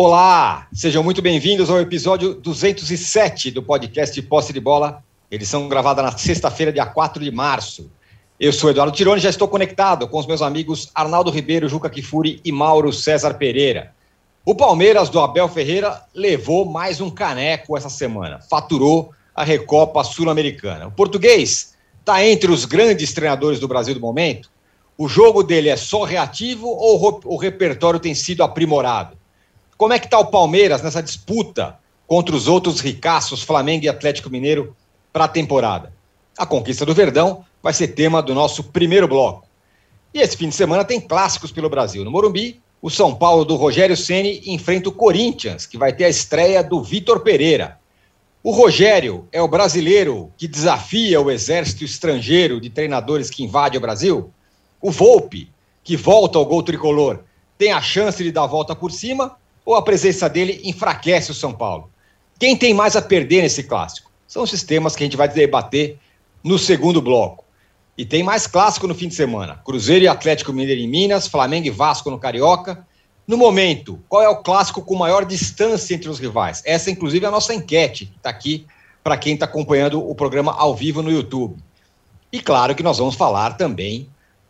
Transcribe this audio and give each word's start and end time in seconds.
Olá, 0.00 0.68
sejam 0.72 1.02
muito 1.02 1.20
bem-vindos 1.20 1.68
ao 1.68 1.80
episódio 1.80 2.32
207 2.32 3.50
do 3.50 3.60
podcast 3.60 4.22
Posse 4.22 4.52
de 4.52 4.60
Bola, 4.60 5.02
edição 5.28 5.68
gravada 5.68 6.00
na 6.00 6.16
sexta-feira, 6.16 6.72
dia 6.72 6.86
4 6.86 7.24
de 7.24 7.32
março. 7.32 7.90
Eu 8.38 8.52
sou 8.52 8.70
Eduardo 8.70 8.94
Tironi 8.94 9.20
já 9.20 9.28
estou 9.28 9.48
conectado 9.48 10.06
com 10.06 10.16
os 10.16 10.26
meus 10.28 10.40
amigos 10.40 10.88
Arnaldo 10.94 11.32
Ribeiro, 11.32 11.68
Juca 11.68 11.90
Kifuri 11.90 12.40
e 12.44 12.52
Mauro 12.52 12.92
César 12.92 13.34
Pereira. 13.34 13.92
O 14.48 14.54
Palmeiras 14.54 15.10
do 15.10 15.20
Abel 15.20 15.46
Ferreira 15.46 16.02
levou 16.14 16.64
mais 16.64 17.02
um 17.02 17.10
caneco 17.10 17.76
essa 17.76 17.90
semana, 17.90 18.40
faturou 18.48 19.12
a 19.34 19.44
Recopa 19.44 20.02
Sul-Americana. 20.02 20.86
O 20.86 20.90
português 20.90 21.74
está 22.00 22.24
entre 22.24 22.50
os 22.50 22.64
grandes 22.64 23.12
treinadores 23.12 23.60
do 23.60 23.68
Brasil 23.68 23.92
do 23.92 24.00
momento. 24.00 24.50
O 24.96 25.06
jogo 25.06 25.42
dele 25.42 25.68
é 25.68 25.76
só 25.76 26.02
reativo 26.02 26.66
ou 26.66 27.20
o 27.26 27.36
repertório 27.36 28.00
tem 28.00 28.14
sido 28.14 28.42
aprimorado? 28.42 29.18
Como 29.76 29.92
é 29.92 29.98
que 29.98 30.06
está 30.06 30.18
o 30.18 30.30
Palmeiras 30.30 30.80
nessa 30.80 31.02
disputa 31.02 31.78
contra 32.06 32.34
os 32.34 32.48
outros 32.48 32.80
ricaços, 32.80 33.42
Flamengo 33.42 33.84
e 33.84 33.88
Atlético 33.90 34.30
Mineiro, 34.30 34.74
para 35.12 35.24
a 35.24 35.28
temporada? 35.28 35.92
A 36.38 36.46
conquista 36.46 36.86
do 36.86 36.94
Verdão 36.94 37.44
vai 37.62 37.74
ser 37.74 37.88
tema 37.88 38.22
do 38.22 38.34
nosso 38.34 38.64
primeiro 38.64 39.06
bloco. 39.06 39.46
E 40.14 40.22
esse 40.22 40.38
fim 40.38 40.48
de 40.48 40.54
semana 40.54 40.86
tem 40.86 41.02
clássicos 41.02 41.52
pelo 41.52 41.68
Brasil. 41.68 42.02
No 42.02 42.10
Morumbi, 42.10 42.62
o 42.80 42.88
São 42.88 43.14
Paulo 43.14 43.44
do 43.44 43.56
Rogério 43.56 43.96
Ceni 43.96 44.42
enfrenta 44.46 44.88
o 44.88 44.92
Corinthians, 44.92 45.66
que 45.66 45.76
vai 45.76 45.92
ter 45.92 46.04
a 46.04 46.08
estreia 46.08 46.62
do 46.62 46.82
Vitor 46.82 47.20
Pereira. 47.20 47.78
O 48.42 48.52
Rogério 48.52 49.28
é 49.32 49.42
o 49.42 49.48
brasileiro 49.48 50.32
que 50.36 50.46
desafia 50.46 51.20
o 51.20 51.30
exército 51.30 51.84
estrangeiro 51.84 52.60
de 52.60 52.70
treinadores 52.70 53.30
que 53.30 53.42
invade 53.42 53.76
o 53.76 53.80
Brasil? 53.80 54.32
O 54.80 54.92
Volpe, 54.92 55.50
que 55.82 55.96
volta 55.96 56.38
ao 56.38 56.46
gol 56.46 56.62
tricolor, 56.62 57.24
tem 57.58 57.72
a 57.72 57.82
chance 57.82 58.22
de 58.22 58.30
dar 58.30 58.44
a 58.44 58.46
volta 58.46 58.76
por 58.76 58.92
cima 58.92 59.36
ou 59.64 59.74
a 59.74 59.82
presença 59.82 60.28
dele 60.28 60.60
enfraquece 60.62 61.32
o 61.32 61.34
São 61.34 61.52
Paulo? 61.52 61.90
Quem 62.38 62.56
tem 62.56 62.72
mais 62.72 62.94
a 62.94 63.02
perder 63.02 63.42
nesse 63.42 63.64
clássico? 63.64 64.12
São 64.26 64.44
os 64.44 64.50
sistemas 64.50 64.94
que 64.94 65.02
a 65.02 65.06
gente 65.06 65.16
vai 65.16 65.28
debater 65.28 65.98
no 66.44 66.58
segundo 66.58 67.02
bloco. 67.02 67.44
E 67.98 68.06
tem 68.06 68.22
mais 68.22 68.46
clássico 68.46 68.86
no 68.86 68.94
fim 68.94 69.08
de 69.08 69.16
semana: 69.16 69.56
Cruzeiro 69.56 70.04
e 70.04 70.08
Atlético 70.08 70.52
Mineiro 70.52 70.80
em 70.80 70.86
Minas, 70.86 71.26
Flamengo 71.26 71.66
e 71.66 71.70
Vasco 71.70 72.08
no 72.08 72.18
Carioca. 72.18 72.86
No 73.26 73.36
momento, 73.36 73.98
qual 74.08 74.22
é 74.22 74.28
o 74.28 74.36
clássico 74.36 74.80
com 74.80 74.94
maior 74.94 75.24
distância 75.24 75.94
entre 75.94 76.08
os 76.08 76.20
rivais? 76.20 76.62
Essa, 76.64 76.92
inclusive, 76.92 77.24
é 77.24 77.28
a 77.28 77.32
nossa 77.32 77.52
enquete, 77.52 78.06
que 78.06 78.16
está 78.16 78.30
aqui 78.30 78.64
para 79.02 79.18
quem 79.18 79.34
está 79.34 79.46
acompanhando 79.46 80.08
o 80.08 80.14
programa 80.14 80.54
ao 80.54 80.76
vivo 80.76 81.02
no 81.02 81.10
YouTube. 81.10 81.56
E 82.32 82.40
claro 82.40 82.74
que 82.74 82.82
nós 82.84 82.98
vamos 82.98 83.16
falar 83.16 83.56
também 83.56 84.08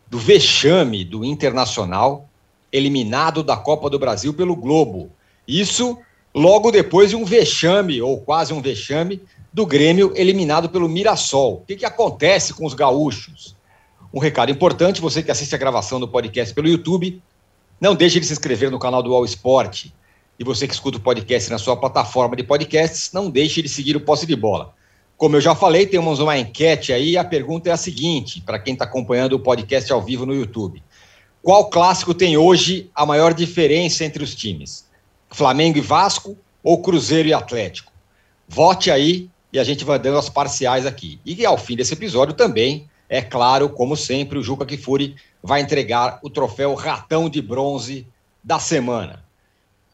do 0.08 0.18
vexame 0.18 1.02
do 1.04 1.24
Internacional 1.24 2.28
eliminado 2.70 3.42
da 3.42 3.56
Copa 3.56 3.88
do 3.88 3.98
Brasil 3.98 4.34
pelo 4.34 4.54
Globo. 4.54 5.10
Isso 5.46 5.98
logo 6.34 6.70
depois 6.70 7.10
de 7.10 7.16
um 7.16 7.24
vexame, 7.24 8.02
ou 8.02 8.20
quase 8.20 8.52
um 8.52 8.60
vexame, 8.60 9.22
do 9.52 9.66
Grêmio 9.66 10.12
eliminado 10.14 10.68
pelo 10.68 10.88
Mirassol. 10.88 11.54
O 11.54 11.66
que, 11.66 11.76
que 11.76 11.84
acontece 11.84 12.54
com 12.54 12.66
os 12.66 12.74
gaúchos? 12.74 13.56
Um 14.12 14.18
recado 14.18 14.50
importante: 14.50 15.00
você 15.00 15.22
que 15.22 15.30
assiste 15.30 15.54
a 15.54 15.58
gravação 15.58 15.98
do 15.98 16.08
podcast 16.08 16.54
pelo 16.54 16.68
YouTube, 16.68 17.22
não 17.80 17.94
deixe 17.94 18.20
de 18.20 18.26
se 18.26 18.32
inscrever 18.32 18.70
no 18.70 18.78
canal 18.78 19.02
do 19.02 19.14
All 19.14 19.24
Sport. 19.24 19.86
E 20.38 20.44
você 20.44 20.68
que 20.68 20.74
escuta 20.74 20.98
o 20.98 21.00
podcast 21.00 21.50
na 21.50 21.58
sua 21.58 21.76
plataforma 21.76 22.36
de 22.36 22.44
podcasts, 22.44 23.12
não 23.12 23.28
deixe 23.28 23.60
de 23.60 23.68
seguir 23.68 23.96
o 23.96 24.00
Posse 24.00 24.24
de 24.24 24.36
Bola. 24.36 24.72
Como 25.16 25.34
eu 25.34 25.40
já 25.40 25.52
falei, 25.52 25.84
temos 25.84 26.20
uma 26.20 26.38
enquete 26.38 26.92
aí. 26.92 27.16
A 27.16 27.24
pergunta 27.24 27.68
é 27.68 27.72
a 27.72 27.76
seguinte: 27.76 28.40
para 28.40 28.58
quem 28.58 28.74
está 28.74 28.84
acompanhando 28.84 29.32
o 29.32 29.40
podcast 29.40 29.92
ao 29.92 30.00
vivo 30.00 30.24
no 30.24 30.34
YouTube. 30.34 30.82
Qual 31.42 31.70
clássico 31.70 32.14
tem 32.14 32.36
hoje 32.36 32.90
a 32.94 33.06
maior 33.06 33.32
diferença 33.32 34.04
entre 34.04 34.22
os 34.22 34.34
times? 34.34 34.86
Flamengo 35.30 35.78
e 35.78 35.80
Vasco 35.80 36.36
ou 36.62 36.80
Cruzeiro 36.82 37.28
e 37.28 37.34
Atlético? 37.34 37.92
Vote 38.46 38.90
aí 38.90 39.28
e 39.52 39.58
a 39.58 39.64
gente 39.64 39.84
vai 39.84 39.98
dando 39.98 40.18
as 40.18 40.28
parciais 40.28 40.86
aqui. 40.86 41.20
E 41.24 41.44
ao 41.44 41.56
fim 41.56 41.76
desse 41.76 41.94
episódio 41.94 42.34
também, 42.34 42.88
é 43.08 43.22
claro, 43.22 43.68
como 43.68 43.96
sempre, 43.96 44.38
o 44.38 44.42
Juca 44.42 44.66
Kifuri 44.66 45.16
vai 45.42 45.60
entregar 45.60 46.18
o 46.22 46.28
troféu 46.28 46.74
Ratão 46.74 47.28
de 47.28 47.40
Bronze 47.40 48.06
da 48.42 48.58
semana. 48.58 49.24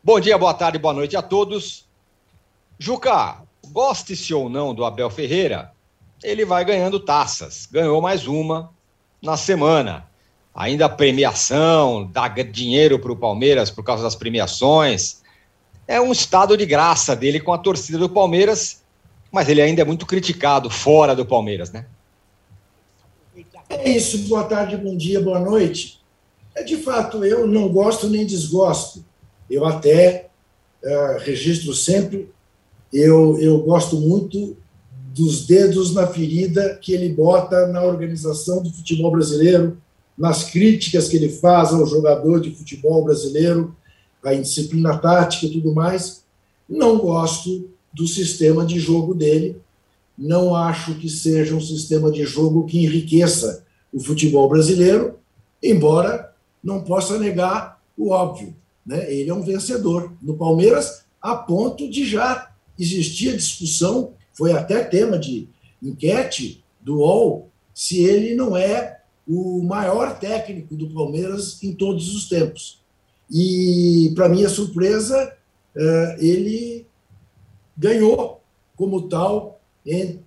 Bom 0.02 0.18
dia, 0.18 0.36
boa 0.36 0.54
tarde, 0.54 0.78
boa 0.78 0.94
noite 0.94 1.16
a 1.16 1.22
todos. 1.22 1.86
Juca, 2.78 3.42
goste-se 3.68 4.34
ou 4.34 4.48
não 4.48 4.74
do 4.74 4.84
Abel 4.84 5.08
Ferreira, 5.10 5.72
ele 6.22 6.44
vai 6.44 6.64
ganhando 6.64 6.98
taças. 7.00 7.66
Ganhou 7.70 8.00
mais 8.00 8.26
uma 8.26 8.70
na 9.22 9.36
semana 9.36 10.08
ainda 10.54 10.88
premiação, 10.88 12.08
dá 12.12 12.28
dinheiro 12.28 12.98
para 12.98 13.10
o 13.10 13.16
Palmeiras 13.16 13.70
por 13.70 13.82
causa 13.82 14.02
das 14.02 14.14
premiações. 14.14 15.22
É 15.86 16.00
um 16.00 16.12
estado 16.12 16.56
de 16.56 16.64
graça 16.64 17.16
dele 17.16 17.40
com 17.40 17.52
a 17.52 17.58
torcida 17.58 17.98
do 17.98 18.08
Palmeiras, 18.08 18.83
mas 19.34 19.48
ele 19.48 19.60
ainda 19.60 19.82
é 19.82 19.84
muito 19.84 20.06
criticado 20.06 20.70
fora 20.70 21.14
do 21.14 21.26
Palmeiras, 21.26 21.72
né? 21.72 21.86
É 23.68 23.90
isso, 23.90 24.16
boa 24.28 24.44
tarde, 24.44 24.76
bom 24.76 24.96
dia, 24.96 25.20
boa 25.20 25.40
noite. 25.40 26.00
É 26.54 26.62
de 26.62 26.76
fato, 26.76 27.24
eu 27.24 27.44
não 27.44 27.68
gosto 27.68 28.08
nem 28.08 28.24
desgosto. 28.24 29.04
Eu 29.50 29.66
até 29.66 30.28
uh, 30.84 31.18
registro 31.18 31.74
sempre, 31.74 32.30
eu, 32.92 33.36
eu 33.40 33.58
gosto 33.58 33.96
muito 33.96 34.56
dos 35.12 35.46
dedos 35.46 35.92
na 35.92 36.06
ferida 36.06 36.78
que 36.80 36.92
ele 36.92 37.08
bota 37.08 37.66
na 37.66 37.82
organização 37.82 38.62
do 38.62 38.70
futebol 38.70 39.10
brasileiro, 39.10 39.78
nas 40.16 40.44
críticas 40.44 41.08
que 41.08 41.16
ele 41.16 41.28
faz 41.28 41.72
ao 41.72 41.84
jogador 41.86 42.40
de 42.40 42.54
futebol 42.54 43.02
brasileiro, 43.02 43.74
a 44.24 44.32
indisciplina 44.32 44.96
tática 44.96 45.46
e 45.46 45.50
tudo 45.50 45.74
mais. 45.74 46.22
Não 46.68 46.98
gosto 46.98 47.73
do 47.94 48.08
sistema 48.08 48.66
de 48.66 48.78
jogo 48.80 49.14
dele. 49.14 49.56
Não 50.18 50.54
acho 50.54 50.96
que 50.96 51.08
seja 51.08 51.54
um 51.54 51.60
sistema 51.60 52.10
de 52.10 52.24
jogo 52.24 52.66
que 52.66 52.84
enriqueça 52.84 53.64
o 53.92 54.00
futebol 54.00 54.48
brasileiro, 54.48 55.14
embora 55.62 56.34
não 56.62 56.82
possa 56.82 57.18
negar 57.18 57.80
o 57.96 58.10
óbvio. 58.10 58.54
Né? 58.84 59.12
Ele 59.12 59.30
é 59.30 59.34
um 59.34 59.42
vencedor 59.42 60.12
no 60.20 60.36
Palmeiras, 60.36 61.04
a 61.22 61.36
ponto 61.36 61.88
de 61.88 62.04
já 62.04 62.50
existir 62.78 63.36
discussão, 63.36 64.12
foi 64.32 64.52
até 64.52 64.82
tema 64.82 65.16
de 65.18 65.48
enquete 65.80 66.62
do 66.80 66.96
UOL, 66.96 67.48
se 67.72 68.02
ele 68.02 68.34
não 68.34 68.56
é 68.56 69.00
o 69.26 69.62
maior 69.62 70.18
técnico 70.18 70.74
do 70.74 70.90
Palmeiras 70.90 71.62
em 71.62 71.72
todos 71.72 72.14
os 72.14 72.28
tempos. 72.28 72.80
E, 73.30 74.12
para 74.14 74.28
minha 74.28 74.48
surpresa, 74.48 75.32
eh, 75.74 76.16
ele 76.20 76.86
ganhou 77.76 78.40
como 78.76 79.08
tal, 79.08 79.60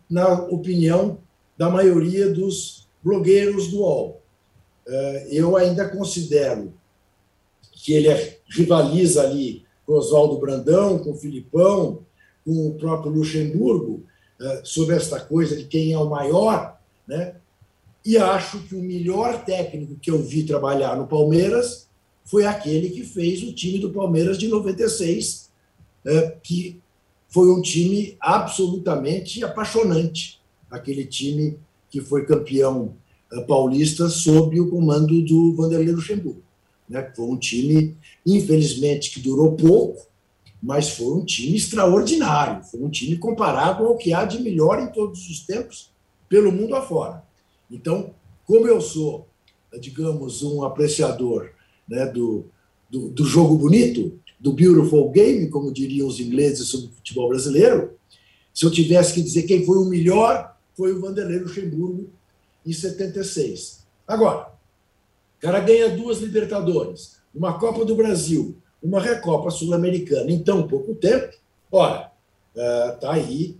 na 0.10 0.44
opinião 0.44 1.20
da 1.58 1.70
maioria 1.70 2.30
dos 2.32 2.88
blogueiros 3.04 3.70
do 3.70 3.80
UOL. 3.80 4.22
Eh, 4.88 5.28
eu 5.32 5.58
ainda 5.58 5.90
considero 5.90 6.74
que 7.74 7.94
ele 7.94 8.10
rivaliza 8.50 9.24
ali 9.24 9.66
com 9.86 9.94
Oswaldo 9.94 10.38
Brandão, 10.38 11.00
com 11.00 11.16
Filipão, 11.16 12.06
com 12.46 12.68
o 12.68 12.76
próprio 12.76 13.12
Luxemburgo, 13.12 14.04
eh, 14.40 14.62
sobre 14.64 14.96
esta 14.96 15.20
coisa 15.20 15.56
de 15.56 15.66
quem 15.66 15.94
é 15.94 15.98
o 15.98 16.10
maior, 16.10 16.80
né? 17.08 17.36
E 18.06 18.18
acho 18.18 18.60
que 18.64 18.76
o 18.76 18.82
melhor 18.82 19.44
técnico 19.44 20.00
que 20.00 20.10
eu 20.10 20.22
vi 20.22 20.44
trabalhar 20.44 20.96
no 20.96 21.08
Palmeiras 21.08 21.90
foi 22.24 22.46
aquele 22.46 22.90
que 22.90 23.04
fez 23.04 23.44
o 23.44 23.54
time 23.54 23.80
do 23.80 23.92
Palmeiras 23.92 24.38
de 24.38 24.48
96, 24.48 25.50
é, 26.06 26.38
que 26.42 26.82
foi 27.30 27.52
um 27.52 27.62
time 27.62 28.18
absolutamente 28.20 29.44
apaixonante. 29.44 30.40
Aquele 30.70 31.06
time 31.06 31.58
que 31.90 32.02
foi 32.02 32.26
campeão 32.26 32.96
é, 33.32 33.42
paulista 33.42 34.10
sob 34.10 34.60
o 34.60 34.70
comando 34.70 35.22
do 35.24 35.54
Vanderlei 35.54 35.94
Luxemburgo. 35.94 36.42
Né? 36.90 37.12
Foi 37.16 37.26
um 37.26 37.38
time, 37.38 37.96
infelizmente, 38.26 39.12
que 39.12 39.20
durou 39.20 39.54
pouco, 39.54 40.06
mas 40.62 40.90
foi 40.90 41.14
um 41.14 41.26
time 41.26 41.56
extraordinário. 41.56 42.64
Foi 42.64 42.82
um 42.82 42.90
time 42.90 43.18
comparado 43.18 43.86
ao 43.86 43.98
que 43.98 44.14
há 44.14 44.26
de 44.26 44.42
melhor 44.42 44.80
em 44.80 44.88
todos 44.88 45.30
os 45.30 45.42
tempos 45.42 45.92
pelo 46.30 46.52
mundo 46.52 46.76
afora. 46.76 47.24
Então, 47.70 48.12
como 48.46 48.68
eu 48.68 48.80
sou, 48.80 49.28
digamos, 49.80 50.42
um 50.44 50.64
apreciador 50.64 51.52
né, 51.88 52.06
do, 52.06 52.46
do, 52.90 53.10
do, 53.10 53.26
jogo 53.26 53.56
bonito, 53.56 54.20
do 54.40 54.54
beautiful 54.54 55.10
game, 55.10 55.50
como 55.50 55.74
diriam 55.74 56.08
os 56.08 56.20
ingleses 56.20 56.68
sobre 56.68 56.88
o 56.88 56.92
futebol 56.92 57.30
brasileiro, 57.30 57.98
se 58.54 58.66
eu 58.66 58.72
tivesse 58.72 59.14
que 59.14 59.22
dizer 59.22 59.44
quem 59.44 59.66
foi 59.66 59.78
o 59.78 59.86
melhor, 59.86 60.56
foi 60.76 60.94
o 60.94 61.02
Vanderlei 61.02 61.40
Luxemburgo 61.40 62.10
em 62.66 62.74
76. 62.74 63.86
Agora, 64.08 64.52
o 65.38 65.42
cara 65.42 65.60
ganha 65.60 65.96
duas 65.96 66.20
Libertadores, 66.20 67.18
uma 67.34 67.60
Copa 67.60 67.86
do 67.86 67.96
Brasil, 67.96 68.56
uma 68.82 69.00
Recopa 69.00 69.50
Sul-Americana 69.50 70.32
em 70.32 70.44
tão 70.44 70.68
pouco 70.68 70.96
tempo. 70.96 71.36
Ora, 71.72 72.12
está 72.94 73.14
aí 73.14 73.58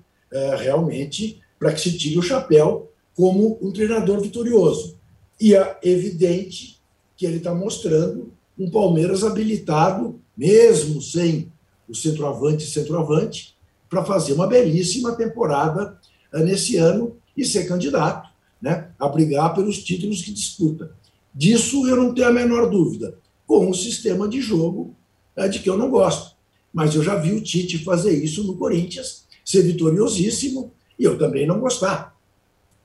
realmente 0.60 1.42
para 1.60 1.74
que 1.74 1.82
se 1.82 1.98
tire 1.98 2.18
o 2.18 2.24
chapéu 2.24 2.92
como 3.16 3.58
um 3.62 3.72
treinador 3.72 4.22
vitorioso. 4.22 4.98
E 5.40 5.56
é 5.56 5.78
evidente 5.84 6.80
que 7.16 7.26
ele 7.26 7.38
está 7.38 7.54
mostrando 7.54 8.32
um 8.58 8.70
Palmeiras 8.70 9.24
habilitado, 9.24 10.20
mesmo 10.38 11.02
sem 11.02 11.52
o 11.88 11.96
centroavante 11.96 12.66
e 12.66 12.70
centroavante, 12.70 13.56
para 13.90 14.04
fazer 14.04 14.34
uma 14.34 14.48
belíssima 14.48 15.16
temporada 15.16 15.98
nesse 16.34 16.78
ano 16.78 17.16
e 17.36 17.46
ser 17.46 17.68
candidato 17.68 18.30
né, 18.62 18.92
a 19.00 19.08
brigar 19.08 19.54
pelos 19.54 19.84
títulos 19.84 20.22
que 20.22 20.32
disputa. 20.32 20.92
Disso 21.34 21.88
eu 21.88 21.96
não 21.96 22.14
tenho 22.14 22.28
a 22.28 22.34
menor 22.34 22.70
dúvida, 22.70 23.18
com 23.46 23.70
um 23.70 23.74
sistema 23.74 24.28
de 24.28 24.42
jogo 24.42 24.96
é, 25.36 25.48
de 25.48 25.60
que 25.60 25.70
eu 25.70 25.78
não 25.78 25.90
gosto. 25.90 26.36
Mas 26.74 26.94
eu 26.96 27.02
já 27.02 27.16
vi 27.16 27.32
o 27.34 27.42
Tite 27.42 27.78
fazer 27.84 28.12
isso 28.12 28.44
no 28.44 28.58
Corinthians, 28.58 29.26
ser 29.46 29.62
vitoriosíssimo, 29.62 30.74
e 31.00 31.04
eu 31.04 31.18
também 31.18 31.48
não 31.48 31.60
gostar 31.60 32.18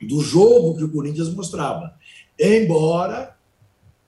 do 0.00 0.20
jogo 0.20 0.76
que 0.76 0.84
o 0.84 0.90
Corinthians 0.90 1.32
mostrava. 1.34 1.94
Embora 2.38 3.36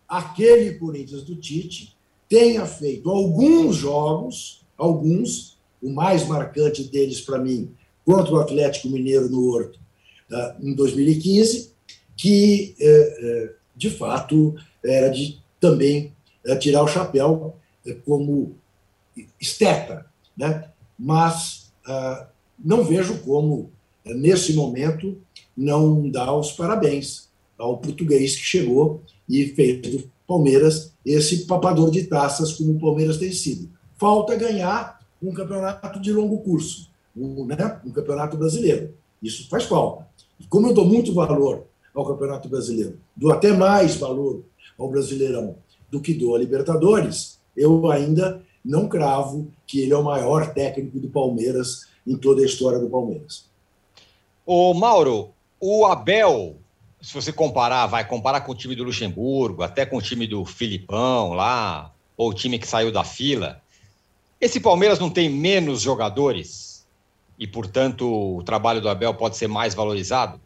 aquele 0.08 0.74
Corinthians 0.74 1.22
do 1.22 1.36
Tite 1.36 1.93
tenha 2.28 2.66
feito 2.66 3.10
alguns 3.10 3.76
jogos, 3.76 4.64
alguns, 4.76 5.58
o 5.82 5.90
mais 5.90 6.26
marcante 6.26 6.84
deles 6.84 7.20
para 7.20 7.38
mim, 7.38 7.70
contra 8.04 8.34
o 8.34 8.40
Atlético 8.40 8.88
Mineiro 8.88 9.28
no 9.28 9.48
Horto, 9.48 9.78
ah, 10.30 10.56
em 10.60 10.74
2015, 10.74 11.72
que, 12.16 12.74
eh, 12.80 13.18
eh, 13.20 13.54
de 13.76 13.90
fato, 13.90 14.54
era 14.84 15.08
de 15.08 15.38
também 15.60 16.12
eh, 16.44 16.56
tirar 16.56 16.82
o 16.82 16.88
chapéu 16.88 17.56
como 18.04 18.56
esteta, 19.40 20.06
né? 20.36 20.70
mas 20.98 21.72
ah, 21.86 22.28
não 22.58 22.84
vejo 22.84 23.18
como, 23.18 23.70
nesse 24.04 24.54
momento, 24.54 25.18
não 25.56 26.08
dar 26.08 26.34
os 26.34 26.52
parabéns 26.52 27.28
ao 27.58 27.78
português 27.78 28.36
que 28.36 28.42
chegou 28.42 29.02
e 29.28 29.46
fez 29.46 29.80
do 29.82 30.10
Palmeiras 30.26 30.92
esse 31.04 31.46
papador 31.46 31.90
de 31.90 32.04
taças 32.04 32.52
como 32.52 32.72
o 32.72 32.80
Palmeiras 32.80 33.18
tem 33.18 33.32
sido. 33.32 33.68
Falta 33.96 34.34
ganhar 34.36 35.00
um 35.22 35.32
campeonato 35.32 36.00
de 36.00 36.12
longo 36.12 36.38
curso, 36.38 36.90
um, 37.16 37.44
né, 37.44 37.80
um 37.84 37.90
campeonato 37.90 38.36
brasileiro. 38.36 38.94
Isso 39.22 39.48
faz 39.48 39.64
falta. 39.64 40.06
Como 40.48 40.68
eu 40.68 40.74
dou 40.74 40.84
muito 40.84 41.12
valor 41.14 41.64
ao 41.94 42.04
Campeonato 42.04 42.48
Brasileiro, 42.48 42.98
dou 43.16 43.32
até 43.32 43.52
mais 43.52 43.96
valor 43.96 44.44
ao 44.78 44.88
Brasileirão 44.90 45.56
do 45.90 46.00
que 46.00 46.12
dou 46.12 46.34
a 46.34 46.38
Libertadores, 46.38 47.38
eu 47.56 47.90
ainda 47.90 48.42
não 48.64 48.88
cravo 48.88 49.48
que 49.66 49.80
ele 49.80 49.92
é 49.92 49.96
o 49.96 50.02
maior 50.02 50.52
técnico 50.52 50.98
do 50.98 51.08
Palmeiras 51.08 51.86
em 52.06 52.16
toda 52.16 52.42
a 52.42 52.44
história 52.44 52.78
do 52.78 52.90
Palmeiras. 52.90 53.46
Ô 54.44 54.74
Mauro, 54.74 55.30
o 55.60 55.86
Abel, 55.86 56.56
se 57.04 57.12
você 57.12 57.30
comparar, 57.30 57.86
vai 57.86 58.08
comparar 58.08 58.40
com 58.40 58.52
o 58.52 58.54
time 58.54 58.74
do 58.74 58.82
Luxemburgo, 58.82 59.62
até 59.62 59.84
com 59.84 59.98
o 59.98 60.02
time 60.02 60.26
do 60.26 60.42
Filipão 60.46 61.34
lá, 61.34 61.92
ou 62.16 62.30
o 62.30 62.34
time 62.34 62.58
que 62.58 62.66
saiu 62.66 62.90
da 62.90 63.04
fila, 63.04 63.60
esse 64.40 64.58
Palmeiras 64.58 64.98
não 64.98 65.10
tem 65.10 65.28
menos 65.28 65.82
jogadores 65.82 66.88
e, 67.38 67.46
portanto, 67.46 68.36
o 68.36 68.42
trabalho 68.42 68.80
do 68.80 68.88
Abel 68.88 69.12
pode 69.12 69.36
ser 69.36 69.48
mais 69.48 69.74
valorizado? 69.74 70.40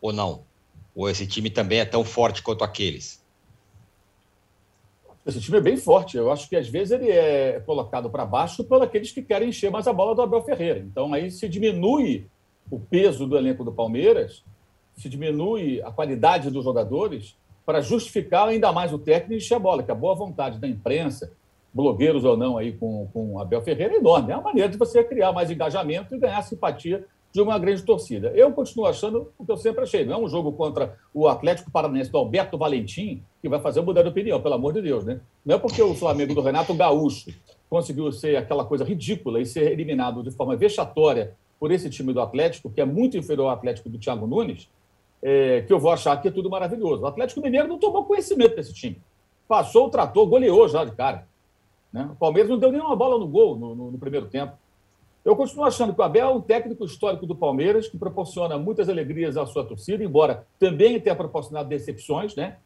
Ou 0.00 0.12
não? 0.12 0.42
Ou 0.96 1.08
esse 1.08 1.28
time 1.28 1.48
também 1.48 1.78
é 1.78 1.84
tão 1.84 2.04
forte 2.04 2.42
quanto 2.42 2.64
aqueles? 2.64 3.24
Esse 5.24 5.40
time 5.40 5.58
é 5.58 5.60
bem 5.60 5.76
forte. 5.76 6.16
Eu 6.16 6.32
acho 6.32 6.48
que 6.48 6.56
às 6.56 6.68
vezes 6.68 6.90
ele 6.90 7.10
é 7.12 7.62
colocado 7.64 8.10
para 8.10 8.26
baixo 8.26 8.64
por 8.64 8.82
aqueles 8.82 9.12
que 9.12 9.22
querem 9.22 9.50
encher 9.50 9.70
mais 9.70 9.86
a 9.86 9.92
bola 9.92 10.12
do 10.12 10.22
Abel 10.22 10.42
Ferreira. 10.42 10.80
Então 10.80 11.14
aí 11.14 11.30
se 11.30 11.48
diminui 11.48 12.26
o 12.68 12.80
peso 12.80 13.28
do 13.28 13.36
elenco 13.36 13.62
do 13.62 13.70
Palmeiras, 13.70 14.42
se 14.96 15.08
diminui 15.08 15.80
a 15.82 15.90
qualidade 15.90 16.50
dos 16.50 16.64
jogadores 16.64 17.36
para 17.64 17.80
justificar 17.80 18.48
ainda 18.48 18.72
mais 18.72 18.92
o 18.92 18.98
técnico 18.98 19.34
encher 19.34 19.54
a 19.54 19.58
bola, 19.58 19.82
que 19.82 19.90
a 19.90 19.94
boa 19.94 20.14
vontade 20.14 20.58
da 20.58 20.68
imprensa, 20.68 21.32
blogueiros 21.72 22.24
ou 22.24 22.36
não 22.36 22.58
aí 22.58 22.72
com, 22.72 23.08
com 23.12 23.40
Abel 23.40 23.62
Ferreira 23.62 23.94
é 23.94 23.96
enorme. 23.96 24.32
É 24.32 24.36
uma 24.36 24.44
maneira 24.44 24.68
de 24.68 24.76
você 24.76 25.02
criar 25.02 25.32
mais 25.32 25.50
engajamento 25.50 26.14
e 26.14 26.18
ganhar 26.18 26.42
simpatia 26.42 27.04
de 27.32 27.40
uma 27.40 27.58
grande 27.58 27.82
torcida. 27.82 28.28
Eu 28.28 28.52
continuo 28.52 28.86
achando 28.86 29.32
o 29.36 29.44
que 29.44 29.50
eu 29.50 29.56
sempre 29.56 29.82
achei. 29.82 30.04
Não 30.04 30.14
é 30.14 30.18
um 30.18 30.28
jogo 30.28 30.52
contra 30.52 30.96
o 31.12 31.26
Atlético 31.26 31.70
Paranaense 31.70 32.12
do 32.12 32.18
Alberto 32.18 32.56
Valentim 32.56 33.24
que 33.42 33.48
vai 33.48 33.60
fazer 33.60 33.80
mudar 33.80 34.02
de 34.02 34.08
opinião, 34.08 34.40
pelo 34.40 34.54
amor 34.54 34.72
de 34.72 34.80
Deus, 34.80 35.04
né? 35.04 35.20
Não 35.44 35.56
é 35.56 35.58
porque 35.58 35.82
o 35.82 35.94
Flamengo 35.94 36.32
do 36.32 36.40
Renato 36.40 36.72
Gaúcho 36.72 37.30
conseguiu 37.68 38.10
ser 38.12 38.36
aquela 38.36 38.64
coisa 38.64 38.84
ridícula 38.84 39.40
e 39.40 39.44
ser 39.44 39.72
eliminado 39.72 40.22
de 40.22 40.30
forma 40.30 40.56
vexatória 40.56 41.34
por 41.58 41.72
esse 41.72 41.90
time 41.90 42.12
do 42.12 42.20
Atlético, 42.20 42.70
que 42.70 42.80
é 42.80 42.84
muito 42.84 43.16
inferior 43.16 43.48
ao 43.48 43.50
Atlético 43.50 43.88
do 43.88 43.98
Thiago 43.98 44.26
Nunes, 44.26 44.70
é, 45.26 45.62
que 45.62 45.72
eu 45.72 45.78
vou 45.78 45.90
achar 45.90 46.20
que 46.20 46.28
é 46.28 46.30
tudo 46.30 46.50
maravilhoso. 46.50 47.02
O 47.02 47.06
Atlético 47.06 47.40
Mineiro 47.40 47.66
não 47.66 47.78
tomou 47.78 48.04
conhecimento 48.04 48.56
desse 48.56 48.74
time. 48.74 49.00
Passou 49.48 49.86
o 49.86 49.90
trator, 49.90 50.26
goleou 50.26 50.68
já 50.68 50.84
de 50.84 50.92
cara. 50.92 51.26
Né? 51.90 52.06
O 52.12 52.14
Palmeiras 52.14 52.50
não 52.50 52.58
deu 52.58 52.70
nenhuma 52.70 52.94
bola 52.94 53.18
no 53.18 53.26
gol 53.26 53.56
no, 53.56 53.74
no, 53.74 53.90
no, 53.92 53.98
primeiro 53.98 54.26
tempo. 54.26 54.52
Eu 55.24 55.34
continuo 55.34 55.64
achando 55.64 55.94
que 55.94 56.00
o 56.00 56.04
Abel 56.04 56.28
é 56.28 56.34
um 56.34 56.42
técnico 56.42 56.84
histórico 56.84 57.26
do 57.26 57.34
Palmeiras, 57.34 57.88
que 57.88 57.96
proporciona 57.96 58.58
muitas 58.58 58.86
alegrias 58.90 59.38
à 59.38 59.46
sua 59.46 59.64
torcida, 59.64 60.04
embora 60.04 60.46
também 60.58 61.00
tenha 61.00 61.16
proporcionado 61.16 61.70
decepções, 61.70 62.36
né? 62.36 62.58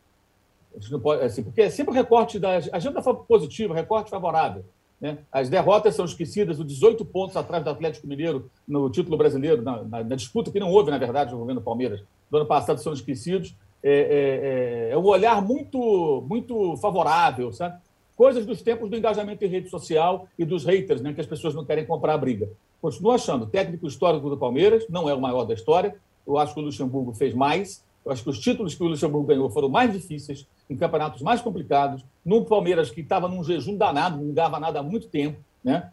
Pode, 1.00 1.22
assim, 1.22 1.44
porque 1.44 1.62
é 1.62 1.70
sempre 1.70 1.92
o 1.92 1.94
recorte 1.94 2.40
da 2.40 2.56
agenda 2.72 3.00
positiva, 3.02 3.72
recorte 3.72 4.10
favorável. 4.10 4.64
Né? 5.00 5.18
As 5.30 5.48
derrotas 5.48 5.94
são 5.94 6.04
esquecidas, 6.04 6.58
os 6.58 6.66
18 6.66 7.04
pontos 7.04 7.36
atrás 7.36 7.62
do 7.62 7.70
Atlético 7.70 8.06
Mineiro 8.08 8.50
no 8.66 8.90
título 8.90 9.16
brasileiro, 9.16 9.62
na, 9.62 9.82
na, 9.84 10.04
na 10.04 10.16
disputa 10.16 10.50
que 10.50 10.58
não 10.58 10.70
houve, 10.72 10.90
na 10.90 10.98
verdade, 10.98 11.32
envolvendo 11.32 11.58
o 11.58 11.62
Palmeiras, 11.62 12.02
do 12.30 12.36
ano 12.36 12.46
passado 12.46 12.80
são 12.80 12.92
esquecidos. 12.92 13.54
É, 13.82 13.90
é, 13.90 14.88
é, 14.88 14.90
é 14.92 14.98
um 14.98 15.04
olhar 15.04 15.40
muito, 15.40 16.24
muito 16.28 16.76
favorável, 16.76 17.52
sabe? 17.52 17.78
coisas 18.18 18.44
dos 18.44 18.60
tempos 18.60 18.90
do 18.90 18.96
engajamento 18.96 19.44
em 19.44 19.48
rede 19.48 19.70
social 19.70 20.26
e 20.36 20.44
dos 20.44 20.64
haters, 20.64 21.00
né, 21.00 21.12
que 21.12 21.20
as 21.20 21.26
pessoas 21.26 21.54
não 21.54 21.64
querem 21.64 21.86
comprar 21.86 22.14
a 22.14 22.18
briga. 22.18 22.50
Continuo 22.82 23.12
achando, 23.12 23.46
técnico 23.46 23.86
histórico 23.86 24.28
do 24.28 24.36
Palmeiras, 24.36 24.84
não 24.90 25.08
é 25.08 25.14
o 25.14 25.20
maior 25.20 25.44
da 25.44 25.54
história, 25.54 25.94
eu 26.26 26.36
acho 26.36 26.52
que 26.52 26.58
o 26.58 26.64
Luxemburgo 26.64 27.14
fez 27.14 27.32
mais, 27.32 27.84
eu 28.04 28.10
acho 28.10 28.24
que 28.24 28.30
os 28.30 28.40
títulos 28.40 28.74
que 28.74 28.82
o 28.82 28.88
Luxemburgo 28.88 29.28
ganhou 29.28 29.48
foram 29.50 29.68
mais 29.68 29.92
difíceis, 29.92 30.48
em 30.68 30.76
campeonatos 30.76 31.22
mais 31.22 31.40
complicados, 31.40 32.04
no 32.24 32.44
Palmeiras 32.44 32.90
que 32.90 33.02
estava 33.02 33.28
num 33.28 33.44
jejum 33.44 33.76
danado, 33.76 34.20
não 34.20 34.34
dava 34.34 34.58
nada 34.58 34.80
há 34.80 34.82
muito 34.82 35.06
tempo, 35.06 35.38
né? 35.62 35.88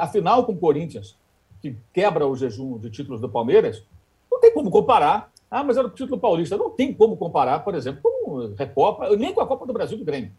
A 0.00 0.08
final 0.08 0.46
com 0.46 0.52
o 0.52 0.58
Corinthians, 0.58 1.14
que 1.60 1.76
quebra 1.92 2.26
o 2.26 2.34
jejum 2.34 2.78
de 2.78 2.88
títulos 2.88 3.20
do 3.20 3.28
Palmeiras, 3.28 3.82
não 4.32 4.40
tem 4.40 4.52
como 4.54 4.70
comparar. 4.70 5.30
Ah, 5.50 5.62
mas 5.62 5.76
era 5.76 5.86
o 5.86 5.90
título 5.90 6.18
paulista. 6.18 6.56
Não 6.56 6.70
tem 6.70 6.92
como 6.92 7.16
comparar, 7.16 7.60
por 7.60 7.74
exemplo, 7.74 8.02
com 8.02 8.54
Recopa, 8.56 9.14
nem 9.16 9.32
com 9.32 9.40
a 9.40 9.46
Copa 9.46 9.66
do 9.66 9.72
Brasil 9.72 9.96
do 9.96 10.04
Grêmio 10.04 10.32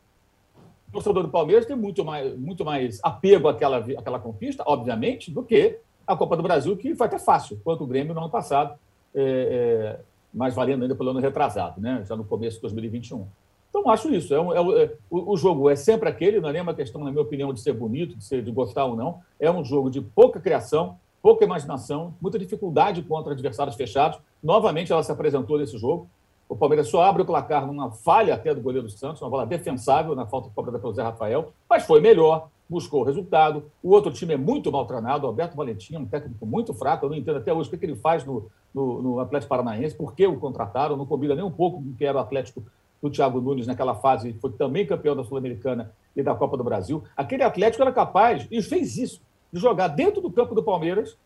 o 0.89 0.91
torcedor 0.91 1.23
do 1.23 1.29
Palmeiras 1.29 1.65
tem 1.65 1.75
muito 1.75 2.03
mais, 2.03 2.37
muito 2.37 2.63
mais 2.63 2.99
apego 3.03 3.47
àquela, 3.47 3.77
àquela 3.77 4.19
conquista, 4.19 4.63
obviamente, 4.65 5.29
do 5.29 5.43
que 5.43 5.79
a 6.05 6.15
Copa 6.15 6.37
do 6.37 6.43
Brasil, 6.43 6.77
que 6.77 6.95
foi 6.95 7.07
até 7.07 7.19
fácil, 7.19 7.59
quanto 7.63 7.83
o 7.83 7.87
Grêmio 7.87 8.13
no 8.13 8.21
ano 8.21 8.29
passado, 8.29 8.77
é, 9.13 9.21
é, 9.21 9.99
mais 10.33 10.55
valendo 10.55 10.83
ainda 10.83 10.95
pelo 10.95 11.09
ano 11.09 11.19
retrasado, 11.19 11.81
né? 11.81 12.03
já 12.07 12.15
no 12.15 12.23
começo 12.23 12.57
de 12.57 12.61
2021. 12.61 13.27
Então, 13.69 13.89
acho 13.89 14.13
isso. 14.13 14.33
É, 14.33 14.39
um, 14.39 14.53
é, 14.53 14.83
é, 14.83 14.93
o, 15.09 15.33
o, 15.33 15.37
jogo 15.37 15.69
é 15.69 15.75
sempre 15.75 16.07
aquele, 16.07 16.39
não 16.39 16.49
é 16.49 16.53
nenhuma 16.53 16.73
questão, 16.73 17.03
na 17.03 17.11
minha 17.11 17.21
opinião, 17.21 17.53
de 17.53 17.59
ser 17.59 17.73
bonito, 17.73 18.15
de, 18.15 18.23
ser, 18.23 18.41
de 18.41 18.51
gostar 18.51 18.85
ou 18.85 18.95
não. 18.95 19.19
É 19.37 19.51
um 19.51 19.63
jogo 19.65 19.89
de 19.89 19.99
pouca 19.99 20.39
criação, 20.39 20.97
pouca 21.27 21.43
imaginação, 21.43 22.13
muita 22.21 22.39
dificuldade 22.39 23.01
contra 23.01 23.33
adversários 23.33 23.75
fechados. 23.75 24.17
Novamente, 24.41 24.93
ela 24.93 25.03
se 25.03 25.11
apresentou 25.11 25.57
nesse 25.57 25.77
jogo. 25.77 26.07
O 26.47 26.55
Palmeiras 26.55 26.87
só 26.87 27.03
abre 27.03 27.21
o 27.21 27.25
placar 27.25 27.67
numa 27.67 27.91
falha 27.91 28.33
até 28.33 28.55
do 28.55 28.61
goleiro 28.61 28.89
Santos, 28.89 29.21
uma 29.21 29.29
bola 29.29 29.45
defensável 29.45 30.15
na 30.15 30.25
falta 30.25 30.49
cobrada 30.55 30.79
pelo 30.79 30.93
Zé 30.93 31.03
Rafael, 31.03 31.51
mas 31.69 31.83
foi 31.83 31.99
melhor, 31.99 32.47
buscou 32.69 33.01
o 33.01 33.03
resultado. 33.03 33.65
O 33.83 33.89
outro 33.89 34.09
time 34.13 34.35
é 34.35 34.37
muito 34.37 34.71
mal 34.71 34.85
treinado, 34.85 35.25
o 35.25 35.27
Alberto 35.27 35.57
Valentim 35.57 35.95
é 35.95 35.99
um 35.99 36.05
técnico 36.05 36.45
muito 36.45 36.73
fraco, 36.73 37.05
eu 37.05 37.09
não 37.09 37.17
entendo 37.17 37.39
até 37.39 37.53
hoje 37.53 37.67
o 37.67 37.77
que, 37.77 37.85
ele 37.85 37.97
faz 37.97 38.23
no, 38.23 38.49
no, 38.73 39.01
no, 39.01 39.19
Atlético 39.19 39.49
Paranaense, 39.49 39.97
por 39.97 40.15
que 40.15 40.25
o 40.25 40.39
contrataram, 40.39 40.95
não 40.95 41.05
combina 41.05 41.35
nem 41.35 41.43
um 41.43 41.51
pouco 41.51 41.83
com 41.83 41.89
o 41.89 41.93
que 41.93 42.05
era 42.05 42.17
o 42.17 42.21
Atlético 42.21 42.63
do 43.01 43.09
Thiago 43.09 43.41
Nunes 43.41 43.67
naquela 43.67 43.95
fase, 43.95 44.31
foi 44.39 44.53
também 44.53 44.87
campeão 44.87 45.13
da 45.13 45.25
Sul-Americana 45.25 45.91
e 46.15 46.23
da 46.23 46.33
Copa 46.33 46.55
do 46.55 46.63
Brasil. 46.63 47.03
Aquele 47.17 47.43
Atlético 47.43 47.83
era 47.83 47.91
capaz, 47.91 48.47
e 48.49 48.61
fez 48.61 48.97
isso, 48.97 49.21
de 49.51 49.59
jogar 49.59 49.89
dentro 49.89 50.21
do 50.21 50.31
campo 50.31 50.55
do 50.55 50.63
Palmeiras, 50.63 51.17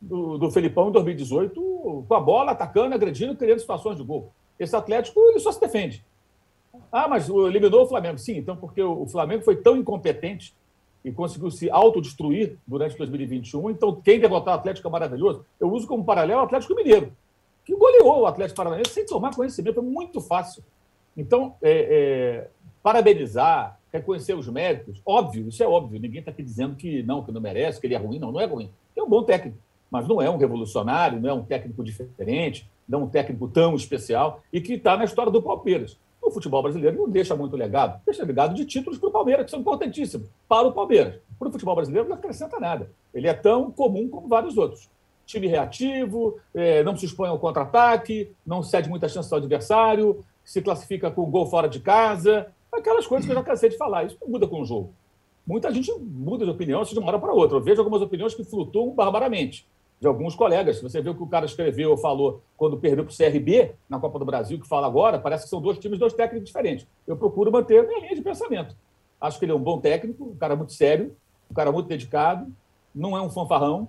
do, 0.00 0.38
do 0.38 0.50
Felipão 0.50 0.88
em 0.88 0.92
2018, 0.92 2.04
com 2.08 2.14
a 2.14 2.20
bola, 2.20 2.52
atacando, 2.52 2.94
agredindo, 2.94 3.36
criando 3.36 3.60
situações 3.60 3.96
de 3.96 4.02
gol. 4.02 4.32
Esse 4.58 4.74
Atlético 4.76 5.20
ele 5.28 5.40
só 5.40 5.52
se 5.52 5.60
defende. 5.60 6.04
Ah, 6.92 7.08
mas 7.08 7.28
eliminou 7.28 7.82
o 7.82 7.88
Flamengo. 7.88 8.18
Sim, 8.18 8.38
então 8.38 8.56
porque 8.56 8.82
o 8.82 9.06
Flamengo 9.06 9.42
foi 9.42 9.56
tão 9.56 9.76
incompetente 9.76 10.54
e 11.04 11.10
conseguiu 11.10 11.50
se 11.50 11.70
autodestruir 11.70 12.56
durante 12.66 12.96
2021. 12.96 13.70
Então, 13.70 14.00
quem 14.00 14.20
derrotar 14.20 14.54
o 14.54 14.58
Atlético 14.58 14.86
é 14.88 14.90
maravilhoso. 14.90 15.44
Eu 15.58 15.70
uso 15.72 15.86
como 15.86 16.04
paralelo 16.04 16.40
o 16.40 16.44
Atlético 16.44 16.74
Mineiro, 16.74 17.12
que 17.64 17.74
goleou 17.74 18.20
o 18.20 18.26
Atlético 18.26 18.58
Paranaense 18.58 18.90
sem 18.90 19.06
tomar 19.06 19.34
conhecimento. 19.34 19.80
É 19.80 19.82
muito 19.82 20.20
fácil. 20.20 20.62
Então, 21.16 21.54
é, 21.62 21.70
é, 21.70 22.50
parabenizar, 22.82 23.79
reconhecer 23.92 24.34
os 24.34 24.48
méritos, 24.48 25.00
óbvio, 25.04 25.48
isso 25.48 25.62
é 25.62 25.66
óbvio. 25.66 26.00
Ninguém 26.00 26.20
está 26.20 26.30
aqui 26.30 26.42
dizendo 26.42 26.76
que 26.76 27.02
não, 27.02 27.22
que 27.22 27.32
não 27.32 27.40
merece, 27.40 27.80
que 27.80 27.86
ele 27.86 27.94
é 27.94 27.98
ruim. 27.98 28.18
Não, 28.18 28.32
não 28.32 28.40
é 28.40 28.46
ruim. 28.46 28.70
é 28.96 29.02
um 29.02 29.08
bom 29.08 29.22
técnico, 29.22 29.58
mas 29.90 30.06
não 30.06 30.20
é 30.20 30.30
um 30.30 30.36
revolucionário, 30.36 31.20
não 31.20 31.30
é 31.30 31.32
um 31.32 31.42
técnico 31.42 31.82
diferente, 31.82 32.68
não 32.88 33.00
é 33.00 33.04
um 33.04 33.08
técnico 33.08 33.48
tão 33.48 33.74
especial 33.74 34.42
e 34.52 34.60
que 34.60 34.74
está 34.74 34.96
na 34.96 35.04
história 35.04 35.32
do 35.32 35.42
Palmeiras. 35.42 35.96
O 36.22 36.30
futebol 36.30 36.62
brasileiro 36.62 36.96
não 36.96 37.08
deixa 37.08 37.34
muito 37.34 37.56
legado, 37.56 38.00
deixa 38.04 38.24
legado 38.24 38.54
de 38.54 38.64
títulos 38.64 38.98
para 38.98 39.08
o 39.08 39.12
Palmeiras, 39.12 39.46
que 39.46 39.50
são 39.50 39.60
importantíssimos 39.60 40.28
para 40.48 40.68
o 40.68 40.72
Palmeiras. 40.72 41.16
Para 41.38 41.48
o 41.48 41.52
futebol 41.52 41.74
brasileiro 41.74 42.08
não 42.08 42.16
acrescenta 42.16 42.60
nada. 42.60 42.90
Ele 43.12 43.26
é 43.26 43.34
tão 43.34 43.70
comum 43.70 44.08
como 44.08 44.28
vários 44.28 44.56
outros. 44.58 44.88
Time 45.24 45.46
reativo, 45.46 46.38
é, 46.54 46.82
não 46.84 46.96
se 46.96 47.06
expõe 47.06 47.28
ao 47.28 47.38
contra-ataque, 47.38 48.30
não 48.46 48.62
cede 48.62 48.88
muita 48.88 49.08
chance 49.08 49.32
ao 49.32 49.38
adversário, 49.38 50.24
se 50.44 50.60
classifica 50.60 51.10
com 51.10 51.30
gol 51.30 51.46
fora 51.46 51.68
de 51.68 51.80
casa, 51.80 52.48
aquelas 52.78 53.06
coisas 53.06 53.26
que 53.26 53.32
eu 53.32 53.36
já 53.36 53.42
cansei 53.42 53.68
de 53.68 53.76
falar. 53.76 54.04
Isso 54.04 54.18
muda 54.26 54.46
com 54.46 54.62
o 54.62 54.64
jogo. 54.64 54.92
Muita 55.46 55.72
gente 55.72 55.92
muda 55.98 56.44
de 56.44 56.50
opinião 56.50 56.82
de 56.82 56.98
uma 56.98 57.08
hora 57.08 57.18
para 57.18 57.32
outra. 57.32 57.56
Eu 57.56 57.62
vejo 57.62 57.80
algumas 57.80 58.02
opiniões 58.02 58.34
que 58.34 58.44
flutuam 58.44 58.90
barbaramente 58.94 59.66
de 60.00 60.06
alguns 60.06 60.34
colegas. 60.34 60.76
Se 60.76 60.82
você 60.82 61.00
vê 61.02 61.10
o 61.10 61.14
que 61.14 61.22
o 61.22 61.26
cara 61.26 61.44
escreveu 61.44 61.90
ou 61.90 61.96
falou 61.96 62.42
quando 62.56 62.78
perdeu 62.78 63.04
para 63.04 63.12
o 63.12 63.16
CRB 63.16 63.72
na 63.88 63.98
Copa 63.98 64.18
do 64.18 64.24
Brasil, 64.24 64.58
que 64.58 64.66
fala 64.66 64.86
agora, 64.86 65.18
parece 65.18 65.44
que 65.44 65.50
são 65.50 65.60
dois 65.60 65.78
times, 65.78 65.98
dois 65.98 66.14
técnicos 66.14 66.46
diferentes. 66.46 66.86
Eu 67.06 67.16
procuro 67.16 67.52
manter 67.52 67.80
a 67.80 67.82
minha 67.82 68.00
linha 68.00 68.14
de 68.14 68.22
pensamento. 68.22 68.74
Acho 69.20 69.38
que 69.38 69.44
ele 69.44 69.52
é 69.52 69.54
um 69.54 69.62
bom 69.62 69.78
técnico, 69.78 70.24
um 70.24 70.36
cara 70.36 70.56
muito 70.56 70.72
sério, 70.72 71.14
um 71.50 71.54
cara 71.54 71.70
muito 71.70 71.86
dedicado, 71.86 72.50
não 72.94 73.16
é 73.16 73.20
um 73.20 73.28
fanfarrão, 73.28 73.88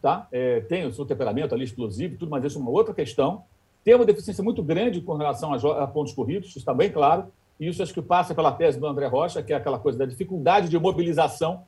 tá? 0.00 0.26
É, 0.32 0.60
tem 0.60 0.86
o 0.86 0.92
seu 0.92 1.04
temperamento 1.04 1.54
ali 1.54 1.64
explosivo, 1.64 2.16
tudo, 2.16 2.30
mas 2.30 2.42
isso 2.44 2.58
é 2.58 2.60
uma 2.60 2.70
outra 2.70 2.94
questão. 2.94 3.44
Tem 3.84 3.94
uma 3.94 4.06
deficiência 4.06 4.42
muito 4.42 4.62
grande 4.62 5.02
com 5.02 5.14
relação 5.14 5.52
a, 5.52 5.84
a 5.84 5.86
pontos 5.86 6.14
corridos, 6.14 6.48
isso 6.48 6.58
está 6.58 6.72
bem 6.72 6.90
claro. 6.90 7.26
E 7.58 7.68
isso 7.68 7.82
acho 7.82 7.94
que 7.94 8.02
passa 8.02 8.34
pela 8.34 8.52
tese 8.52 8.78
do 8.78 8.86
André 8.86 9.06
Rocha, 9.06 9.42
que 9.42 9.52
é 9.52 9.56
aquela 9.56 9.78
coisa 9.78 9.98
da 9.98 10.06
dificuldade 10.06 10.68
de 10.68 10.78
mobilização 10.78 11.62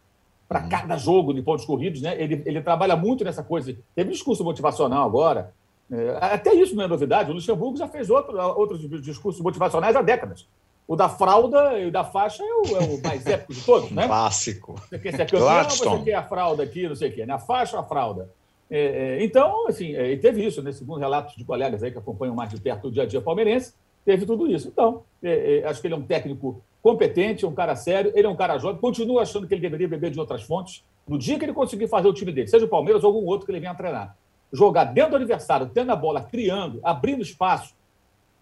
para 0.49 0.63
uhum. 0.63 0.69
cada 0.69 0.97
jogo 0.97 1.35
de 1.35 1.43
pontos 1.43 1.65
corridos, 1.65 2.01
né? 2.03 2.21
Ele, 2.21 2.43
ele 2.45 2.61
trabalha 2.61 2.97
muito 2.97 3.25
nessa 3.25 3.43
coisa. 3.43 3.77
Teve 3.95 4.11
discurso 4.11 4.45
motivacional 4.45 5.07
agora. 5.07 5.53
É, 5.91 6.19
até 6.21 6.55
isso 6.55 6.75
não 6.75 6.85
é 6.85 6.89
novidade. 6.89 7.31
O 7.31 7.35
Luxemburgo 7.35 7.77
já 7.77 7.89
fez 7.89 8.11
outro, 8.11 8.37
outros 8.57 8.81
discursos 9.03 9.41
motivacionais 9.41 9.95
há 9.95 10.03
décadas. 10.03 10.47
O 10.87 10.95
da 10.95 11.09
fralda 11.09 11.79
e 11.79 11.87
o 11.87 11.91
da 11.91 12.05
faixa 12.05 12.45
é 12.45 12.47
o, 12.47 12.77
é 12.77 12.81
o 12.81 13.03
mais 13.03 13.27
épico 13.27 13.55
de 13.55 13.61
todos, 13.63 13.91
né? 13.91 14.07
Clássico. 14.07 14.75
Você 14.89 14.99
quer 14.99 15.17
ser 15.17 15.31
campeão, 15.31 15.65
você 15.65 16.05
quer 16.05 16.15
a 16.15 16.23
fralda 16.23 16.63
aqui, 16.63 16.89
não 16.89 16.95
sei 16.95 17.11
o 17.11 17.13
quê, 17.13 17.27
né? 17.27 17.35
A 17.35 17.39
faixa 17.39 17.77
ou 17.77 17.83
a 17.83 17.85
fralda? 17.85 18.31
É, 18.71 19.19
é, 19.19 19.25
então, 19.25 19.67
assim, 19.69 19.95
é, 19.95 20.17
teve 20.17 20.45
isso, 20.45 20.63
né? 20.63 20.71
Segundo 20.73 20.99
relatos 20.99 21.37
de 21.37 21.45
colegas 21.45 21.83
aí 21.83 21.91
que 21.91 21.99
acompanham 21.99 22.35
mais 22.35 22.51
de 22.51 22.61
perto 22.61 22.89
o 22.89 22.91
dia 22.91 23.03
a 23.03 23.07
dia 23.07 23.21
palmeirense, 23.21 23.75
teve 24.07 24.25
tudo 24.25 24.47
isso. 24.47 24.69
Então, 24.69 25.03
é, 25.23 25.59
é, 25.59 25.67
acho 25.67 25.81
que 25.81 25.89
ele 25.89 25.95
é 25.95 25.97
um 25.97 26.03
técnico 26.03 26.63
competente, 26.81 27.45
é 27.45 27.49
um 27.49 27.55
cara 27.55 27.75
sério, 27.75 28.13
ele 28.15 28.27
é 28.27 28.31
um 28.31 28.37
cara 28.37 28.57
jovem, 28.57 28.81
continua 28.81 29.23
achando 29.23 29.47
que 29.47 29.53
ele 29.53 29.61
deveria 29.61 29.89
beber 29.89 30.13
de 30.13 30.21
outras 30.21 30.45
fontes. 30.45 30.85
No 31.07 31.19
dia 31.19 31.37
que 31.39 31.45
ele 31.45 31.53
conseguir 31.53 31.89
fazer 31.89 32.07
o 32.07 32.13
time 32.13 32.33
dele, 32.33 32.47
seja 32.47 32.65
o 32.65 32.69
Palmeiras 32.69 33.03
ou 33.03 33.13
algum 33.13 33.27
outro 33.27 33.45
que 33.45 33.53
ele 33.53 33.59
venha 33.59 33.75
treinar, 33.75 34.17
jogar 34.53 34.85
dentro 34.85 35.11
do 35.11 35.17
adversário, 35.17 35.69
tendo 35.75 35.91
a 35.91 35.97
bola, 35.97 36.23
criando, 36.23 36.79
abrindo 36.85 37.21
espaço, 37.21 37.75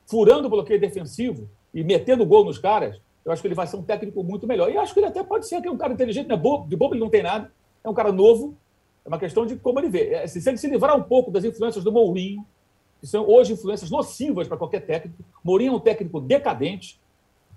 furando 0.06 0.46
o 0.46 0.50
bloqueio 0.50 0.78
defensivo 0.78 1.48
e 1.72 1.82
metendo 1.82 2.26
gol 2.26 2.44
nos 2.44 2.58
caras, 2.58 3.00
eu 3.24 3.32
acho 3.32 3.40
que 3.40 3.48
ele 3.48 3.54
vai 3.54 3.66
ser 3.66 3.76
um 3.76 3.82
técnico 3.82 4.22
muito 4.22 4.46
melhor. 4.46 4.70
E 4.70 4.76
acho 4.76 4.92
que 4.92 5.00
ele 5.00 5.06
até 5.06 5.22
pode 5.22 5.48
ser 5.48 5.62
que 5.62 5.68
é 5.68 5.70
um 5.70 5.78
cara 5.78 5.94
inteligente, 5.94 6.30
é 6.30 6.36
de 6.36 6.76
bobo 6.76 6.94
ele 6.94 7.00
não 7.00 7.08
tem 7.08 7.22
nada, 7.22 7.50
é 7.82 7.88
um 7.88 7.94
cara 7.94 8.12
novo, 8.12 8.54
é 9.02 9.08
uma 9.08 9.18
questão 9.18 9.46
de 9.46 9.56
como 9.56 9.80
ele 9.80 9.88
vê. 9.88 10.12
É, 10.12 10.26
se 10.26 10.46
ele 10.46 10.58
se 10.58 10.68
livrar 10.68 10.94
um 10.94 11.02
pouco 11.02 11.30
das 11.30 11.44
influências 11.44 11.82
do 11.82 11.90
Mourinho, 11.90 12.44
que 13.04 13.10
são 13.10 13.28
hoje 13.28 13.52
influências 13.52 13.90
nocivas 13.90 14.48
para 14.48 14.56
qualquer 14.56 14.80
técnico, 14.80 15.22
Mourinho 15.44 15.74
é 15.74 15.76
um 15.76 15.78
técnico 15.78 16.22
decadente, 16.22 16.98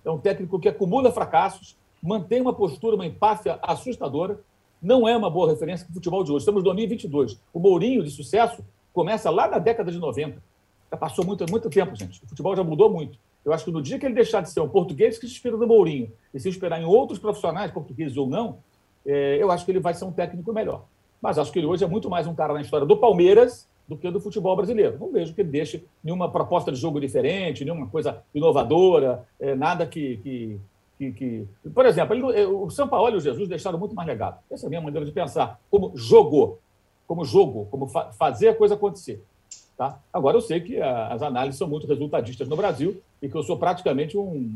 é 0.03 0.11
um 0.11 0.17
técnico 0.17 0.59
que 0.59 0.67
acumula 0.67 1.09
fracassos, 1.09 1.77
mantém 2.03 2.41
uma 2.41 2.51
postura, 2.51 2.97
uma 2.97 3.05
empáfia 3.05 3.57
assustadora. 3.61 4.41
Não 4.81 5.07
é 5.07 5.15
uma 5.15 5.29
boa 5.29 5.49
referência 5.49 5.85
para 5.85 5.91
o 5.91 5.93
futebol 5.93 6.21
de 6.21 6.33
hoje. 6.33 6.39
Estamos 6.39 6.63
em 6.63 6.65
2022. 6.65 7.39
O 7.53 7.59
Mourinho 7.61 8.03
de 8.03 8.11
sucesso 8.11 8.61
começa 8.91 9.29
lá 9.29 9.47
na 9.47 9.57
década 9.57 9.89
de 9.89 9.97
90. 9.97 10.43
Já 10.91 10.97
passou 10.97 11.23
muito, 11.23 11.49
muito 11.49 11.69
tempo, 11.69 11.95
gente. 11.95 12.21
O 12.25 12.27
futebol 12.27 12.53
já 12.53 12.63
mudou 12.65 12.89
muito. 12.89 13.17
Eu 13.45 13.53
acho 13.53 13.63
que 13.63 13.71
no 13.71 13.81
dia 13.81 13.97
que 13.97 14.05
ele 14.05 14.15
deixar 14.15 14.41
de 14.41 14.51
ser 14.51 14.59
um 14.59 14.67
português 14.67 15.17
que 15.17 15.27
se 15.27 15.31
inspira 15.31 15.55
no 15.55 15.65
Mourinho 15.65 16.11
e 16.33 16.41
se 16.41 16.49
inspirar 16.49 16.77
em 16.81 16.83
outros 16.83 17.19
profissionais, 17.19 17.71
portugueses 17.71 18.17
ou 18.17 18.27
não, 18.27 18.57
é, 19.05 19.37
eu 19.41 19.49
acho 19.49 19.63
que 19.63 19.71
ele 19.71 19.79
vai 19.79 19.93
ser 19.93 20.03
um 20.03 20.11
técnico 20.11 20.51
melhor. 20.51 20.83
Mas 21.21 21.39
acho 21.39 21.53
que 21.53 21.59
ele 21.59 21.67
hoje 21.67 21.85
é 21.85 21.87
muito 21.87 22.09
mais 22.09 22.27
um 22.27 22.35
cara 22.35 22.53
na 22.53 22.59
história 22.59 22.85
do 22.85 22.97
Palmeiras 22.97 23.65
do 23.88 23.98
que 23.98 24.12
do 24.12 24.20
futebol 24.20 24.56
brasileiro. 24.56 24.98
Não 25.00 25.12
vejo 25.12 25.34
que 25.34 25.41
ele 25.41 25.50
deixe 25.50 25.86
nenhuma 26.03 26.29
proposta 26.29 26.72
de 26.72 26.77
jogo 26.77 27.00
diferente, 27.00 27.63
nenhuma 27.63 27.88
coisa 27.88 28.22
inovadora, 28.36 29.25
é, 29.39 29.56
nada 29.56 29.86
que, 29.86 30.17
que, 30.17 30.60
que, 30.98 31.12
que, 31.13 31.70
Por 31.70 31.86
exemplo, 31.86 32.13
ele, 32.13 32.46
o 32.46 32.70
São 32.70 32.88
Paulo 32.88 33.15
e 33.15 33.17
o 33.17 33.22
Jesus 33.22 33.48
deixaram 33.48 33.79
muito 33.79 33.96
mais 33.96 34.08
legado. 34.08 34.39
Essa 34.51 34.65
é 34.65 34.67
a 34.67 34.70
minha 34.70 34.82
maneira 34.82 35.06
de 35.06 35.12
pensar. 35.12 35.60
Como 35.70 35.94
jogou, 35.96 36.60
como 37.08 37.24
jogo, 37.24 37.67
como 37.72 37.88
fa 37.88 38.12
fazer 38.12 38.50
a 38.50 38.56
coisa 38.56 38.75
acontecer. 38.75 39.24
Tá? 39.77 40.00
Agora, 40.12 40.36
eu 40.36 40.41
sei 40.41 40.60
que 40.60 40.82
a, 40.82 41.08
as 41.08 41.22
análises 41.22 41.58
são 41.58 41.67
muito 41.67 41.88
resultadistas 41.88 42.50
no 42.50 42.58
Brasil 42.58 43.01
e 43.22 43.29
que 43.29 43.38
eu 43.38 43.44
sou 43.44 43.58
praticamente 43.58 44.17
um 44.17 44.51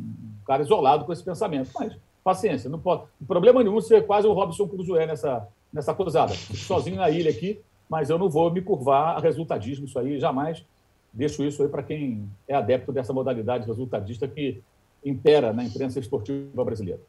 cara 0.45 0.63
isolado 0.63 1.05
com 1.05 1.13
esse 1.13 1.23
pensamento. 1.23 1.69
Mas, 1.73 1.95
paciência, 2.23 2.69
não 2.69 2.79
pode. 2.79 3.03
problema 3.27 3.63
nenhum 3.63 3.79
ser 3.79 4.05
quase 4.05 4.27
o 4.27 4.33
Robson 4.33 4.67
Crusoe 4.67 5.05
nessa, 5.05 5.47
nessa 5.71 5.93
cruzada. 5.93 6.33
Sozinho 6.33 6.97
na 6.97 7.09
ilha 7.09 7.29
aqui, 7.29 7.61
mas 7.91 8.09
eu 8.09 8.17
não 8.17 8.29
vou 8.29 8.49
me 8.49 8.61
curvar 8.61 9.17
a 9.17 9.19
resultadismo, 9.19 9.85
isso 9.85 9.99
aí 9.99 10.17
jamais 10.17 10.63
deixo 11.11 11.43
isso 11.43 11.61
aí 11.61 11.67
para 11.67 11.83
quem 11.83 12.25
é 12.47 12.55
adepto 12.55 12.93
dessa 12.93 13.11
modalidade 13.11 13.67
resultadista 13.67 14.25
que 14.29 14.61
impera 15.03 15.51
na 15.51 15.61
imprensa 15.61 15.99
esportiva 15.99 16.63
brasileira. 16.63 17.01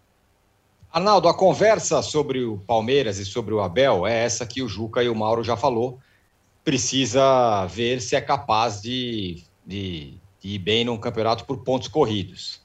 Arnaldo, 0.92 1.28
a 1.28 1.34
conversa 1.34 2.02
sobre 2.02 2.42
o 2.42 2.58
Palmeiras 2.66 3.18
e 3.18 3.24
sobre 3.24 3.54
o 3.54 3.60
Abel 3.60 4.04
é 4.04 4.24
essa 4.24 4.44
que 4.44 4.60
o 4.60 4.68
Juca 4.68 5.04
e 5.04 5.08
o 5.08 5.14
Mauro 5.14 5.44
já 5.44 5.56
falou. 5.56 6.00
Precisa 6.64 7.64
ver 7.66 8.00
se 8.00 8.16
é 8.16 8.20
capaz 8.20 8.82
de, 8.82 9.44
de, 9.64 10.14
de 10.40 10.48
ir 10.48 10.58
bem 10.58 10.84
num 10.84 10.98
campeonato 10.98 11.44
por 11.44 11.58
pontos 11.58 11.86
corridos. 11.86 12.60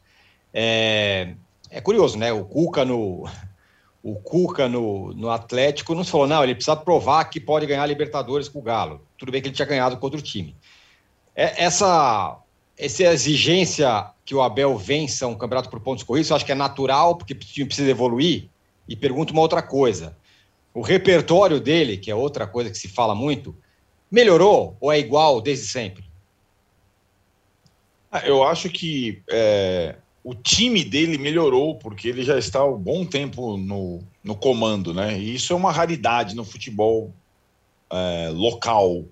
É, 0.51 1.35
é 1.69 1.79
curioso, 1.79 2.17
né? 2.17 2.33
O 2.33 2.43
Cuca 2.43 2.83
no, 2.83 3.29
o 4.09 4.15
Cuca 4.15 4.69
no, 4.69 5.11
no 5.13 5.29
Atlético 5.29 5.93
não 5.93 6.05
falou, 6.05 6.27
não, 6.27 6.41
ele 6.41 6.55
precisa 6.55 6.77
provar 6.77 7.25
que 7.25 7.41
pode 7.41 7.65
ganhar 7.65 7.83
a 7.83 7.85
Libertadores 7.85 8.47
com 8.47 8.59
o 8.59 8.61
Galo. 8.61 9.01
Tudo 9.17 9.33
bem 9.33 9.41
que 9.41 9.49
ele 9.49 9.55
tinha 9.55 9.65
ganhado 9.65 9.97
contra 9.97 10.17
o 10.17 10.21
time. 10.21 10.55
É, 11.35 11.65
essa, 11.65 12.39
essa 12.77 13.03
exigência 13.03 14.09
que 14.23 14.33
o 14.33 14.41
Abel 14.41 14.77
vença 14.77 15.27
um 15.27 15.35
campeonato 15.35 15.69
por 15.69 15.81
pontos 15.81 16.05
corridos, 16.05 16.29
eu 16.29 16.37
acho 16.37 16.45
que 16.45 16.53
é 16.53 16.55
natural, 16.55 17.17
porque 17.17 17.33
o 17.33 17.37
time 17.37 17.65
precisa 17.65 17.89
evoluir. 17.89 18.47
E 18.87 18.95
pergunto 18.95 19.33
uma 19.33 19.41
outra 19.41 19.61
coisa. 19.61 20.15
O 20.73 20.79
repertório 20.79 21.59
dele, 21.59 21.97
que 21.97 22.09
é 22.09 22.15
outra 22.15 22.47
coisa 22.47 22.69
que 22.69 22.77
se 22.77 22.87
fala 22.87 23.13
muito, 23.13 23.57
melhorou 24.09 24.77
ou 24.79 24.89
é 24.89 24.97
igual 24.97 25.41
desde 25.41 25.67
sempre? 25.67 26.05
Ah, 28.09 28.25
eu 28.25 28.41
acho 28.41 28.69
que 28.69 29.21
é, 29.29 29.95
o 30.27 30.35
time 30.35 30.83
dele 30.83 31.17
melhorou, 31.17 31.75
porque 31.75 32.09
ele 32.09 32.21
já 32.21 32.37
está 32.37 32.59
há 32.59 32.65
um 32.65 32.77
bom 32.77 33.05
tempo 33.05 33.55
no, 33.55 34.03
no 34.21 34.35
comando, 34.35 34.93
né? 34.93 35.17
E 35.17 35.33
isso 35.33 35.53
é 35.53 35.55
uma 35.55 35.71
raridade 35.71 36.35
no 36.35 36.43
futebol 36.43 37.15
é, 37.89 38.29
local. 38.33 39.05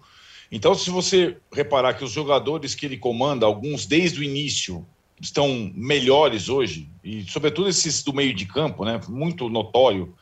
Então, 0.52 0.76
se 0.76 0.90
você 0.90 1.38
reparar 1.54 1.94
que 1.94 2.04
os 2.04 2.12
jogadores 2.12 2.76
que 2.76 2.86
ele 2.86 2.98
comanda, 2.98 3.46
alguns 3.46 3.86
desde 3.86 4.20
o 4.20 4.24
início, 4.24 4.86
estão 5.22 5.72
melhores 5.74 6.50
hoje, 6.50 6.90
e 7.02 7.24
sobretudo 7.24 7.70
esses 7.70 8.04
do 8.04 8.12
meio 8.12 8.34
de 8.34 8.46
campo, 8.46 8.84
né? 8.84 9.00
Muito 9.08 9.48
notório. 9.48 10.14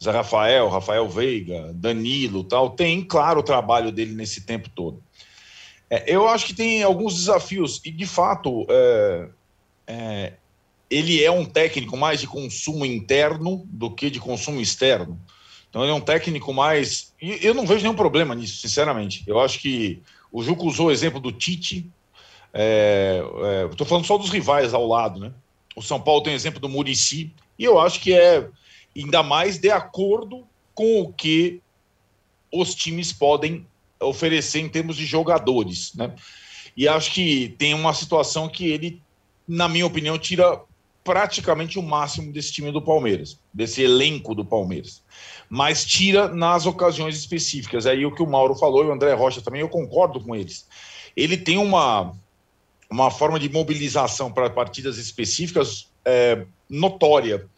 Zé 0.00 0.12
Rafael, 0.12 0.68
Rafael 0.68 1.08
Veiga, 1.08 1.72
Danilo 1.74 2.44
tal, 2.44 2.70
tem, 2.70 3.02
claro, 3.02 3.40
o 3.40 3.42
trabalho 3.42 3.90
dele 3.90 4.14
nesse 4.14 4.42
tempo 4.42 4.70
todo. 4.70 5.02
É, 5.90 6.14
eu 6.14 6.28
acho 6.28 6.46
que 6.46 6.54
tem 6.54 6.80
alguns 6.84 7.16
desafios, 7.16 7.80
e 7.84 7.90
de 7.90 8.06
fato, 8.06 8.64
é, 8.70 9.30
é, 9.88 10.34
ele 10.90 11.22
é 11.22 11.30
um 11.30 11.44
técnico 11.44 11.96
mais 11.96 12.20
de 12.20 12.26
consumo 12.26 12.84
interno 12.84 13.66
do 13.66 13.90
que 13.90 14.10
de 14.10 14.20
consumo 14.20 14.60
externo. 14.60 15.18
Então 15.68 15.82
ele 15.82 15.90
é 15.90 15.94
um 15.94 16.00
técnico 16.00 16.52
mais. 16.52 17.12
E 17.20 17.38
eu 17.44 17.54
não 17.54 17.66
vejo 17.66 17.82
nenhum 17.82 17.96
problema 17.96 18.34
nisso, 18.34 18.60
sinceramente. 18.60 19.24
Eu 19.26 19.40
acho 19.40 19.58
que 19.58 20.02
o 20.30 20.42
Juco 20.42 20.66
usou 20.66 20.86
o 20.86 20.90
exemplo 20.90 21.20
do 21.20 21.32
Tite. 21.32 21.90
Estou 22.52 22.54
é, 22.54 23.22
é, 23.80 23.84
falando 23.84 24.06
só 24.06 24.16
dos 24.16 24.30
rivais 24.30 24.72
ao 24.72 24.86
lado, 24.86 25.20
né? 25.20 25.32
O 25.74 25.82
São 25.82 26.00
Paulo 26.00 26.22
tem 26.22 26.32
o 26.32 26.36
exemplo 26.36 26.60
do 26.60 26.68
Murici. 26.68 27.32
E 27.58 27.64
eu 27.64 27.78
acho 27.78 28.00
que 28.00 28.12
é 28.12 28.48
ainda 28.96 29.22
mais 29.22 29.58
de 29.58 29.70
acordo 29.70 30.46
com 30.74 31.02
o 31.02 31.12
que 31.12 31.60
os 32.52 32.74
times 32.74 33.12
podem 33.12 33.66
oferecer 34.00 34.60
em 34.60 34.68
termos 34.68 34.96
de 34.96 35.04
jogadores, 35.04 35.94
né? 35.94 36.14
E 36.76 36.86
acho 36.86 37.12
que 37.12 37.54
tem 37.58 37.74
uma 37.74 37.92
situação 37.92 38.48
que 38.48 38.68
ele 38.68 39.02
na 39.48 39.68
minha 39.68 39.86
opinião, 39.86 40.18
tira 40.18 40.60
praticamente 41.02 41.78
o 41.78 41.82
máximo 41.82 42.30
desse 42.30 42.52
time 42.52 42.70
do 42.70 42.82
Palmeiras, 42.82 43.40
desse 43.52 43.82
elenco 43.82 44.34
do 44.34 44.44
Palmeiras. 44.44 45.02
Mas 45.48 45.84
tira 45.84 46.28
nas 46.28 46.66
ocasiões 46.66 47.16
específicas. 47.16 47.86
Aí 47.86 48.04
o 48.04 48.14
que 48.14 48.22
o 48.22 48.26
Mauro 48.26 48.54
falou 48.54 48.84
e 48.84 48.88
o 48.88 48.92
André 48.92 49.14
Rocha 49.14 49.40
também, 49.40 49.62
eu 49.62 49.70
concordo 49.70 50.20
com 50.20 50.36
eles. 50.36 50.68
Ele 51.16 51.38
tem 51.38 51.56
uma, 51.56 52.14
uma 52.90 53.10
forma 53.10 53.40
de 53.40 53.48
mobilização 53.48 54.30
para 54.30 54.50
partidas 54.50 54.98
específicas 54.98 55.88
é, 56.04 56.44
notória. 56.68 57.48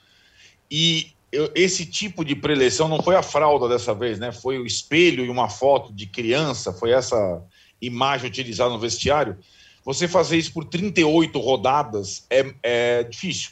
E 0.71 1.13
eu, 1.33 1.51
esse 1.55 1.85
tipo 1.85 2.25
de 2.25 2.37
preleção 2.37 2.89
não 2.89 3.03
foi 3.03 3.17
a 3.17 3.23
fralda 3.23 3.69
dessa 3.69 3.93
vez, 3.93 4.19
né? 4.19 4.31
Foi 4.31 4.59
o 4.59 4.67
espelho 4.67 5.25
e 5.25 5.29
uma 5.29 5.49
foto 5.49 5.93
de 5.93 6.07
criança, 6.07 6.73
foi 6.73 6.93
essa 6.93 7.43
imagem 7.81 8.29
utilizada 8.29 8.71
no 8.71 8.79
vestiário. 8.79 9.37
Você 9.85 10.07
fazer 10.07 10.37
isso 10.37 10.53
por 10.53 10.65
38 10.65 11.39
rodadas 11.39 12.27
é, 12.31 12.55
é 12.63 13.03
difícil. 13.05 13.51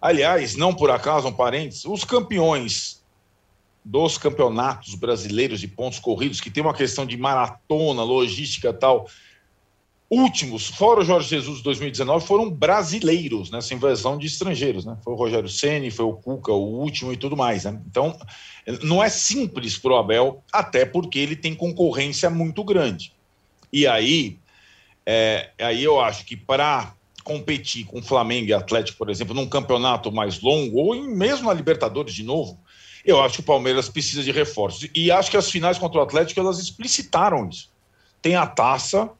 Aliás, 0.00 0.54
não 0.54 0.74
por 0.74 0.90
acaso, 0.90 1.28
um 1.28 1.32
parênteses, 1.32 1.84
os 1.84 2.04
campeões 2.04 3.02
dos 3.84 4.16
campeonatos 4.16 4.94
brasileiros 4.94 5.60
de 5.60 5.68
pontos 5.68 5.98
corridos, 5.98 6.40
que 6.40 6.50
tem 6.50 6.62
uma 6.62 6.74
questão 6.74 7.04
de 7.04 7.16
maratona, 7.16 8.02
logística 8.02 8.72
tal, 8.72 9.06
últimos, 10.08 10.68
fora 10.68 11.00
o 11.00 11.04
Jorge 11.04 11.28
Jesus 11.28 11.58
de 11.58 11.64
2019, 11.64 12.26
foram 12.26 12.50
brasileiros 12.50 13.50
nessa 13.50 13.74
invasão 13.74 14.16
de 14.16 14.26
estrangeiros, 14.26 14.84
né? 14.84 14.96
Foi 15.02 15.12
o 15.12 15.16
Rogério 15.16 15.48
Ceni, 15.48 15.90
foi 15.90 16.04
o 16.04 16.14
Cuca, 16.14 16.52
o 16.52 16.80
último 16.80 17.12
e 17.12 17.16
tudo 17.16 17.36
mais, 17.36 17.64
né? 17.64 17.80
Então, 17.86 18.16
não 18.82 19.02
é 19.02 19.08
simples 19.08 19.76
para 19.76 19.92
o 19.92 19.96
Abel, 19.96 20.42
até 20.52 20.84
porque 20.84 21.18
ele 21.18 21.36
tem 21.36 21.54
concorrência 21.54 22.30
muito 22.30 22.62
grande. 22.62 23.12
E 23.72 23.86
aí, 23.86 24.38
é, 25.06 25.50
aí 25.58 25.82
eu 25.82 26.00
acho 26.00 26.24
que 26.24 26.36
para 26.36 26.94
competir 27.22 27.86
com 27.86 28.02
Flamengo 28.02 28.48
e 28.48 28.54
Atlético, 28.54 28.98
por 28.98 29.10
exemplo, 29.10 29.34
num 29.34 29.48
campeonato 29.48 30.12
mais 30.12 30.40
longo, 30.40 30.78
ou 30.78 30.94
mesmo 31.02 31.46
na 31.46 31.54
Libertadores 31.54 32.14
de 32.14 32.22
novo, 32.22 32.60
eu 33.04 33.20
acho 33.22 33.36
que 33.36 33.40
o 33.40 33.44
Palmeiras 33.44 33.88
precisa 33.88 34.22
de 34.22 34.30
reforços. 34.30 34.88
E 34.94 35.10
acho 35.10 35.30
que 35.30 35.36
as 35.36 35.50
finais 35.50 35.78
contra 35.78 35.98
o 36.00 36.02
Atlético, 36.02 36.40
elas 36.40 36.58
explicitaram 36.58 37.48
isso. 37.48 37.70
Tem 38.20 38.36
a 38.36 38.46
taça, 38.46 39.10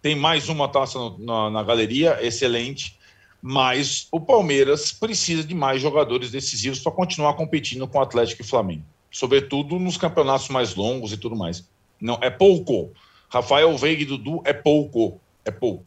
tem 0.00 0.14
mais 0.14 0.48
uma 0.48 0.68
taça 0.68 0.98
no, 0.98 1.18
na, 1.18 1.50
na 1.50 1.62
galeria, 1.62 2.18
excelente, 2.22 2.98
mas 3.40 4.08
o 4.10 4.20
Palmeiras 4.20 4.92
precisa 4.92 5.44
de 5.44 5.54
mais 5.54 5.80
jogadores 5.80 6.30
decisivos 6.30 6.78
para 6.78 6.92
continuar 6.92 7.34
competindo 7.34 7.86
com 7.86 7.98
o 7.98 8.02
Atlético 8.02 8.40
e 8.40 8.46
Flamengo, 8.46 8.84
sobretudo 9.10 9.78
nos 9.78 9.98
campeonatos 9.98 10.48
mais 10.48 10.74
longos 10.74 11.12
e 11.12 11.16
tudo 11.18 11.36
mais. 11.36 11.68
Não 12.00 12.18
é 12.22 12.30
pouco. 12.30 12.92
Rafael 13.28 13.76
Veiga 13.76 14.02
e 14.02 14.06
Dudu 14.06 14.40
é 14.44 14.52
pouco, 14.52 15.20
é 15.44 15.50
pouco. 15.50 15.84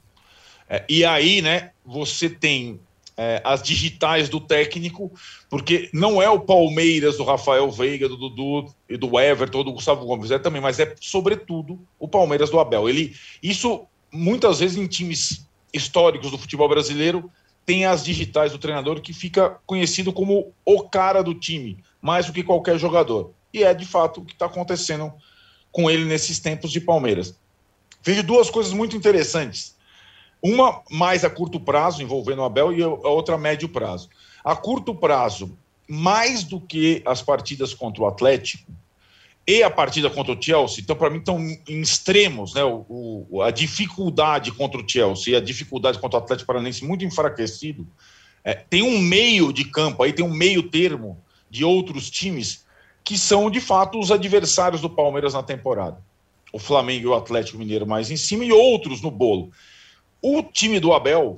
É, 0.70 0.84
e 0.90 1.06
aí, 1.06 1.42
né, 1.42 1.72
você 1.86 2.30
tem 2.30 2.80
é, 3.18 3.42
as 3.44 3.64
digitais 3.64 4.30
do 4.30 4.40
técnico, 4.40 5.12
porque 5.50 5.90
não 5.92 6.22
é 6.22 6.30
o 6.30 6.42
Palmeiras 6.42 7.18
do 7.18 7.24
Rafael 7.24 7.70
Veiga, 7.72 8.08
do 8.08 8.16
Dudu 8.16 8.74
e 8.88 8.96
do 8.96 9.20
Everton, 9.20 9.64
do 9.64 9.74
Gustavo 9.74 10.06
Gomes, 10.06 10.30
é 10.30 10.38
também, 10.38 10.62
mas 10.62 10.80
é 10.80 10.94
sobretudo 11.02 11.80
o 11.98 12.08
Palmeiras 12.08 12.50
do 12.50 12.60
Abel. 12.60 12.88
Ele, 12.88 13.16
isso 13.42 13.88
muitas 14.12 14.60
vezes 14.60 14.78
em 14.78 14.88
times 14.88 15.48
históricos 15.74 16.32
do 16.32 16.38
futebol 16.38 16.70
brasileiro 16.70 17.30
tem 17.66 17.86
as 17.86 18.06
digitais 18.06 18.52
do 18.52 18.58
treinador 18.58 19.02
que 19.02 19.12
fica 19.12 19.60
conhecido 19.66 20.14
como 20.14 20.54
o 20.64 20.84
cara 20.84 21.22
do 21.22 21.34
time, 21.34 21.84
mais 22.02 22.26
do 22.26 22.32
que 22.32 22.44
qualquer 22.44 22.78
jogador. 22.78 23.34
E 23.54 23.64
é 23.64 23.74
de 23.74 23.86
fato 23.86 24.22
o 24.22 24.26
que 24.26 24.34
está 24.34 24.46
acontecendo 24.46 25.12
com 25.72 25.90
ele 25.90 26.06
nesses 26.06 26.40
tempos 26.40 26.72
de 26.72 26.80
Palmeiras. 26.80 27.38
Vejo 28.02 28.24
duas 28.24 28.50
coisas 28.50 28.74
muito 28.74 28.96
interessantes 28.96 29.78
uma 30.42 30.82
mais 30.90 31.24
a 31.24 31.30
curto 31.30 31.60
prazo, 31.60 32.02
envolvendo 32.02 32.40
o 32.40 32.46
Abel, 32.46 32.74
e 32.74 32.84
a 32.84 32.88
outra 32.88 33.36
a 33.36 33.38
médio 33.38 33.70
prazo. 33.70 34.10
A 34.44 34.56
curto 34.56 34.94
prazo, 34.94 35.58
mais 35.88 36.44
do 36.44 36.60
que 36.60 37.02
as 37.06 37.22
partidas 37.22 37.74
contra 37.74 38.04
o 38.04 38.08
Atlético 38.08 38.72
e 39.46 39.64
a 39.64 39.70
partida 39.70 40.10
contra 40.10 40.34
o 40.34 40.42
Chelsea, 40.42 40.82
então, 40.82 40.96
para 40.96 41.10
mim, 41.10 41.20
estão 41.20 41.40
em 41.40 41.82
extremos, 41.82 42.54
né? 42.54 42.64
O, 42.64 43.26
o, 43.30 43.42
a 43.42 43.50
dificuldade 43.50 44.52
contra 44.52 44.80
o 44.80 44.88
Chelsea 44.88 45.34
e 45.34 45.36
a 45.36 45.42
dificuldade 45.42 46.00
contra 46.00 46.20
o 46.20 46.24
Atlético 46.24 46.48
Paranaense 46.48 46.86
muito 46.86 47.06
enfraquecido. 47.06 47.88
É, 48.44 48.54
tem 48.54 48.82
um 48.82 49.00
meio 49.00 49.52
de 49.54 49.66
campo 49.66 50.04
aí, 50.04 50.12
tem 50.14 50.26
um 50.26 50.34
meio 50.34 50.64
termo 50.64 51.22
de 51.50 51.64
outros 51.64 52.10
times 52.10 52.66
que 53.04 53.18
são, 53.18 53.50
de 53.50 53.62
fato, 53.62 53.98
os 53.98 54.12
adversários 54.12 54.82
do 54.82 54.90
Palmeiras 54.90 55.34
na 55.34 55.42
temporada. 55.42 55.98
O 56.52 56.60
Flamengo 56.60 57.04
e 57.04 57.08
o 57.08 57.16
Atlético 57.16 57.58
Mineiro 57.58 57.86
mais 57.86 58.10
em 58.10 58.18
cima 58.18 58.46
e 58.46 58.52
outros 58.52 59.02
no 59.02 59.12
bolo. 59.12 59.52
O 60.22 60.42
time 60.42 60.80
do 60.80 60.94
Abel 60.94 61.38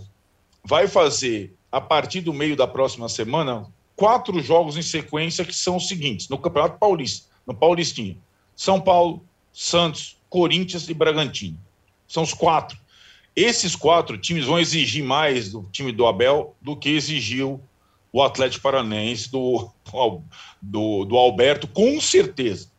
vai 0.63 0.88
fazer, 0.88 1.55
a 1.71 1.81
partir 1.81 2.21
do 2.21 2.33
meio 2.33 2.55
da 2.55 2.67
próxima 2.67 3.10
semana, 3.10 3.65
quatro 3.95 4.39
jogos 4.41 4.77
em 4.77 4.81
sequência 4.81 5.43
que 5.43 5.53
são 5.53 5.77
os 5.77 5.88
seguintes: 5.88 6.29
no 6.29 6.38
Campeonato 6.38 6.77
Paulista, 6.77 7.27
no 7.45 7.53
Paulistinho, 7.53 8.17
São 8.55 8.79
Paulo, 8.79 9.25
Santos, 9.51 10.17
Corinthians 10.29 10.88
e 10.88 10.93
Bragantino. 10.93 11.60
São 12.07 12.23
os 12.23 12.33
quatro. 12.33 12.77
Esses 13.36 13.75
quatro 13.75 14.17
times 14.17 14.45
vão 14.45 14.60
exigir 14.60 15.03
mais 15.03 15.51
do 15.51 15.63
time 15.71 15.91
do 15.91 16.05
Abel 16.05 16.55
do 16.62 16.75
que 16.75 16.89
exigiu 16.89 17.62
o 18.12 18.23
Atlético 18.23 18.63
Paranense 18.63 19.31
do, 19.31 19.69
do, 20.62 21.05
do 21.05 21.17
Alberto, 21.17 21.67
com 21.67 22.01
certeza. 22.01 22.69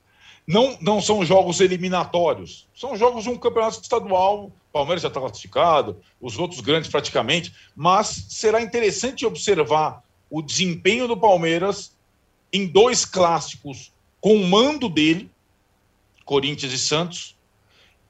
Não, 0.53 0.77
não 0.81 1.01
são 1.01 1.25
jogos 1.25 1.61
eliminatórios, 1.61 2.67
são 2.75 2.97
jogos 2.97 3.23
de 3.23 3.31
um 3.31 3.37
campeonato 3.37 3.81
estadual 3.81 4.51
Palmeiras 4.73 5.03
já 5.03 5.09
está 5.09 5.21
classificado, 5.21 6.01
os 6.21 6.39
outros 6.39 6.61
grandes 6.61 6.91
praticamente, 6.91 7.53
mas 7.75 8.27
será 8.29 8.61
interessante 8.61 9.27
observar 9.27 10.03
o 10.31 10.41
desempenho 10.41 11.09
do 11.09 11.17
Palmeiras 11.17 11.97
em 12.53 12.67
dois 12.67 13.05
clássicos 13.05 13.93
com 14.21 14.37
o 14.37 14.47
mando 14.47 14.89
dele, 14.89 15.31
Corinthians 16.25 16.73
e 16.73 16.79
Santos, 16.79 17.37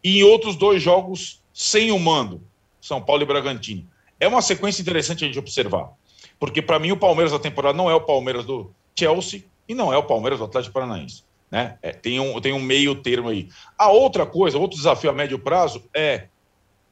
e 0.02 0.18
em 0.18 0.22
outros 0.22 0.56
dois 0.56 0.82
jogos 0.82 1.42
sem 1.52 1.90
o 1.90 1.98
mando, 1.98 2.42
São 2.80 3.02
Paulo 3.02 3.22
e 3.22 3.26
Bragantino. 3.26 3.88
É 4.18 4.28
uma 4.28 4.42
sequência 4.42 4.82
interessante 4.82 5.24
a 5.24 5.26
gente 5.26 5.38
observar, 5.38 5.92
porque 6.38 6.60
para 6.60 6.78
mim 6.78 6.92
o 6.92 6.96
Palmeiras 6.96 7.32
da 7.32 7.38
temporada 7.38 7.76
não 7.76 7.90
é 7.90 7.94
o 7.94 8.00
Palmeiras 8.00 8.44
do 8.44 8.70
Chelsea 8.98 9.44
e 9.66 9.74
não 9.74 9.92
é 9.92 9.96
o 9.96 10.02
Palmeiras 10.02 10.38
do 10.38 10.44
Atlético 10.44 10.74
Paranaense. 10.74 11.22
Né? 11.50 11.78
É, 11.82 11.92
tem, 11.92 12.20
um, 12.20 12.40
tem 12.40 12.52
um 12.52 12.60
meio 12.60 12.94
termo 12.94 13.28
aí. 13.28 13.48
A 13.76 13.90
outra 13.90 14.24
coisa, 14.24 14.58
outro 14.58 14.76
desafio 14.76 15.10
a 15.10 15.12
médio 15.12 15.38
prazo 15.38 15.82
é 15.94 16.28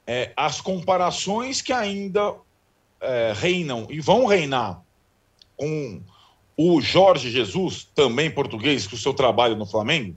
é, 0.09 0.33
as 0.35 0.59
comparações 0.59 1.61
que 1.61 1.71
ainda 1.71 2.35
é, 2.99 3.35
reinam 3.37 3.87
e 3.91 4.01
vão 4.01 4.25
reinar 4.25 4.83
com 5.55 6.01
o 6.57 6.81
Jorge 6.81 7.31
Jesus, 7.31 7.87
também 7.95 8.31
português, 8.31 8.87
com 8.87 8.97
o 8.97 8.99
seu 8.99 9.13
trabalho 9.13 9.55
no 9.55 9.67
Flamengo, 9.67 10.17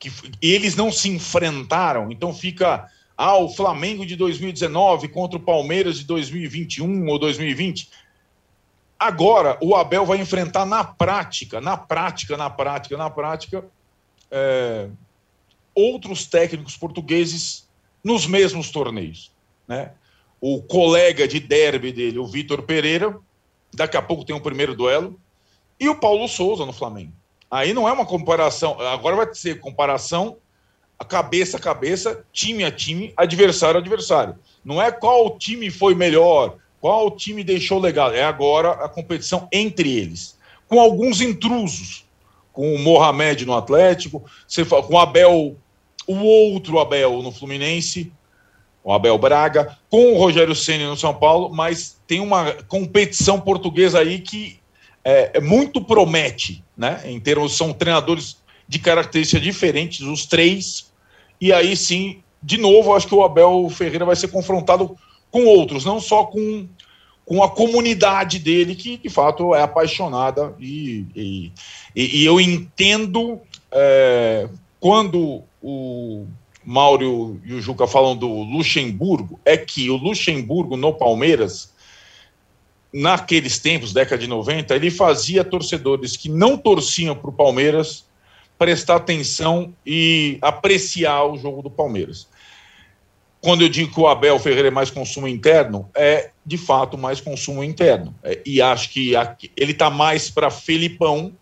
que 0.00 0.10
eles 0.42 0.74
não 0.74 0.90
se 0.90 1.08
enfrentaram, 1.08 2.10
então 2.10 2.34
fica 2.34 2.88
ah, 3.16 3.36
o 3.36 3.48
Flamengo 3.48 4.04
de 4.04 4.16
2019 4.16 5.08
contra 5.08 5.38
o 5.38 5.42
Palmeiras 5.42 6.00
de 6.00 6.06
2021 6.06 7.06
ou 7.06 7.18
2020. 7.18 7.88
Agora, 9.00 9.56
o 9.62 9.74
Abel 9.74 10.04
vai 10.04 10.18
enfrentar 10.20 10.66
na 10.66 10.84
prática, 10.84 11.58
na 11.58 11.74
prática, 11.74 12.36
na 12.36 12.50
prática, 12.50 12.98
na 12.98 13.08
prática, 13.08 13.64
é, 14.30 14.90
outros 15.74 16.26
técnicos 16.26 16.76
portugueses 16.76 17.66
nos 18.04 18.26
mesmos 18.26 18.70
torneios. 18.70 19.32
Né? 19.66 19.92
O 20.38 20.60
colega 20.60 21.26
de 21.26 21.40
derby 21.40 21.92
dele, 21.92 22.18
o 22.18 22.26
Vitor 22.26 22.60
Pereira, 22.64 23.18
daqui 23.72 23.96
a 23.96 24.02
pouco 24.02 24.22
tem 24.22 24.36
o 24.36 24.40
primeiro 24.40 24.76
duelo, 24.76 25.18
e 25.80 25.88
o 25.88 25.98
Paulo 25.98 26.28
Souza 26.28 26.66
no 26.66 26.72
Flamengo. 26.74 27.14
Aí 27.50 27.72
não 27.72 27.88
é 27.88 27.92
uma 27.92 28.04
comparação, 28.04 28.78
agora 28.82 29.16
vai 29.16 29.34
ser 29.34 29.60
comparação 29.60 30.36
cabeça 31.08 31.56
a 31.56 31.60
cabeça, 31.60 32.22
time 32.30 32.62
a 32.62 32.70
time, 32.70 33.14
adversário 33.16 33.78
a 33.78 33.80
adversário. 33.80 34.38
Não 34.62 34.80
é 34.80 34.92
qual 34.92 35.38
time 35.38 35.70
foi 35.70 35.94
melhor, 35.94 36.58
qual 36.80 37.10
time 37.10 37.44
deixou 37.44 37.78
legado, 37.78 38.14
é 38.14 38.24
agora 38.24 38.70
a 38.70 38.88
competição 38.88 39.46
entre 39.52 39.96
eles, 39.96 40.38
com 40.66 40.80
alguns 40.80 41.20
intrusos, 41.20 42.04
com 42.52 42.74
o 42.74 42.78
Mohamed 42.78 43.44
no 43.44 43.54
Atlético, 43.54 44.24
com 44.86 44.94
o 44.94 44.98
Abel 44.98 45.56
o 46.06 46.16
outro 46.24 46.80
Abel 46.80 47.22
no 47.22 47.30
Fluminense, 47.30 48.12
o 48.82 48.92
Abel 48.92 49.16
Braga, 49.18 49.76
com 49.88 50.12
o 50.12 50.18
Rogério 50.18 50.56
Ceni 50.56 50.84
no 50.84 50.96
São 50.96 51.14
Paulo, 51.14 51.50
mas 51.54 52.00
tem 52.06 52.18
uma 52.18 52.52
competição 52.64 53.40
portuguesa 53.40 54.00
aí 54.00 54.18
que 54.18 54.58
é, 55.04 55.32
é, 55.34 55.40
muito 55.40 55.80
promete, 55.80 56.64
né? 56.76 57.00
Em 57.04 57.20
termos 57.20 57.56
são 57.56 57.72
treinadores 57.72 58.38
de 58.66 58.78
características 58.78 59.42
diferentes, 59.42 60.00
os 60.00 60.26
três, 60.26 60.90
e 61.40 61.52
aí 61.52 61.76
sim, 61.76 62.22
de 62.42 62.58
novo, 62.58 62.94
acho 62.94 63.06
que 63.06 63.14
o 63.14 63.22
Abel 63.22 63.68
Ferreira 63.70 64.04
vai 64.04 64.16
ser 64.16 64.28
confrontado 64.28 64.96
com 65.30 65.44
outros, 65.44 65.84
não 65.84 66.00
só 66.00 66.24
com, 66.24 66.66
com 67.24 67.42
a 67.42 67.48
comunidade 67.48 68.38
dele, 68.38 68.74
que 68.74 68.96
de 68.96 69.08
fato 69.08 69.54
é 69.54 69.62
apaixonada, 69.62 70.54
e, 70.58 71.06
e, 71.14 71.52
e 71.94 72.24
eu 72.24 72.40
entendo 72.40 73.40
é, 73.70 74.48
quando 74.78 75.42
o 75.62 76.26
Mauro 76.64 77.40
e 77.44 77.54
o 77.54 77.60
Juca 77.60 77.86
falam 77.86 78.16
do 78.16 78.28
Luxemburgo, 78.28 79.38
é 79.44 79.56
que 79.56 79.90
o 79.90 79.96
Luxemburgo 79.96 80.76
no 80.76 80.92
Palmeiras, 80.92 81.72
naqueles 82.92 83.58
tempos, 83.58 83.92
década 83.92 84.20
de 84.20 84.28
90, 84.28 84.74
ele 84.74 84.90
fazia 84.90 85.44
torcedores 85.44 86.16
que 86.16 86.28
não 86.28 86.56
torciam 86.56 87.14
para 87.14 87.30
o 87.30 87.32
Palmeiras 87.32 88.04
prestar 88.58 88.96
atenção 88.96 89.74
e 89.86 90.38
apreciar 90.42 91.24
o 91.24 91.38
jogo 91.38 91.62
do 91.62 91.70
Palmeiras. 91.70 92.28
Quando 93.40 93.62
eu 93.62 93.68
digo 93.68 93.92
que 93.92 94.00
o 94.00 94.06
Abel 94.06 94.38
Ferreira 94.38 94.68
é 94.68 94.70
mais 94.70 94.90
consumo 94.90 95.26
interno, 95.26 95.88
é 95.94 96.30
de 96.44 96.58
fato 96.58 96.98
mais 96.98 97.20
consumo 97.20 97.64
interno. 97.64 98.14
É, 98.22 98.40
e 98.44 98.60
acho 98.60 98.90
que 98.90 99.12
ele 99.56 99.72
está 99.72 99.88
mais 99.88 100.30
para 100.30 100.50
Felipão 100.50 101.32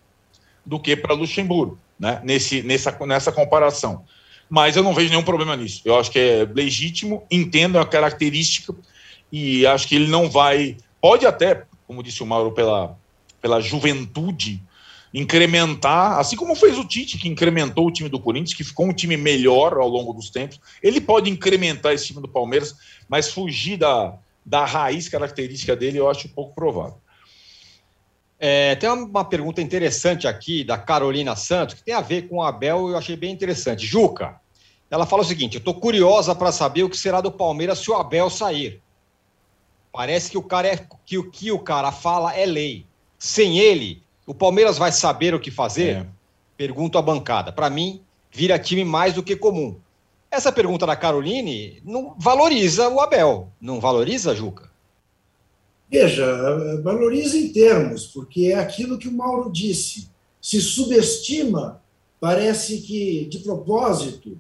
do 0.64 0.78
que 0.78 0.94
para 0.94 1.14
Luxemburgo, 1.14 1.78
né? 1.98 2.20
Nesse, 2.22 2.62
nessa, 2.62 2.96
nessa 3.04 3.32
comparação. 3.32 4.04
Mas 4.48 4.76
eu 4.76 4.82
não 4.82 4.94
vejo 4.94 5.11
nenhum 5.11 5.22
problema 5.22 5.56
nisso. 5.56 5.82
Eu 5.84 5.98
acho 5.98 6.11
que 6.11 6.18
é 6.18 6.48
legítimo, 6.54 7.24
entendo 7.30 7.78
a 7.78 7.87
característica 7.87 8.74
e 9.32 9.66
acho 9.66 9.88
que 9.88 9.96
ele 9.96 10.08
não 10.08 10.30
vai. 10.30 10.76
Pode 11.00 11.26
até, 11.26 11.64
como 11.87 12.02
disse 12.02 12.22
o 12.22 12.26
Mauro, 12.26 12.52
pela, 12.52 12.96
pela 13.42 13.61
juventude, 13.61 14.62
incrementar, 15.12 16.18
assim 16.18 16.36
como 16.36 16.54
fez 16.54 16.78
o 16.78 16.84
Tite, 16.84 17.18
que 17.18 17.28
incrementou 17.28 17.86
o 17.86 17.92
time 17.92 18.08
do 18.08 18.20
Corinthians, 18.20 18.54
que 18.54 18.64
ficou 18.64 18.86
um 18.86 18.92
time 18.92 19.16
melhor 19.16 19.74
ao 19.74 19.88
longo 19.88 20.12
dos 20.12 20.30
tempos. 20.30 20.60
Ele 20.82 21.00
pode 21.00 21.30
incrementar 21.30 21.92
esse 21.92 22.06
time 22.06 22.20
do 22.20 22.28
Palmeiras, 22.28 22.74
mas 23.08 23.30
fugir 23.30 23.78
da, 23.78 24.18
da 24.44 24.64
raiz 24.64 25.08
característica 25.08 25.74
dele 25.74 25.98
eu 25.98 26.10
acho 26.10 26.28
pouco 26.28 26.54
provável. 26.54 26.98
É, 28.40 28.76
tem 28.76 28.88
uma 28.88 29.24
pergunta 29.24 29.60
interessante 29.60 30.28
aqui 30.28 30.62
da 30.62 30.78
Carolina 30.78 31.34
Santos, 31.34 31.74
que 31.74 31.82
tem 31.82 31.94
a 31.94 32.00
ver 32.00 32.28
com 32.28 32.36
o 32.36 32.42
Abel, 32.42 32.88
eu 32.88 32.96
achei 32.96 33.16
bem 33.16 33.32
interessante. 33.32 33.84
Juca, 33.84 34.40
ela 34.90 35.04
fala 35.04 35.22
o 35.22 35.26
seguinte: 35.26 35.54
eu 35.54 35.58
estou 35.58 35.74
curiosa 35.74 36.34
para 36.34 36.52
saber 36.52 36.84
o 36.84 36.88
que 36.88 36.96
será 36.96 37.20
do 37.20 37.32
Palmeiras 37.32 37.80
se 37.80 37.90
o 37.90 37.94
Abel 37.94 38.30
sair. 38.30 38.80
Parece 39.92 40.30
que 40.30 40.38
o 40.38 40.42
cara 40.42 40.68
é 40.68 40.86
que 41.04 41.18
o 41.18 41.28
que 41.28 41.50
o 41.50 41.58
cara 41.58 41.90
fala 41.90 42.32
é 42.34 42.46
lei. 42.46 42.86
Sem 43.18 43.58
ele, 43.58 44.02
o 44.28 44.34
Palmeiras 44.34 44.76
vai 44.76 44.92
saber 44.92 45.34
o 45.34 45.40
que 45.40 45.50
fazer? 45.50 45.96
É. 45.96 46.06
Pergunto 46.54 46.98
à 46.98 47.02
bancada. 47.02 47.50
Para 47.50 47.70
mim, 47.70 48.02
vira 48.30 48.58
time 48.58 48.84
mais 48.84 49.14
do 49.14 49.22
que 49.22 49.34
comum. 49.34 49.76
Essa 50.30 50.52
pergunta 50.52 50.86
da 50.86 50.94
Caroline 50.94 51.80
não 51.82 52.14
valoriza 52.18 52.90
o 52.90 53.00
Abel. 53.00 53.50
Não 53.58 53.80
valoriza, 53.80 54.34
Juca? 54.34 54.70
Veja, 55.90 56.26
valoriza 56.82 57.38
em 57.38 57.50
termos, 57.50 58.06
porque 58.08 58.52
é 58.52 58.56
aquilo 58.56 58.98
que 58.98 59.08
o 59.08 59.12
Mauro 59.12 59.50
disse. 59.50 60.10
Se 60.42 60.60
subestima, 60.60 61.82
parece 62.20 62.82
que, 62.82 63.24
de 63.30 63.38
propósito, 63.38 64.38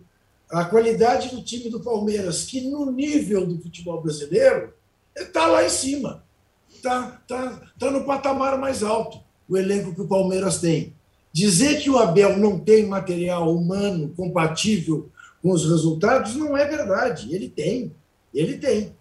a 0.50 0.66
qualidade 0.66 1.34
do 1.34 1.42
time 1.42 1.70
do 1.70 1.80
Palmeiras, 1.80 2.44
que 2.44 2.60
no 2.60 2.92
nível 2.92 3.46
do 3.46 3.58
futebol 3.58 4.02
brasileiro 4.02 4.74
está 5.16 5.46
lá 5.46 5.64
em 5.64 5.70
cima, 5.70 6.22
está 6.68 7.22
tá, 7.26 7.62
tá 7.78 7.90
no 7.90 8.04
patamar 8.04 8.58
mais 8.58 8.82
alto, 8.82 9.26
o 9.48 9.56
elenco 9.56 9.94
que 9.94 10.00
o 10.00 10.08
Palmeiras 10.08 10.58
tem. 10.58 10.92
Dizer 11.32 11.80
que 11.80 11.90
o 11.90 11.98
Abel 11.98 12.36
não 12.36 12.58
tem 12.58 12.86
material 12.86 13.54
humano 13.54 14.12
compatível 14.16 15.08
com 15.42 15.50
os 15.50 15.68
resultados 15.68 16.34
não 16.34 16.56
é 16.56 16.66
verdade. 16.66 17.34
Ele 17.34 17.48
tem, 17.48 17.92
ele 18.34 18.58
tem. 18.58 18.94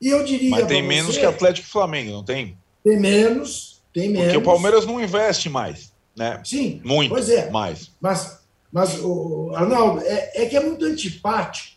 E 0.00 0.08
eu 0.08 0.24
diria. 0.24 0.50
Mas 0.50 0.66
tem 0.66 0.82
menos 0.82 1.14
você, 1.14 1.20
que 1.20 1.26
Atlético 1.26 1.66
e 1.66 1.70
Flamengo, 1.70 2.12
não 2.12 2.24
tem? 2.24 2.56
Tem 2.84 2.98
menos, 2.98 3.82
tem 3.92 4.08
menos. 4.08 4.26
Porque 4.26 4.38
o 4.38 4.42
Palmeiras 4.42 4.86
não 4.86 5.02
investe 5.02 5.48
mais, 5.48 5.92
né? 6.16 6.40
Sim. 6.44 6.80
Muito. 6.84 7.10
Pois 7.10 7.28
é. 7.28 7.50
Mais. 7.50 7.90
Mas, 8.00 8.40
mas 8.70 8.98
o, 9.02 9.50
Arnaldo, 9.54 10.02
é, 10.02 10.42
é 10.42 10.46
que 10.46 10.56
é 10.56 10.60
muito 10.60 10.84
antipático 10.84 11.76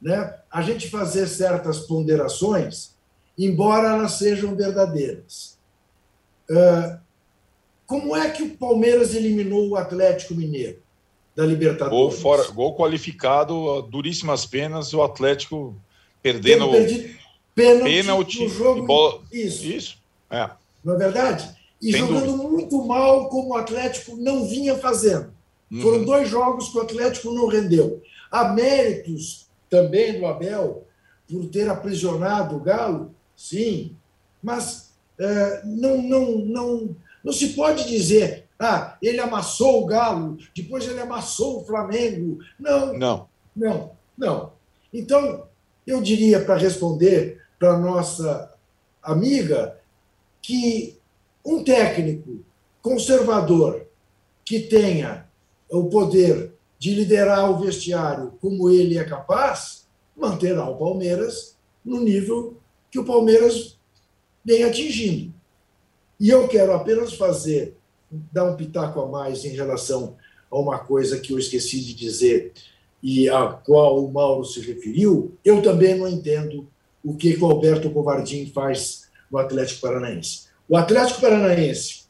né, 0.00 0.34
a 0.50 0.62
gente 0.62 0.88
fazer 0.88 1.26
certas 1.26 1.80
ponderações, 1.80 2.94
embora 3.36 3.88
elas 3.88 4.12
sejam 4.12 4.54
verdadeiras. 4.54 5.58
Uh, 6.48 6.98
como 7.88 8.14
é 8.14 8.30
que 8.30 8.42
o 8.42 8.50
Palmeiras 8.50 9.14
eliminou 9.14 9.70
o 9.70 9.74
Atlético 9.74 10.34
Mineiro 10.34 10.78
da 11.34 11.46
Libertadores? 11.46 11.98
Gol, 11.98 12.10
fora, 12.10 12.46
gol 12.50 12.76
qualificado, 12.76 13.80
duríssimas 13.82 14.44
penas, 14.44 14.92
o 14.92 15.02
Atlético 15.02 15.74
perdendo. 16.22 16.70
Pênalti, 16.70 17.18
pênalti 17.54 18.42
no 18.42 18.48
jogo. 18.50 18.86
Bola... 18.86 19.22
Isso. 19.32 19.64
Isso. 19.64 19.98
É. 20.30 20.50
Não 20.84 20.94
é 20.94 20.98
verdade? 20.98 21.48
E 21.80 21.92
Sem 21.92 22.00
jogando 22.02 22.26
dúvida. 22.26 22.48
muito 22.50 22.84
mal, 22.84 23.30
como 23.30 23.54
o 23.54 23.56
Atlético 23.56 24.16
não 24.16 24.46
vinha 24.46 24.76
fazendo. 24.76 25.32
Uhum. 25.72 25.80
Foram 25.80 26.04
dois 26.04 26.28
jogos 26.28 26.68
que 26.68 26.76
o 26.76 26.82
Atlético 26.82 27.32
não 27.32 27.46
rendeu. 27.46 28.02
Há 28.30 28.52
méritos 28.52 29.46
também 29.70 30.20
do 30.20 30.26
Abel 30.26 30.84
por 31.26 31.46
ter 31.46 31.70
aprisionado 31.70 32.56
o 32.56 32.60
Galo, 32.60 33.14
sim, 33.34 33.96
mas 34.42 34.92
é, 35.18 35.62
não, 35.64 36.02
não, 36.02 36.38
não, 36.38 36.96
não 37.24 37.32
se 37.32 37.48
pode 37.48 37.86
dizer, 37.88 38.46
ah, 38.58 38.96
ele 39.02 39.20
amassou 39.20 39.82
o 39.82 39.86
Galo, 39.86 40.36
depois 40.54 40.86
ele 40.86 41.00
amassou 41.00 41.60
o 41.60 41.64
Flamengo. 41.64 42.38
Não, 42.58 42.92
não, 42.94 43.28
não, 43.54 43.92
não. 44.16 44.52
Então, 44.92 45.46
eu 45.86 46.00
diria 46.00 46.44
para 46.44 46.56
responder 46.56 47.42
para 47.58 47.78
nossa 47.78 48.54
amiga 49.02 49.78
que 50.40 50.98
um 51.44 51.62
técnico 51.62 52.44
conservador 52.82 53.86
que 54.44 54.60
tenha 54.60 55.26
o 55.70 55.84
poder 55.84 56.52
de 56.78 56.94
liderar 56.94 57.50
o 57.50 57.58
vestiário 57.58 58.32
como 58.40 58.70
ele 58.70 58.96
é 58.96 59.04
capaz, 59.04 59.86
manterá 60.16 60.68
o 60.68 60.76
Palmeiras 60.76 61.56
no 61.84 62.00
nível 62.00 62.56
que 62.90 62.98
o 62.98 63.04
Palmeiras 63.04 63.78
vem 64.44 64.64
atingindo. 64.64 65.34
E 66.20 66.28
eu 66.28 66.48
quero 66.48 66.72
apenas 66.72 67.14
fazer, 67.14 67.76
dar 68.32 68.44
um 68.44 68.56
pitaco 68.56 69.00
a 69.00 69.08
mais 69.08 69.44
em 69.44 69.50
relação 69.50 70.16
a 70.50 70.58
uma 70.58 70.78
coisa 70.78 71.20
que 71.20 71.32
eu 71.32 71.38
esqueci 71.38 71.80
de 71.80 71.94
dizer 71.94 72.52
e 73.02 73.28
a 73.28 73.46
qual 73.48 74.04
o 74.04 74.12
Mauro 74.12 74.44
se 74.44 74.60
referiu, 74.60 75.36
eu 75.44 75.62
também 75.62 75.96
não 75.96 76.08
entendo 76.08 76.66
o 77.04 77.14
que 77.14 77.36
o 77.36 77.46
Alberto 77.46 77.90
Covardim 77.90 78.46
faz 78.46 79.08
no 79.30 79.38
Atlético 79.38 79.82
Paranaense. 79.82 80.48
O 80.68 80.76
Atlético 80.76 81.20
Paranaense, 81.20 82.02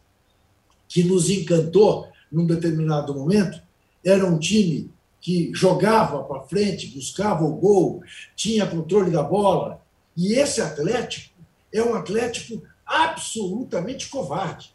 que 0.89 1.05
nos 1.05 1.29
encantou 1.29 2.09
num 2.33 2.47
determinado 2.47 3.15
momento, 3.15 3.61
era 4.05 4.25
um 4.25 4.39
time 4.39 4.91
que 5.21 5.51
jogava 5.53 6.23
para 6.25 6.43
frente, 6.43 6.87
buscava 6.87 7.45
o 7.45 7.57
gol, 7.57 8.03
tinha 8.35 8.67
controle 8.67 9.11
da 9.11 9.23
bola. 9.23 9.83
E 10.17 10.33
esse 10.33 10.61
Atlético 10.61 11.35
é 11.73 11.83
um 11.83 11.95
Atlético 11.95 12.63
absolutamente 12.89 14.09
covarde, 14.09 14.75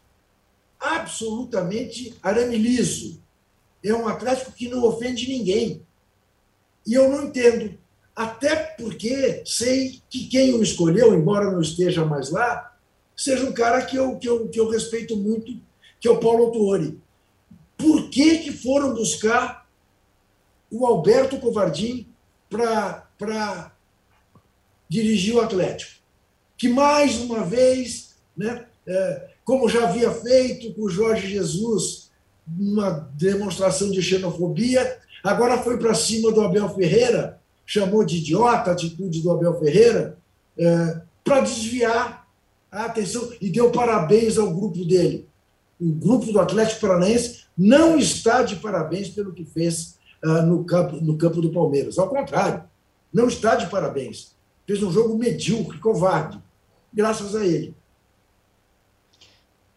absolutamente 0.78 2.14
arame 2.22 2.56
liso. 2.56 3.20
É 3.82 3.92
um 3.92 4.06
Atlético 4.06 4.52
que 4.52 4.68
não 4.68 4.84
ofende 4.84 5.28
ninguém. 5.28 5.84
E 6.86 6.94
eu 6.94 7.10
não 7.10 7.24
entendo. 7.24 7.76
Até 8.14 8.54
porque 8.54 9.42
sei 9.44 10.00
que 10.08 10.28
quem 10.28 10.54
o 10.54 10.62
escolheu, 10.62 11.12
embora 11.12 11.50
não 11.50 11.60
esteja 11.60 12.04
mais 12.04 12.30
lá, 12.30 12.76
seja 13.16 13.44
um 13.44 13.52
cara 13.52 13.84
que 13.84 13.96
eu, 13.96 14.16
que 14.16 14.28
eu, 14.28 14.48
que 14.48 14.60
eu 14.60 14.70
respeito 14.70 15.16
muito, 15.16 15.60
que 16.00 16.06
é 16.06 16.10
o 16.10 16.20
Paulo 16.20 16.44
Autuori. 16.44 17.00
Por 17.76 18.08
que, 18.08 18.38
que 18.38 18.52
foram 18.52 18.94
buscar 18.94 19.68
o 20.70 20.86
Alberto 20.86 21.38
Covardim 21.38 22.06
para 22.48 23.72
dirigir 24.88 25.34
o 25.34 25.40
Atlético? 25.40 26.03
Que 26.56 26.68
mais 26.68 27.20
uma 27.20 27.44
vez, 27.44 28.14
né, 28.36 28.66
é, 28.86 29.28
como 29.44 29.68
já 29.68 29.88
havia 29.88 30.10
feito 30.10 30.72
com 30.74 30.88
Jorge 30.88 31.28
Jesus, 31.28 32.10
uma 32.46 32.90
demonstração 33.16 33.90
de 33.90 34.02
xenofobia, 34.02 35.00
Agora 35.24 35.56
foi 35.56 35.78
para 35.78 35.94
cima 35.94 36.30
do 36.30 36.42
Abel 36.42 36.68
Ferreira, 36.68 37.40
chamou 37.64 38.04
de 38.04 38.18
idiota 38.18 38.70
a 38.70 38.72
atitude 38.74 39.22
do 39.22 39.30
Abel 39.30 39.58
Ferreira, 39.58 40.18
é, 40.58 41.00
para 41.24 41.40
desviar 41.40 42.28
a 42.70 42.84
atenção 42.84 43.32
e 43.40 43.48
deu 43.48 43.70
parabéns 43.70 44.36
ao 44.36 44.52
grupo 44.52 44.84
dele. 44.84 45.26
O 45.80 45.90
grupo 45.90 46.30
do 46.30 46.38
Atlético 46.38 46.82
Paranaense 46.82 47.44
não 47.56 47.98
está 47.98 48.42
de 48.42 48.56
parabéns 48.56 49.08
pelo 49.08 49.32
que 49.32 49.46
fez 49.46 49.96
uh, 50.22 50.42
no, 50.42 50.62
campo, 50.64 50.96
no 50.96 51.16
campo 51.16 51.40
do 51.40 51.50
Palmeiras. 51.50 51.98
Ao 51.98 52.08
contrário, 52.08 52.62
não 53.12 53.26
está 53.26 53.54
de 53.54 53.66
parabéns. 53.70 54.33
Fez 54.66 54.82
um 54.82 54.90
jogo 54.90 55.16
medíocre, 55.16 55.78
covarde, 55.78 56.40
graças 56.92 57.34
a 57.34 57.44
ele. 57.44 57.74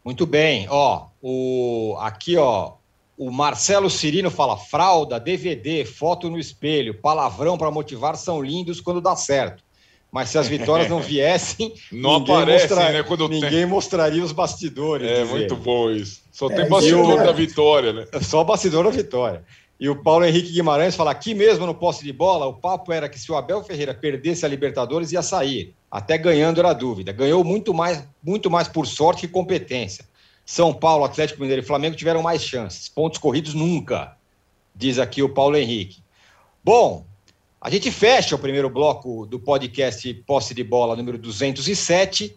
Muito 0.04 0.26
bem. 0.26 0.66
Ó, 0.70 1.08
o, 1.22 1.98
aqui, 2.00 2.38
ó, 2.38 2.74
o 3.18 3.30
Marcelo 3.30 3.90
Cirino 3.90 4.32
fala: 4.32 4.56
fralda, 4.56 5.20
DVD, 5.20 5.84
foto 5.84 6.30
no 6.30 6.40
espelho, 6.40 7.02
palavrão 7.02 7.58
para 7.58 7.72
motivar 7.72 8.16
são 8.16 8.42
lindos 8.42 8.80
quando 8.80 9.02
dá 9.02 9.16
certo. 9.16 9.64
Mas 10.10 10.30
se 10.30 10.38
as 10.38 10.48
vitórias 10.48 10.90
não 10.90 11.02
viessem, 11.04 11.74
não 11.92 12.16
aparece, 12.16 12.74
mostra... 12.74 12.92
né? 12.94 13.04
Quando 13.04 13.28
ninguém 13.28 13.50
tem... 13.50 13.66
mostraria 13.66 14.24
os 14.24 14.32
bastidores. 14.32 15.10
É 15.10 15.26
muito 15.26 15.56
bom 15.58 15.92
isso. 15.92 16.22
Só 16.32 16.50
é, 16.50 16.56
tem 16.56 16.70
bastidor 16.70 17.18
da 17.18 17.32
vitória, 17.34 17.92
né? 17.92 18.06
Só 18.22 18.44
bastidor 18.44 18.86
da 18.86 18.92
vitória. 18.92 19.44
E 19.80 19.88
o 19.88 20.02
Paulo 20.02 20.26
Henrique 20.26 20.52
Guimarães 20.52 20.96
fala: 20.96 21.12
aqui 21.12 21.34
mesmo 21.34 21.66
no 21.66 21.76
posse 21.76 22.04
de 22.04 22.12
bola, 22.12 22.48
o 22.48 22.54
papo 22.54 22.92
era 22.92 23.08
que 23.08 23.20
se 23.20 23.32
o 23.32 23.36
Abel 23.36 23.64
Ferreira 23.64 23.94
perdesse 23.94 24.46
a 24.46 24.50
Libertadores, 24.50 25.12
ia 25.12 25.22
sair. 25.22 25.76
Até 25.90 26.18
ganhando 26.18 26.60
era 26.60 26.74
dúvida. 26.74 27.12
Ganhou 27.12 27.44
muito 27.44 27.74
mais, 27.74 28.04
muito 28.24 28.50
mais 28.50 28.68
por 28.68 28.88
sorte 28.88 29.22
que 29.22 29.34
competência. 29.34 30.06
São 30.46 30.74
Paulo, 30.74 31.04
Atlético 31.04 31.42
Mineiro 31.42 31.62
e 31.62 31.66
Flamengo 31.66 31.96
tiveram 31.96 32.22
mais 32.22 32.42
chances. 32.42 32.90
Pontos 32.90 33.20
corridos 33.20 33.54
nunca, 33.54 34.16
diz 34.74 34.98
aqui 34.98 35.22
o 35.22 35.30
Paulo 35.30 35.58
Henrique. 35.58 36.02
Bom, 36.64 37.06
a 37.60 37.70
gente 37.70 37.92
fecha 37.92 38.36
o 38.36 38.40
primeiro 38.40 38.70
bloco 38.70 39.26
do 39.26 39.40
podcast 39.40 40.14
Posse 40.26 40.54
de 40.54 40.64
Bola 40.64 40.96
número 40.96 41.18
207 41.18 42.36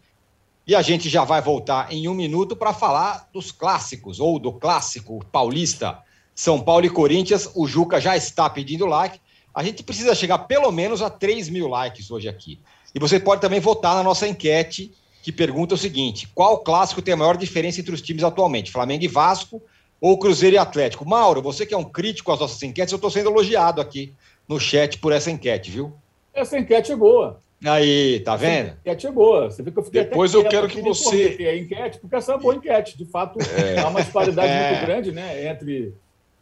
E 0.66 0.74
a 0.74 0.82
gente 0.82 1.08
já 1.08 1.24
vai 1.24 1.40
voltar 1.40 1.92
em 1.92 2.08
um 2.08 2.14
minuto 2.14 2.56
para 2.56 2.72
falar 2.72 3.28
dos 3.32 3.52
clássicos, 3.52 4.18
ou 4.18 4.38
do 4.38 4.52
clássico 4.52 5.24
paulista. 5.26 6.02
São 6.40 6.58
Paulo 6.58 6.86
e 6.86 6.88
Corinthians, 6.88 7.50
o 7.54 7.66
Juca 7.66 8.00
já 8.00 8.16
está 8.16 8.48
pedindo 8.48 8.86
like. 8.86 9.20
A 9.54 9.62
gente 9.62 9.82
precisa 9.82 10.14
chegar 10.14 10.38
pelo 10.38 10.72
menos 10.72 11.02
a 11.02 11.10
3 11.10 11.50
mil 11.50 11.68
likes 11.68 12.10
hoje 12.10 12.30
aqui. 12.30 12.58
E 12.94 12.98
você 12.98 13.20
pode 13.20 13.42
também 13.42 13.60
votar 13.60 13.94
na 13.94 14.02
nossa 14.02 14.26
enquete, 14.26 14.90
que 15.22 15.30
pergunta 15.30 15.74
o 15.74 15.76
seguinte: 15.76 16.26
qual 16.34 16.60
clássico 16.60 17.02
tem 17.02 17.12
a 17.12 17.16
maior 17.18 17.36
diferença 17.36 17.78
entre 17.78 17.94
os 17.94 18.00
times 18.00 18.24
atualmente? 18.24 18.72
Flamengo 18.72 19.04
e 19.04 19.06
Vasco 19.06 19.60
ou 20.00 20.18
Cruzeiro 20.18 20.56
e 20.56 20.58
Atlético? 20.58 21.06
Mauro, 21.06 21.42
você 21.42 21.66
que 21.66 21.74
é 21.74 21.76
um 21.76 21.84
crítico 21.84 22.32
às 22.32 22.40
nossas 22.40 22.62
enquetes, 22.62 22.92
eu 22.92 22.96
estou 22.96 23.10
sendo 23.10 23.28
elogiado 23.28 23.78
aqui 23.78 24.14
no 24.48 24.58
chat 24.58 24.96
por 24.96 25.12
essa 25.12 25.30
enquete, 25.30 25.70
viu? 25.70 25.92
Essa 26.32 26.58
enquete 26.58 26.90
é 26.90 26.96
boa. 26.96 27.38
Aí, 27.62 28.20
tá 28.20 28.34
vendo? 28.34 28.68
Essa 28.68 28.78
enquete 28.80 29.06
é 29.06 29.12
boa. 29.12 29.50
Você 29.50 29.62
vê 29.62 29.70
que 29.70 29.78
eu 29.78 29.82
fiquei 29.82 30.04
Depois 30.04 30.32
eu 30.32 30.48
quero 30.48 30.68
que 30.68 30.80
você. 30.80 31.36
A 31.38 31.54
enquete, 31.58 31.98
porque 31.98 32.16
essa 32.16 32.32
é 32.32 32.34
uma 32.36 32.40
boa 32.40 32.54
enquete. 32.54 32.96
De 32.96 33.04
fato, 33.04 33.38
é. 33.42 33.78
há 33.78 33.88
uma 33.88 34.00
disparidade 34.00 34.50
é. 34.50 34.70
muito 34.70 34.86
grande 34.86 35.12
né, 35.12 35.46
entre 35.46 35.92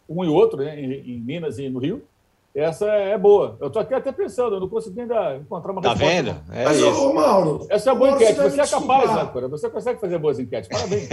um 0.08 0.24
e 0.24 0.28
outro, 0.28 0.62
né, 0.62 0.80
em, 0.80 1.16
em 1.16 1.20
Minas 1.20 1.58
e 1.58 1.68
no 1.68 1.78
Rio. 1.78 2.02
Essa 2.54 2.86
é 2.86 3.16
boa. 3.16 3.56
Eu 3.60 3.68
estou 3.68 3.80
aqui 3.80 3.94
até 3.94 4.10
pensando, 4.10 4.56
eu 4.56 4.60
não 4.60 4.68
consegui 4.68 5.02
ainda 5.02 5.36
encontrar 5.36 5.70
uma 5.70 5.82
tá 5.82 5.90
resposta. 5.90 6.16
Tá 6.16 6.22
vendo? 6.22 6.42
É 6.52 6.64
Mas, 6.64 6.78
isso. 6.78 6.88
Ô, 6.88 7.14
Mauro. 7.14 7.66
Essa 7.68 7.90
é 7.90 7.92
uma 7.92 7.98
boa 7.98 8.10
enquete. 8.10 8.34
Você, 8.34 8.50
você 8.50 8.60
é 8.60 8.66
capaz, 8.66 9.10
Âncora. 9.10 9.48
Você 9.48 9.70
consegue 9.70 10.00
fazer 10.00 10.18
boas 10.18 10.38
enquetes. 10.38 10.68
Parabéns. 10.68 11.08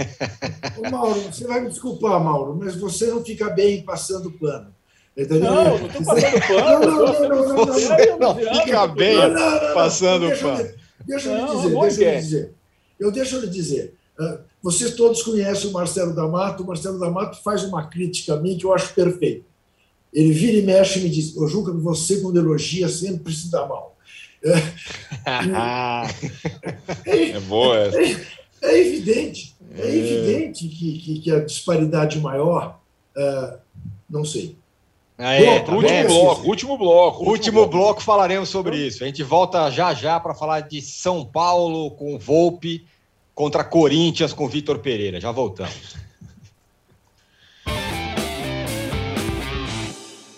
ô, 0.78 0.90
Mauro, 0.90 1.20
você 1.20 1.46
vai 1.46 1.60
me 1.60 1.68
desculpar, 1.68 2.18
Mauro, 2.22 2.56
mas 2.58 2.74
você 2.74 3.06
não 3.06 3.22
fica 3.22 3.50
bem 3.50 3.82
passando 3.82 4.30
pano. 4.32 4.74
Entendeu? 5.16 5.52
Não, 5.52 5.78
não 5.78 5.86
estou 5.86 6.04
passando 6.04 6.40
pano. 6.48 6.80
Não, 6.80 6.96
não, 6.96 7.28
não, 7.28 7.28
não, 7.28 7.56
não, 7.56 8.34
Você 8.34 8.50
não 8.50 8.62
fica 8.64 8.86
bem 8.88 9.16
passando 9.72 10.40
pano. 10.40 10.68
Deixa 11.06 11.28
eu 11.28 11.36
lhe 11.36 11.46
dizer, 11.46 11.78
deixa 11.78 12.02
eu 12.02 12.10
lhe 12.10 12.20
dizer. 12.20 12.54
Eu 12.98 13.12
deixo 13.12 13.38
lhe 13.38 13.46
dizer. 13.46 13.94
Vocês 14.66 14.94
todos 14.94 15.22
conhecem 15.22 15.70
o 15.70 15.72
Marcelo 15.72 16.14
D'Amato. 16.14 16.62
O 16.62 16.66
Marcelo 16.66 16.98
D'Amato 16.98 17.42
faz 17.42 17.62
uma 17.64 17.86
crítica 17.86 18.34
a 18.34 18.36
mim 18.36 18.58
que 18.58 18.66
eu 18.66 18.74
acho 18.74 18.92
perfeita 18.94 19.44
ele 20.16 20.32
vira 20.32 20.56
e 20.56 20.62
mexe 20.62 20.98
e 20.98 21.02
me 21.02 21.10
diz: 21.10 21.36
Eu 21.36 21.46
julgo 21.46 21.72
que 21.72 21.82
você, 21.82 22.20
quando 22.20 22.38
elogia, 22.38 22.88
sempre 22.88 23.34
se 23.34 23.50
dá 23.50 23.66
mal. 23.66 23.94
É, 27.04 27.30
é 27.30 27.40
boa 27.40 27.76
essa. 27.78 28.00
É, 28.00 28.16
é 28.62 28.80
evidente, 28.80 29.56
é, 29.76 29.82
é. 29.82 29.96
evidente 29.96 30.68
que, 30.68 30.98
que, 30.98 31.18
que, 31.18 31.30
a 31.32 31.40
disparidade 31.40 32.20
maior, 32.20 32.78
uh, 33.16 33.58
não 34.08 34.24
sei. 34.24 34.56
Ah, 35.18 35.34
é, 35.34 35.58
tá 35.60 35.72
último, 35.72 36.06
bloco, 36.06 36.48
último 36.48 36.78
bloco, 36.78 37.18
último, 37.18 37.30
último 37.30 37.60
bloco. 37.66 37.76
bloco 37.76 38.02
falaremos 38.02 38.48
sobre 38.48 38.76
isso. 38.76 39.02
A 39.02 39.06
gente 39.06 39.22
volta 39.24 39.68
já 39.70 39.92
já 39.92 40.20
para 40.20 40.32
falar 40.32 40.60
de 40.60 40.80
São 40.80 41.24
Paulo 41.24 41.90
com 41.92 42.16
Volpe 42.16 42.86
contra 43.36 43.62
Corinthians 43.62 44.32
com 44.32 44.48
Vitor 44.48 44.78
Pereira. 44.78 45.20
Já 45.20 45.30
voltamos. 45.30 45.94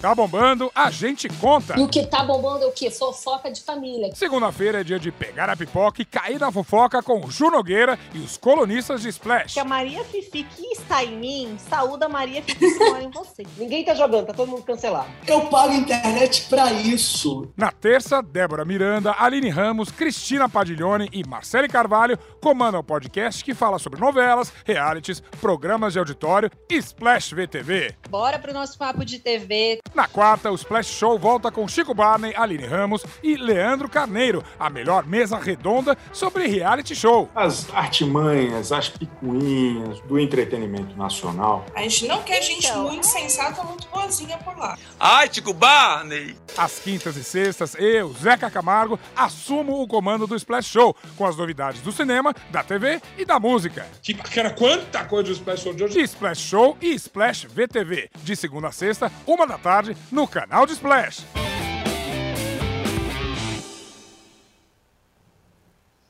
Tá 0.00 0.14
bombando, 0.14 0.70
a 0.76 0.92
gente 0.92 1.28
conta. 1.28 1.76
E 1.76 1.82
o 1.82 1.88
que 1.88 2.06
tá 2.06 2.22
bombando 2.22 2.62
é 2.62 2.66
o 2.68 2.72
quê? 2.72 2.88
Fofoca 2.88 3.50
de 3.50 3.60
família. 3.62 4.14
Segunda-feira 4.14 4.80
é 4.80 4.84
dia 4.84 4.98
de 4.98 5.10
pegar 5.10 5.50
a 5.50 5.56
pipoca 5.56 6.00
e 6.00 6.04
cair 6.04 6.38
na 6.38 6.52
fofoca 6.52 7.02
com 7.02 7.26
o 7.26 7.30
Ju 7.30 7.50
Nogueira 7.50 7.98
e 8.14 8.18
os 8.18 8.36
colunistas 8.36 9.02
de 9.02 9.08
Splash. 9.08 9.54
Que 9.54 9.60
a 9.60 9.64
Maria 9.64 10.04
Fifi 10.04 10.44
que 10.44 10.66
está 10.68 11.02
em 11.02 11.18
mim, 11.18 11.56
saúda 11.68 12.06
a 12.06 12.08
Maria 12.08 12.40
Fifi 12.44 12.58
que 12.58 12.90
mora 12.90 13.02
em 13.02 13.10
você. 13.10 13.42
Ninguém 13.58 13.84
tá 13.84 13.92
jogando, 13.92 14.26
tá 14.26 14.32
todo 14.32 14.48
mundo 14.48 14.62
cancelado. 14.62 15.08
Eu 15.26 15.40
pago 15.46 15.72
internet 15.74 16.46
pra 16.48 16.72
isso. 16.72 17.48
Na 17.56 17.72
terça, 17.72 18.22
Débora 18.22 18.64
Miranda, 18.64 19.16
Aline 19.18 19.50
Ramos, 19.50 19.90
Cristina 19.90 20.48
Padiglione 20.48 21.08
e 21.12 21.26
Marcele 21.26 21.66
Carvalho 21.66 22.16
comandam 22.40 22.80
o 22.80 22.84
podcast 22.84 23.42
que 23.44 23.52
fala 23.52 23.80
sobre 23.80 24.00
novelas, 24.00 24.52
realities, 24.64 25.20
programas 25.40 25.92
de 25.92 25.98
auditório 25.98 26.48
e 26.70 26.76
Splash 26.76 27.32
VTV. 27.32 27.96
Bora 28.08 28.38
pro 28.38 28.52
nosso 28.54 28.78
papo 28.78 29.04
de 29.04 29.18
TV. 29.18 29.80
Na 29.94 30.06
quarta, 30.06 30.50
o 30.50 30.54
Splash 30.54 30.88
Show 30.88 31.18
volta 31.18 31.50
com 31.50 31.66
Chico 31.66 31.94
Barney, 31.94 32.34
Aline 32.36 32.66
Ramos 32.66 33.04
e 33.22 33.36
Leandro 33.36 33.88
Carneiro, 33.88 34.44
a 34.58 34.68
melhor 34.70 35.06
mesa 35.06 35.38
redonda 35.38 35.96
sobre 36.12 36.46
reality 36.46 36.94
show. 36.94 37.28
As 37.34 37.72
artimanhas, 37.74 38.70
as 38.70 38.88
picuinhas 38.88 40.00
do 40.00 40.18
entretenimento 40.18 40.96
nacional. 40.96 41.64
A 41.74 41.82
gente 41.82 42.06
não 42.06 42.22
quer 42.22 42.42
gente 42.42 42.66
então, 42.66 42.84
muito 42.84 43.06
sensata, 43.06 43.62
muito 43.64 43.88
boazinha 43.88 44.38
por 44.38 44.56
lá. 44.56 44.76
Ai, 45.00 45.28
Chico 45.32 45.52
Barney! 45.52 46.36
Às 46.56 46.78
quintas 46.78 47.16
e 47.16 47.24
sextas, 47.24 47.74
eu, 47.78 48.12
Zeca 48.12 48.50
Camargo, 48.50 48.98
assumo 49.16 49.80
o 49.80 49.86
comando 49.86 50.26
do 50.26 50.36
Splash 50.36 50.66
Show, 50.66 50.94
com 51.16 51.24
as 51.26 51.36
novidades 51.36 51.80
do 51.80 51.92
cinema, 51.92 52.34
da 52.50 52.62
TV 52.62 53.00
e 53.16 53.24
da 53.24 53.38
música. 53.38 53.86
Que, 54.02 54.14
que 54.14 54.40
era 54.40 54.50
quanta 54.50 55.04
coisa 55.04 55.30
do 55.30 55.32
Splash 55.32 55.62
Show 55.62 55.72
de 55.74 55.84
hoje? 55.84 56.00
Splash 56.00 56.40
Show 56.40 56.76
e 56.80 56.94
Splash 56.94 57.46
VTV, 57.46 58.10
de 58.22 58.36
segunda 58.36 58.68
a 58.68 58.72
sexta, 58.72 59.10
uma 59.26 59.46
da 59.46 59.56
tarde 59.56 59.77
tarde 59.78 59.96
no 60.10 60.26
canal 60.26 60.66
de 60.66 60.72
Splash. 60.72 61.24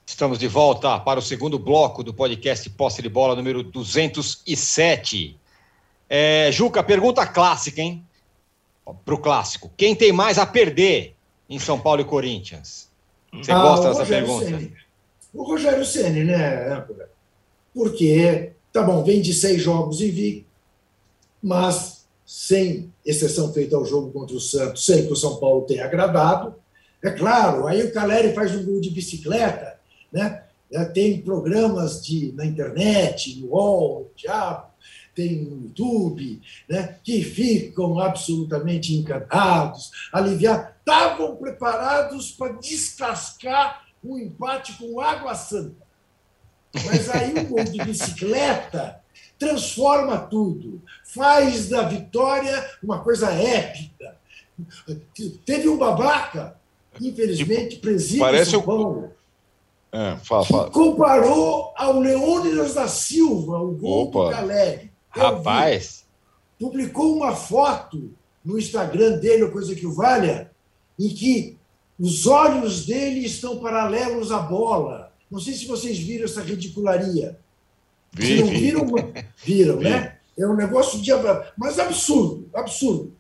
Estamos 0.07 0.39
de 0.39 0.49
volta 0.49 0.99
para 0.99 1.19
o 1.19 1.23
segundo 1.23 1.59
bloco 1.59 2.03
do 2.03 2.15
podcast 2.15 2.69
Posse 2.71 3.03
de 3.03 3.11
Bola 3.11 3.37
número 3.37 3.63
207. 3.63 5.39
É, 6.09 6.51
Juca, 6.51 6.83
pergunta 6.83 7.27
clássica, 7.27 7.83
hein? 7.83 8.05
Para 9.05 9.15
o 9.15 9.19
clássico. 9.19 9.71
Quem 9.77 9.95
tem 9.95 10.13
mais 10.13 10.39
a 10.39 10.47
perder 10.47 11.15
em 11.49 11.59
São 11.59 11.79
Paulo 11.79 12.01
e 12.01 12.05
Corinthians? 12.05 12.89
Você 13.35 13.53
ah, 13.53 13.61
gosta 13.61 13.89
dessa 13.91 14.07
pergunta? 14.07 14.47
Ceni. 14.47 14.75
O 15.35 15.43
Rogério 15.43 15.85
Ceni, 15.85 16.25
né, 16.25 16.87
Porque, 17.75 18.53
tá 18.73 18.83
bom, 18.83 19.05
vem 19.05 19.21
de 19.21 19.35
seis 19.35 19.63
jogos 19.63 20.01
e 20.01 20.11
vi, 20.11 20.47
mas 21.43 21.98
sem 22.29 22.93
exceção 23.07 23.51
feita 23.55 23.75
ao 23.75 23.87
jogo 23.87 24.13
contra 24.13 24.37
o 24.37 24.41
Santos, 24.41 24.85
sem 24.85 25.07
que 25.07 25.13
o 25.15 25.17
São 25.17 25.37
Paulo 25.37 25.65
tenha 25.65 25.87
agradado. 25.87 26.55
É 27.03 27.11
claro, 27.11 27.67
aí 27.67 27.83
o 27.83 27.91
Caleri 27.91 28.35
faz 28.35 28.55
um 28.55 28.67
gol 28.67 28.83
de 28.83 28.91
bicicleta, 28.91 29.81
né? 30.13 30.43
É, 30.71 30.85
tem 30.85 31.23
programas 31.23 32.05
de, 32.05 32.31
na 32.33 32.45
internet, 32.45 33.41
no 33.41 33.53
UOL, 33.53 34.01
no 34.01 34.11
Diabo, 34.15 34.67
tem 35.15 35.37
no 35.37 35.63
YouTube, 35.63 36.43
né? 36.69 36.99
que 37.03 37.23
ficam 37.23 37.99
absolutamente 37.99 38.95
encantados, 38.95 39.91
aliviados. 40.13 40.69
Estavam 40.81 41.35
preparados 41.37 42.33
para 42.33 42.53
descascar 42.53 43.87
o 44.05 44.17
um 44.17 44.19
empate 44.19 44.75
com 44.75 45.01
água 45.01 45.35
santa. 45.35 45.83
Mas 46.85 47.09
aí 47.09 47.33
o 47.33 47.47
gol 47.47 47.65
de 47.65 47.83
bicicleta 47.83 48.98
transforma 49.39 50.19
tudo, 50.19 50.83
faz 51.05 51.69
da 51.69 51.83
vitória 51.83 52.69
uma 52.83 53.01
coisa 53.01 53.31
épica. 53.31 54.17
Teve 55.47 55.69
um 55.69 55.79
babaca, 55.79 56.57
infelizmente, 57.01 57.77
presídio 57.77 58.25
Parece 58.25 58.51
São 58.51 58.63
Paulo, 58.63 59.13
é, 59.93 60.17
fala, 60.17 60.45
fala. 60.45 60.65
que 60.65 60.71
comparou 60.73 61.73
ao 61.77 62.01
Leônidas 62.01 62.75
da 62.75 62.89
Silva, 62.89 63.59
o 63.59 63.73
gol 63.73 64.09
Opa. 64.09 64.43
do. 64.43 64.91
Rapaz! 65.11 66.05
Publicou 66.59 67.17
uma 67.17 67.35
foto 67.35 68.11
no 68.45 68.59
Instagram 68.59 69.19
dele, 69.19 69.45
ou 69.45 69.51
coisa 69.51 69.75
que 69.75 69.87
o 69.87 69.93
valha, 69.93 70.51
em 70.99 71.09
que 71.09 71.57
os 71.99 72.27
olhos 72.27 72.85
dele 72.85 73.25
estão 73.25 73.59
paralelos 73.59 74.31
à 74.31 74.39
bola. 74.39 75.13
Não 75.31 75.41
sei 75.41 75.55
se 75.55 75.67
vocês 75.67 75.99
viram 75.99 76.25
essa 76.25 76.43
ridicularia. 76.43 77.39
Vi, 78.13 78.41
não 78.41 78.49
viram? 78.49 78.87
Viram, 79.45 79.79
vi. 79.79 79.85
né? 79.85 80.17
É 80.39 80.47
um 80.47 80.55
negócio 80.55 81.01
de. 81.01 81.11
Mas 81.57 81.79
absurdo, 81.79 82.49
absurdo. 82.55 83.13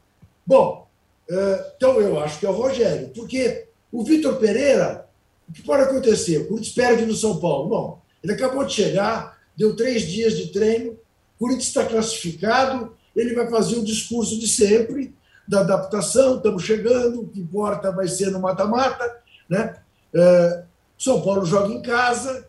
Bom, 0.46 0.86
é, 1.30 1.72
então 1.76 2.00
eu 2.00 2.18
acho 2.20 2.38
que 2.38 2.46
é 2.46 2.48
o 2.48 2.52
Rogério, 2.52 3.08
porque 3.08 3.66
o 3.92 4.02
Vitor 4.04 4.36
Pereira, 4.36 5.06
o 5.48 5.52
que 5.52 5.62
pode 5.62 5.82
acontecer? 5.82 6.38
O 6.38 6.48
Corinthians 6.48 6.74
perde 6.74 7.06
no 7.06 7.14
São 7.14 7.38
Paulo. 7.38 7.68
Bom, 7.68 8.02
ele 8.22 8.32
acabou 8.32 8.64
de 8.64 8.72
chegar, 8.72 9.38
deu 9.56 9.76
três 9.76 10.02
dias 10.02 10.36
de 10.36 10.48
treino, 10.48 10.92
o 10.92 10.98
Corinthians 11.38 11.68
está 11.68 11.84
classificado, 11.84 12.96
ele 13.14 13.34
vai 13.34 13.48
fazer 13.48 13.76
o 13.76 13.84
discurso 13.84 14.38
de 14.38 14.48
sempre, 14.48 15.14
da 15.46 15.60
adaptação, 15.60 16.36
estamos 16.36 16.62
chegando, 16.62 17.22
o 17.22 17.28
que 17.28 17.40
importa 17.40 17.90
vai 17.90 18.06
ser 18.06 18.30
no 18.30 18.40
mata-mata. 18.40 19.18
Né? 19.48 19.76
É, 20.14 20.64
São 20.96 21.22
Paulo 21.22 21.44
joga 21.44 21.72
em 21.72 21.82
casa, 21.82 22.46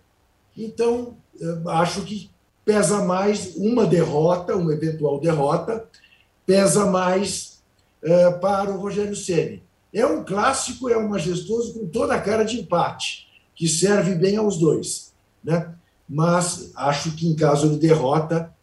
então 0.56 1.15
acho 1.67 2.02
que 2.04 2.30
pesa 2.65 3.04
mais 3.04 3.56
uma 3.56 3.86
derrota, 3.86 4.56
uma 4.56 4.73
eventual 4.73 5.19
derrota, 5.19 5.88
pesa 6.45 6.86
mais 6.86 7.62
é, 8.04 8.32
para 8.32 8.71
o 8.71 8.80
Rogério 8.80 9.15
Ceni. 9.15 9.63
É 9.93 10.06
um 10.06 10.23
clássico, 10.23 10.88
é 10.89 10.97
um 10.97 11.10
majestoso 11.10 11.73
com 11.73 11.88
toda 11.88 12.13
a 12.13 12.21
cara 12.21 12.43
de 12.43 12.60
empate, 12.60 13.28
que 13.56 13.67
serve 13.67 14.13
bem 14.15 14.38
aos 14.38 14.58
dois. 14.58 15.13
Né? 15.43 15.73
Mas 16.08 16.71
acho 16.75 17.12
que 17.12 17.28
em 17.28 17.36
caso 17.36 17.69
de 17.69 17.78
derrota 17.78 18.54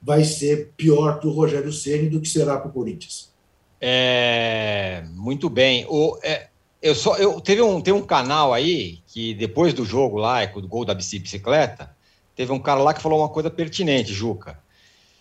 vai 0.00 0.24
ser 0.24 0.72
pior 0.76 1.18
para 1.18 1.28
o 1.28 1.32
Rogério 1.32 1.72
Ceni 1.72 2.08
do 2.08 2.20
que 2.20 2.28
será 2.28 2.58
para 2.58 2.68
o 2.68 2.72
Corinthians. 2.72 3.32
É, 3.80 5.04
muito 5.14 5.48
bem. 5.48 5.86
O, 5.88 6.18
é, 6.22 6.48
eu 6.82 6.94
só 6.94 7.16
eu 7.16 7.40
teve 7.40 7.62
um 7.62 7.80
tem 7.80 7.94
um 7.94 8.02
canal 8.02 8.52
aí 8.52 8.98
que 9.06 9.34
depois 9.34 9.72
do 9.72 9.84
jogo 9.84 10.18
lá, 10.18 10.46
com 10.46 10.60
o 10.60 10.68
gol 10.68 10.84
da 10.84 10.94
bicicleta, 10.94 11.91
teve 12.34 12.52
um 12.52 12.58
cara 12.58 12.80
lá 12.80 12.94
que 12.94 13.02
falou 13.02 13.20
uma 13.20 13.28
coisa 13.28 13.50
pertinente, 13.50 14.12
Juca. 14.12 14.58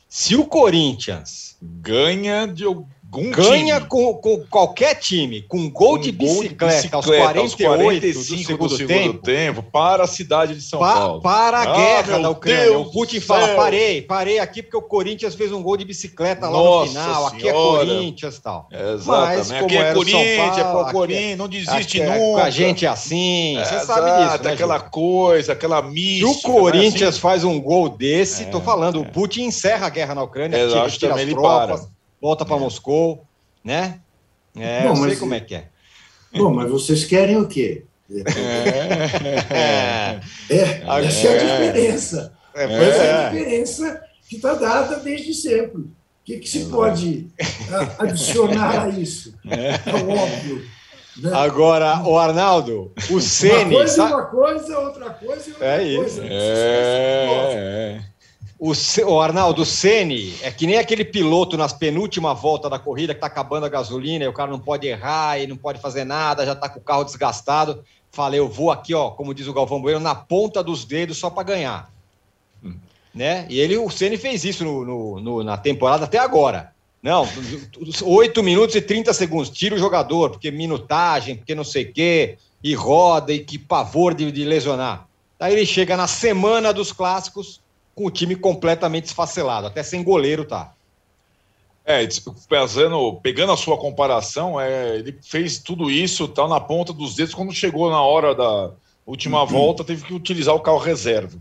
Se 0.08 0.36
o 0.36 0.46
Corinthians 0.46 1.58
ganha 1.62 2.46
de 2.46 2.66
ganha 3.12 3.76
time. 3.76 3.88
com, 3.90 4.14
com 4.16 4.46
qualquer 4.50 4.96
time, 4.96 5.42
com 5.42 5.70
gol, 5.70 5.98
de, 5.98 6.12
bicicleta, 6.12 6.96
aos 6.96 7.06
48 7.06 8.14
do 8.14 8.24
segundo, 8.24 8.68
do 8.70 8.76
segundo 8.78 8.88
tempo, 8.88 9.20
tempo, 9.22 9.64
para 9.64 10.04
a 10.04 10.08
cidade 10.08 10.56
de 10.56 10.62
São 10.62 10.80
pa- 10.80 10.94
Paulo. 10.94 11.22
para 11.22 11.58
a 11.60 11.62
Ah, 11.64 11.76
guerra 11.76 12.20
da 12.20 12.30
Ucrânia. 12.30 12.62
Deus 12.66 12.88
o 12.88 12.92
Putin 12.92 13.20
fala: 13.20 13.48
céu. 13.48 13.56
parei, 13.58 14.02
parei 14.02 14.40
aqui 14.40 14.64
porque 14.64 14.78
o 14.78 14.82
Corinthians 14.82 15.36
fez 15.36 15.52
um 15.52 15.62
gol 15.62 15.76
de 15.76 15.84
bicicleta 15.86 16.48
lá 16.48 16.52
Nossa 16.58 16.86
no 16.86 16.88
final. 16.90 17.28
Aqui 17.28 17.48
é 17.50 17.52
Senhora. 17.52 17.86
Corinthians 17.86 18.36
e 18.38 18.42
tal. 18.42 18.68
Exatamente. 18.72 19.06
Mas, 19.38 19.52
aqui 19.52 19.60
como 19.62 19.74
é 19.76 19.92
o 19.92 19.96
Corinthians, 19.96 20.58
é 20.58 20.64
Paulo, 20.64 20.80
aqui 20.82 20.92
Corinthians, 20.94 21.38
não 21.38 21.48
desiste 21.48 22.02
aqui 22.02 22.02
é- 22.02 22.18
nunca. 22.20 22.44
A 22.44 22.50
gente 22.50 22.86
é 22.86 22.90
assim, 22.90 23.58
É, 23.58 23.66
você 23.66 23.80
sabe 23.86 24.08
exato, 24.08 24.32
disso. 24.32 24.44
Né, 24.44 24.54
aquela 24.54 24.80
coisa, 24.80 25.54
aquela 25.54 25.82
Se 25.84 25.90
mística. 25.90 26.50
o 26.50 26.54
Corinthians 26.54 27.02
né, 27.02 27.08
assim? 27.08 27.20
faz 27.20 27.44
um 27.44 27.60
gol 27.60 27.90
desse, 27.90 28.44
É, 28.44 28.46
tô 28.46 28.62
falando, 28.62 29.02
o 29.02 29.06
Putin 29.06 29.44
encerra 29.44 29.88
a 29.88 29.90
guerra 29.90 30.16
na 30.16 30.24
Ucrânia, 30.24 30.56
É, 30.58 30.68
tira, 30.68 30.90
tira 30.90 31.16
as 31.16 31.30
tropas. 31.30 31.88
Volta 32.22 32.46
para 32.46 32.58
Moscou, 32.58 33.26
né? 33.64 34.00
É, 34.56 34.84
Bom, 34.84 34.90
eu 34.90 34.96
sei 35.10 35.16
como 35.18 35.34
é 35.34 35.40
que 35.40 35.56
é. 35.56 35.66
Bom, 36.34 36.54
mas 36.54 36.70
vocês 36.70 37.04
querem 37.06 37.38
o 37.38 37.48
quê? 37.48 37.86
É, 38.10 40.20
É, 40.50 41.06
essa 41.06 41.28
é 41.28 41.34
a 41.34 41.38
diferença. 41.72 42.34
é, 42.54 42.64
Essa 42.64 43.04
é 43.04 43.14
a 43.14 43.22
é. 43.22 43.30
diferença 43.30 44.02
que 44.30 44.36
está 44.36 44.54
dada 44.54 44.98
desde 44.98 45.34
sempre. 45.34 45.82
O 45.82 45.90
que, 46.24 46.38
que 46.40 46.48
se 46.50 46.66
pode 46.66 47.28
a- 47.72 48.04
adicionar 48.04 48.84
a 48.86 48.90
isso? 48.90 49.34
É 49.50 49.74
óbvio. 49.96 50.66
né? 51.18 51.32
Agora, 51.34 52.02
o 52.04 52.18
Arnaldo, 52.18 52.92
o 53.10 53.14
Uma 53.14 53.22
Ceni, 53.22 53.76
coisa 53.76 53.94
é 53.94 53.96
sabe- 53.96 54.14
uma 54.14 54.26
coisa, 54.26 54.80
outra 54.80 55.10
coisa 55.10 55.50
é 55.50 55.54
outra 55.54 55.66
É 55.68 55.84
isso. 55.84 56.22
coisa. 56.22 56.26
É, 56.26 57.98
é. 57.98 58.02
O, 58.64 58.74
o 59.08 59.20
Arnaldo 59.20 59.66
Ceni 59.66 60.36
é 60.44 60.52
que 60.52 60.68
nem 60.68 60.78
aquele 60.78 61.04
piloto 61.04 61.58
nas 61.58 61.74
penúltima 61.74 62.32
volta 62.36 62.70
da 62.70 62.78
corrida 62.78 63.12
que 63.16 63.20
tá 63.20 63.26
acabando 63.26 63.66
a 63.66 63.70
gasolina 63.70 64.24
e 64.24 64.28
o 64.28 64.34
cara 64.34 64.52
não 64.52 64.60
pode 64.60 64.86
errar 64.86 65.40
e 65.40 65.48
não 65.48 65.58
pode 65.58 65.82
fazer 65.82 66.04
nada, 66.04 66.46
já 66.46 66.54
tá 66.54 66.70
com 66.70 66.78
o 66.80 66.84
carro 66.84 67.04
desgastado. 67.04 67.84
Falei, 68.12 68.40
eu 68.40 68.48
vou 68.48 68.70
aqui, 68.70 68.94
ó, 68.94 69.10
como 69.10 69.34
diz 69.34 69.48
o 69.48 69.54
Galvão 69.54 69.82
Bueno, 69.82 70.00
na 70.00 70.14
ponta 70.14 70.64
dos 70.64 70.86
dedos 70.86 71.18
só 71.18 71.28
para 71.32 71.42
ganhar. 71.42 71.92
Né? 73.16 73.48
E 73.50 73.60
ele, 73.60 73.78
o 73.78 73.90
Ceni 73.90 74.16
fez 74.16 74.46
isso 74.46 74.64
no- 74.64 74.86
no- 74.86 75.20
no- 75.20 75.44
na 75.44 75.58
temporada 75.58 76.06
até 76.06 76.20
agora. 76.20 76.72
Não, 77.02 77.28
8 78.04 78.44
minutos 78.44 78.76
e 78.76 78.82
30 78.82 79.12
segundos. 79.12 79.50
Tira 79.50 79.74
o 79.74 79.80
jogador, 79.80 80.30
porque 80.30 80.52
minutagem, 80.52 81.36
porque 81.36 81.56
não 81.56 81.64
sei 81.64 81.86
o 81.86 81.92
quê, 81.94 82.38
e 82.64 82.76
roda, 82.76 83.34
e 83.34 83.40
que 83.40 83.58
pavor 83.58 84.14
de, 84.14 84.32
de 84.32 84.46
lesionar. 84.46 85.08
Daí 85.40 85.54
ele 85.54 85.66
chega 85.66 85.98
na 85.98 86.06
semana 86.06 86.72
dos 86.72 86.92
clássicos 86.94 87.60
com 88.02 88.08
o 88.08 88.12
time 88.12 88.36
completamente 88.36 89.06
esfacelado, 89.06 89.68
até 89.68 89.84
sem 89.84 90.04
goleiro 90.04 90.44
tá. 90.44 90.74
É, 91.86 92.08
pesando, 92.48 93.20
pegando 93.22 93.52
a 93.52 93.58
sua 93.58 93.78
comparação, 93.78 94.60
é, 94.60 94.96
ele 94.96 95.18
fez 95.22 95.60
tudo 95.60 95.90
isso 95.90 96.28
tal 96.28 96.48
na 96.48 96.60
ponta 96.60 96.94
dos 96.94 97.16
dedos 97.16 97.34
quando 97.34 97.54
chegou 97.54 97.90
na 97.90 98.02
hora 98.02 98.34
da 98.34 98.72
última 99.06 99.46
volta, 99.46 99.84
teve 99.84 100.04
que 100.06 100.14
utilizar 100.14 100.56
o 100.56 100.60
carro 100.60 100.78
reserva. 100.78 101.38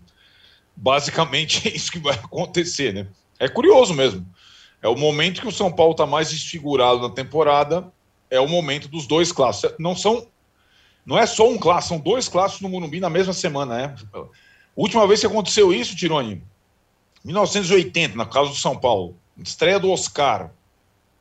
Basicamente 0.76 1.68
é 1.68 1.74
isso 1.74 1.92
que 1.92 1.98
vai 1.98 2.14
acontecer, 2.14 2.92
né? 2.92 3.06
É 3.38 3.48
curioso 3.48 3.94
mesmo. 3.94 4.26
É 4.82 4.88
o 4.88 4.96
momento 4.96 5.42
que 5.42 5.48
o 5.48 5.52
São 5.52 5.70
Paulo 5.70 5.92
está 5.92 6.06
mais 6.06 6.30
desfigurado 6.30 7.00
na 7.00 7.10
temporada, 7.10 7.90
é 8.30 8.40
o 8.40 8.48
momento 8.48 8.88
dos 8.88 9.06
dois 9.06 9.30
clássicos. 9.30 9.76
Não 9.78 9.94
são, 9.94 10.26
não 11.04 11.18
é 11.18 11.26
só 11.26 11.48
um 11.48 11.58
clássico, 11.58 11.94
são 11.94 11.98
dois 11.98 12.28
clássicos 12.28 12.62
no 12.62 12.68
Morumbi 12.68 12.98
na 12.98 13.10
mesma 13.10 13.32
semana, 13.32 13.76
né? 13.76 13.94
Última 14.74 15.06
vez 15.06 15.20
que 15.20 15.26
aconteceu 15.26 15.72
isso, 15.74 15.94
Tironi, 15.94 16.42
1980, 17.24 18.16
na 18.16 18.26
casa 18.26 18.50
do 18.50 18.56
São 18.56 18.76
Paulo. 18.76 19.16
Estreia 19.38 19.78
do 19.78 19.90
Oscar. 19.90 20.50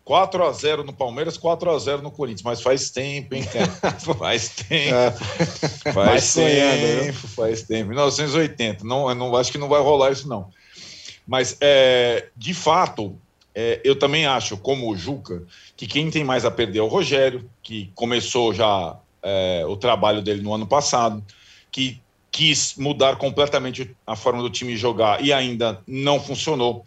4 0.04 0.44
a 0.44 0.52
0 0.52 0.84
no 0.84 0.92
Palmeiras, 0.92 1.38
4 1.38 1.70
a 1.70 1.78
0 1.78 2.02
no 2.02 2.10
Corinthians. 2.10 2.42
Mas 2.42 2.62
faz 2.62 2.90
tempo, 2.90 3.36
hein, 3.36 3.44
cara? 3.44 3.68
Faz 4.18 4.50
tempo. 4.50 4.96
É. 4.96 5.92
Faz 5.94 6.24
sonhando, 6.24 7.06
tempo, 7.06 7.28
faz 7.28 7.62
tempo. 7.62 7.90
1980. 7.90 8.84
Não, 8.84 9.14
não 9.14 9.36
acho 9.36 9.52
que 9.52 9.60
não 9.60 9.70
vai 9.70 9.80
rolar 9.82 10.12
isso, 10.12 10.28
não. 10.28 10.50
Mas, 11.28 11.56
é, 11.62 12.28
de 12.36 12.56
fato, 12.56 13.16
é, 13.54 13.80
eu 13.84 14.00
também 14.00 14.26
acho, 14.26 14.58
como 14.58 14.90
o 14.90 14.98
Juca, 14.98 15.44
que 15.78 15.86
quem 15.86 16.10
tem 16.10 16.24
mais 16.24 16.44
a 16.44 16.50
perder 16.50 16.80
é 16.80 16.82
o 16.82 16.88
Rogério, 16.88 17.48
que 17.62 17.92
começou 17.94 18.52
já 18.52 18.98
é, 19.22 19.64
o 19.68 19.78
trabalho 19.78 20.24
dele 20.24 20.42
no 20.42 20.54
ano 20.54 20.66
passado, 20.66 21.24
que 21.72 22.02
quis 22.32 22.76
mudar 22.76 23.18
completamente 23.18 23.96
a 24.06 24.16
forma 24.16 24.42
do 24.42 24.50
time 24.50 24.78
jogar 24.78 25.24
e 25.24 25.34
ainda 25.34 25.82
não 25.88 26.20
funcionou. 26.20 26.86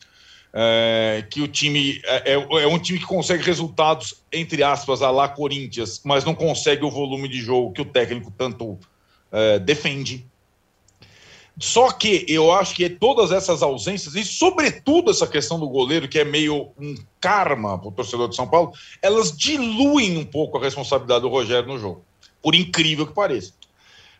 É, 0.55 1.24
que 1.31 1.40
o 1.40 1.48
time 1.48 1.98
é, 2.05 2.33
é, 2.35 2.66
um 2.66 2.78
time 2.78 2.98
que 2.98 3.07
consegue 3.07 3.42
resultados, 3.42 4.22
entre 4.31 4.62
aspas, 4.62 5.00
a 5.00 5.11
lá 5.11 5.26
Corinthians, 5.26 6.02
mas 6.05 6.24
não 6.24 6.35
consegue 6.35 6.85
o 6.85 6.90
volume 6.90 7.26
de 7.26 7.40
jogo 7.40 7.72
que 7.72 7.81
o 7.81 7.87
técnico 7.87 8.31
tanto 8.37 8.78
é, 9.33 9.59
defende. 9.59 10.26
Só 11.59 11.90
que 11.90 12.24
eu 12.28 12.50
acho 12.52 12.74
que 12.74 12.88
todas 12.88 13.31
essas 13.31 13.62
ausências, 13.62 14.14
e 14.14 14.24
sobretudo 14.24 15.11
essa 15.11 15.26
questão 15.26 15.61
do 15.61 15.68
goleiro, 15.68 16.09
que 16.09 16.18
é 16.18 16.24
meio 16.24 16.70
um 16.78 16.94
karma 17.20 17.78
para 17.78 17.88
o 17.88 17.92
torcedor 17.92 18.28
de 18.28 18.37
São 18.37 18.48
Paulo, 18.48 18.72
elas 19.00 19.37
diluem 19.37 20.16
um 20.16 20.24
pouco 20.24 20.57
a 20.57 20.61
responsabilidade 20.61 21.22
do 21.22 21.28
Rogério 21.28 21.68
no 21.68 21.78
jogo, 21.78 22.05
por 22.42 22.55
incrível 22.55 23.07
que 23.07 23.14
pareça. 23.14 23.52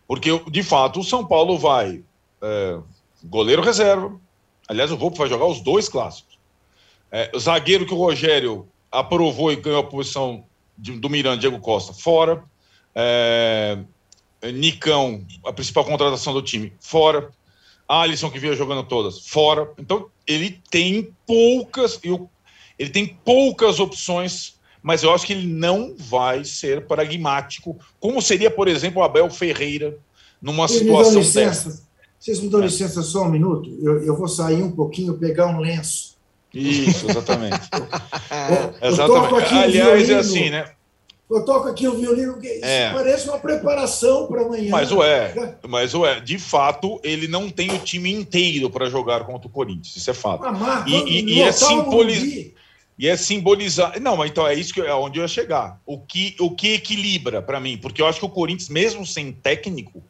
Porque, 0.07 0.39
de 0.51 0.63
fato, 0.63 1.01
o 1.01 1.05
São 1.05 1.25
Paulo 1.25 1.59
vai 1.59 2.03
é, 2.41 2.79
goleiro 3.25 3.63
reserva, 3.63 4.21
Aliás, 4.69 4.91
o 4.91 4.97
Volpe 4.97 5.19
vai 5.19 5.29
jogar 5.29 5.47
os 5.47 5.61
dois 5.61 5.89
clássicos. 5.89 6.39
É, 7.11 7.31
zagueiro 7.39 7.87
que 7.87 7.93
o 7.93 7.99
Rogério 7.99 8.67
aprovou 8.91 9.53
e 9.53 9.57
ganhou 9.57 9.81
a 9.81 9.87
posição 9.87 10.45
de, 10.79 10.93
do 10.93 11.11
Miranda, 11.11 11.37
Diego 11.37 11.61
Costa, 11.61 11.93
fora. 11.93 12.43
É, 12.95 13.79
Nicão, 14.55 15.25
a 15.45 15.53
principal 15.53 15.85
contratação 15.85 16.33
do 16.33 16.43
time, 16.43 16.73
fora. 16.81 17.31
Alisson, 17.89 18.31
que 18.31 18.39
vinha 18.39 18.55
jogando 18.55 18.85
todas, 18.85 19.27
fora. 19.27 19.71
Então, 19.79 20.09
ele 20.27 20.59
tem 20.71 21.15
poucas. 21.27 22.01
Ele 22.79 22.91
tem 22.91 23.07
poucas 23.07 23.79
opções, 23.79 24.59
mas 24.83 25.03
eu 25.03 25.13
acho 25.15 25.27
que 25.27 25.33
ele 25.33 25.47
não 25.47 25.95
vai 25.97 26.45
ser 26.45 26.87
pragmático, 26.87 27.79
como 28.01 28.21
seria, 28.21 28.51
por 28.51 28.69
exemplo, 28.69 29.01
o 29.01 29.05
Abel 29.05 29.31
Ferreira 29.31 29.97
numa 30.41 30.67
Vocês 30.67 30.81
situação 30.81 31.15
licença? 31.21 31.69
dessa. 31.71 31.83
Vocês 32.19 32.41
me 32.41 32.49
dão 32.49 32.61
licença 32.61 33.03
só 33.03 33.23
um 33.25 33.29
minuto? 33.31 33.69
Eu, 33.83 34.03
eu 34.05 34.17
vou 34.17 34.29
sair 34.29 34.63
um 34.63 34.71
pouquinho, 34.73 35.15
pegar 35.15 35.47
um 35.49 35.59
lenço. 35.61 36.13
Isso, 36.55 37.09
exatamente. 37.11 37.69
Eu, 38.83 38.91
eu 38.91 38.97
toco 39.07 39.37
aqui 39.37 39.55
exatamente. 39.55 39.55
o 39.55 39.59
Aliás, 39.59 39.89
é 39.89 39.97
violino. 40.05 40.21
assim, 40.21 40.51
né? 40.51 40.71
Eu 41.31 41.45
toco 41.47 41.67
aqui 41.69 41.89
o 41.89 41.97
violino, 41.99 42.39
que 42.39 42.47
isso 42.47 42.65
É. 42.65 42.93
parece 42.93 43.27
uma 43.29 43.39
preparação 43.39 44.27
para 44.27 44.43
amanhã. 44.43 44.71
Mas 44.71 44.93
o 44.93 45.03
é, 45.03 45.57
mas 45.67 45.95
o 45.95 46.05
é, 46.05 46.21
de 46.21 46.39
fato, 46.39 47.01
ele 47.03 47.27
não 47.27 47.49
tem 47.49 47.71
o 47.75 47.79
time 47.79 48.13
inteiro 48.13 48.69
para 48.69 48.91
jogar 48.91 49.25
contra 49.25 49.49
o 49.49 49.51
Corinthians, 49.51 49.97
isso 49.97 50.11
é 50.11 50.15
fato. 50.15 50.45
Ah, 50.45 50.53
mas 50.53 50.87
E, 50.87 50.95
e- 50.95 51.25
e 51.37 51.41
é 51.41 51.47
lotar 51.47 51.55
o 51.55 51.69
simbolizar. 51.85 52.25
Morumbi. 52.27 52.55
E 52.99 53.09
é 53.09 53.17
simbolizar. 53.17 53.99
Não, 54.01 54.25
então 54.25 54.47
é 54.47 54.55
isso 54.55 54.75
que 54.75 54.81
é 54.81 54.95
onde 54.95 55.19
eu 55.19 55.23
ia 55.23 55.29
chegar. 55.29 55.81
O 55.87 55.99
que, 55.99 56.37
o 56.39 56.55
que 56.55 56.75
equilibra 56.75 57.41
para 57.41 57.59
mim? 57.59 57.77
Porque 57.77 58.03
eu 58.03 58.07
acho 58.07 58.19
que 58.19 58.25
o 58.25 58.31
Corinthians, 58.31 58.69
mesmo 58.69 59.07
sem 59.07 59.33
técnico, 59.33 60.03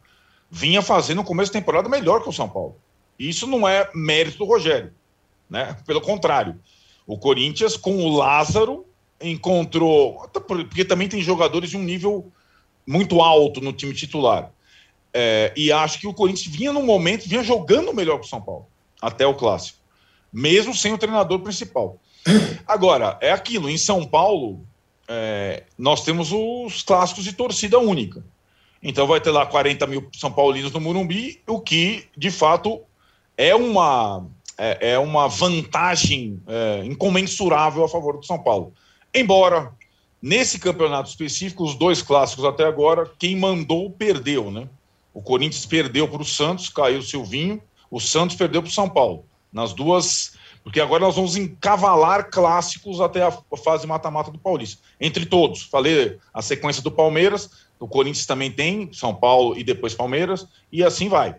vinha 0.49 0.81
fazendo 0.81 1.17
no 1.17 1.23
começo 1.23 1.51
da 1.51 1.59
temporada 1.59 1.89
melhor 1.89 2.21
que 2.21 2.29
o 2.29 2.33
São 2.33 2.47
Paulo. 2.47 2.75
E 3.17 3.29
isso 3.29 3.47
não 3.47 3.67
é 3.67 3.89
mérito 3.93 4.37
do 4.37 4.45
Rogério, 4.45 4.93
né? 5.49 5.77
Pelo 5.85 6.01
contrário. 6.01 6.59
O 7.07 7.17
Corinthians, 7.17 7.75
com 7.75 7.97
o 7.97 8.15
Lázaro, 8.15 8.85
encontrou. 9.21 10.29
Porque 10.47 10.85
também 10.85 11.07
tem 11.07 11.21
jogadores 11.21 11.69
de 11.69 11.77
um 11.77 11.83
nível 11.83 12.31
muito 12.85 13.21
alto 13.21 13.61
no 13.61 13.73
time 13.73 13.93
titular. 13.93 14.51
É, 15.13 15.53
e 15.55 15.71
acho 15.71 15.99
que 15.99 16.07
o 16.07 16.13
Corinthians 16.13 16.53
vinha 16.53 16.73
num 16.73 16.83
momento, 16.83 17.29
vinha 17.29 17.43
jogando 17.43 17.93
melhor 17.93 18.19
que 18.19 18.25
o 18.25 18.29
São 18.29 18.41
Paulo, 18.41 18.65
até 18.99 19.27
o 19.27 19.35
clássico, 19.35 19.77
mesmo 20.31 20.73
sem 20.73 20.91
o 20.91 20.97
treinador 20.97 21.39
principal. 21.39 21.99
Agora, 22.65 23.17
é 23.21 23.31
aquilo, 23.31 23.69
em 23.69 23.77
São 23.77 24.05
Paulo, 24.05 24.65
é, 25.07 25.63
nós 25.77 26.03
temos 26.03 26.31
os 26.31 26.81
clássicos 26.81 27.23
de 27.23 27.33
torcida 27.33 27.79
única. 27.79 28.23
Então 28.81 29.07
vai 29.07 29.21
ter 29.21 29.31
lá 29.31 29.45
40 29.45 29.87
mil 29.87 30.09
São 30.13 30.31
Paulinos 30.31 30.71
no 30.71 30.81
Morumbi, 30.81 31.41
o 31.47 31.59
que, 31.59 32.05
de 32.17 32.29
fato, 32.29 32.81
é 33.37 33.55
uma, 33.55 34.25
é, 34.57 34.91
é 34.91 34.99
uma 34.99 35.27
vantagem 35.27 36.41
é, 36.47 36.83
incomensurável 36.85 37.83
a 37.83 37.89
favor 37.89 38.17
do 38.17 38.25
São 38.25 38.39
Paulo. 38.39 38.73
Embora, 39.13 39.71
nesse 40.21 40.59
campeonato 40.59 41.09
específico, 41.09 41.63
os 41.63 41.75
dois 41.75 42.01
clássicos 42.01 42.43
até 42.45 42.65
agora, 42.65 43.09
quem 43.17 43.37
mandou 43.37 43.89
perdeu, 43.89 44.51
né? 44.51 44.67
O 45.13 45.21
Corinthians 45.21 45.65
perdeu 45.65 46.07
para 46.07 46.21
o 46.21 46.25
Santos, 46.25 46.69
caiu 46.69 46.99
o 46.99 47.03
Silvinho, 47.03 47.61
o 47.89 47.99
Santos 47.99 48.35
perdeu 48.35 48.61
para 48.61 48.69
o 48.69 48.73
São 48.73 48.89
Paulo. 48.89 49.25
Nas 49.51 49.71
duas 49.71 50.33
Porque 50.63 50.79
agora 50.79 51.03
nós 51.03 51.15
vamos 51.15 51.35
encavalar 51.35 52.29
clássicos 52.31 53.01
até 53.01 53.21
a 53.21 53.31
fase 53.57 53.85
mata-mata 53.85 54.31
do 54.31 54.39
Paulista. 54.39 54.81
Entre 54.99 55.25
todos. 55.25 55.63
Falei 55.63 56.17
a 56.33 56.41
sequência 56.41 56.81
do 56.81 56.89
Palmeiras, 56.89 57.49
o 57.79 57.87
Corinthians 57.87 58.25
também 58.25 58.49
tem, 58.49 58.89
São 58.93 59.13
Paulo 59.13 59.57
e 59.57 59.63
depois 59.63 59.93
Palmeiras, 59.93 60.47
e 60.71 60.83
assim 60.83 61.09
vai. 61.09 61.35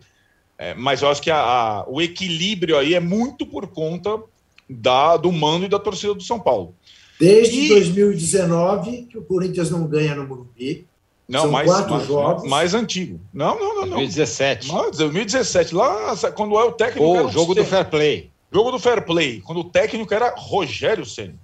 É, 0.59 0.75
mas 0.75 1.01
eu 1.01 1.09
acho 1.09 1.23
que 1.23 1.31
a, 1.31 1.39
a, 1.39 1.85
o 1.89 2.03
equilíbrio 2.03 2.77
aí 2.77 2.95
é 2.95 3.01
muito 3.01 3.47
por 3.47 3.67
conta 3.69 4.23
da, 4.69 5.17
do 5.17 5.33
mando 5.33 5.65
e 5.65 5.69
da 5.69 5.79
torcida 5.79 6.15
do 6.15 6.23
São 6.23 6.39
Paulo. 6.39 6.75
Desde 7.19 7.65
e... 7.65 7.69
2019 7.69 9.07
que 9.11 9.17
o 9.17 9.23
Corinthians 9.23 9.71
não 9.71 9.87
ganha 9.87 10.15
no 10.15 10.27
Morumbi. 10.27 10.87
Não, 11.27 11.43
São 11.43 11.51
mais, 11.51 11.67
quatro 11.67 11.95
mais, 11.95 12.07
jogos. 12.07 12.51
mais 12.51 12.75
antigo. 12.75 13.19
Não, 13.33 13.59
não, 13.59 13.75
não. 13.77 13.97
2017. 13.97 14.69
Não, 14.69 14.91
2017, 14.91 15.75
lá 15.75 16.15
quando 16.37 16.59
é 16.59 16.65
o 16.65 16.73
técnico. 16.73 17.25
O 17.25 17.33
jogo 17.33 17.55
do 17.55 17.65
fair 17.65 17.89
play. 17.89 18.34
Jogo 18.55 18.71
do 18.71 18.79
fair 18.79 19.05
play, 19.05 19.41
quando 19.41 19.63
o 19.63 19.65
técnico 19.65 20.15
era 20.15 20.33
Rogério 20.37 21.05
Senna. 21.05 21.35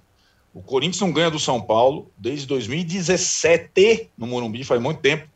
O 0.53 0.61
Corinthians 0.61 1.01
não 1.01 1.11
ganha 1.11 1.29
do 1.29 1.39
São 1.39 1.59
Paulo 1.59 2.09
desde 2.17 2.47
2017 2.47 4.09
no 4.17 4.25
Morumbi, 4.25 4.63
faz 4.63 4.81
muito 4.81 5.01
tempo. 5.01 5.27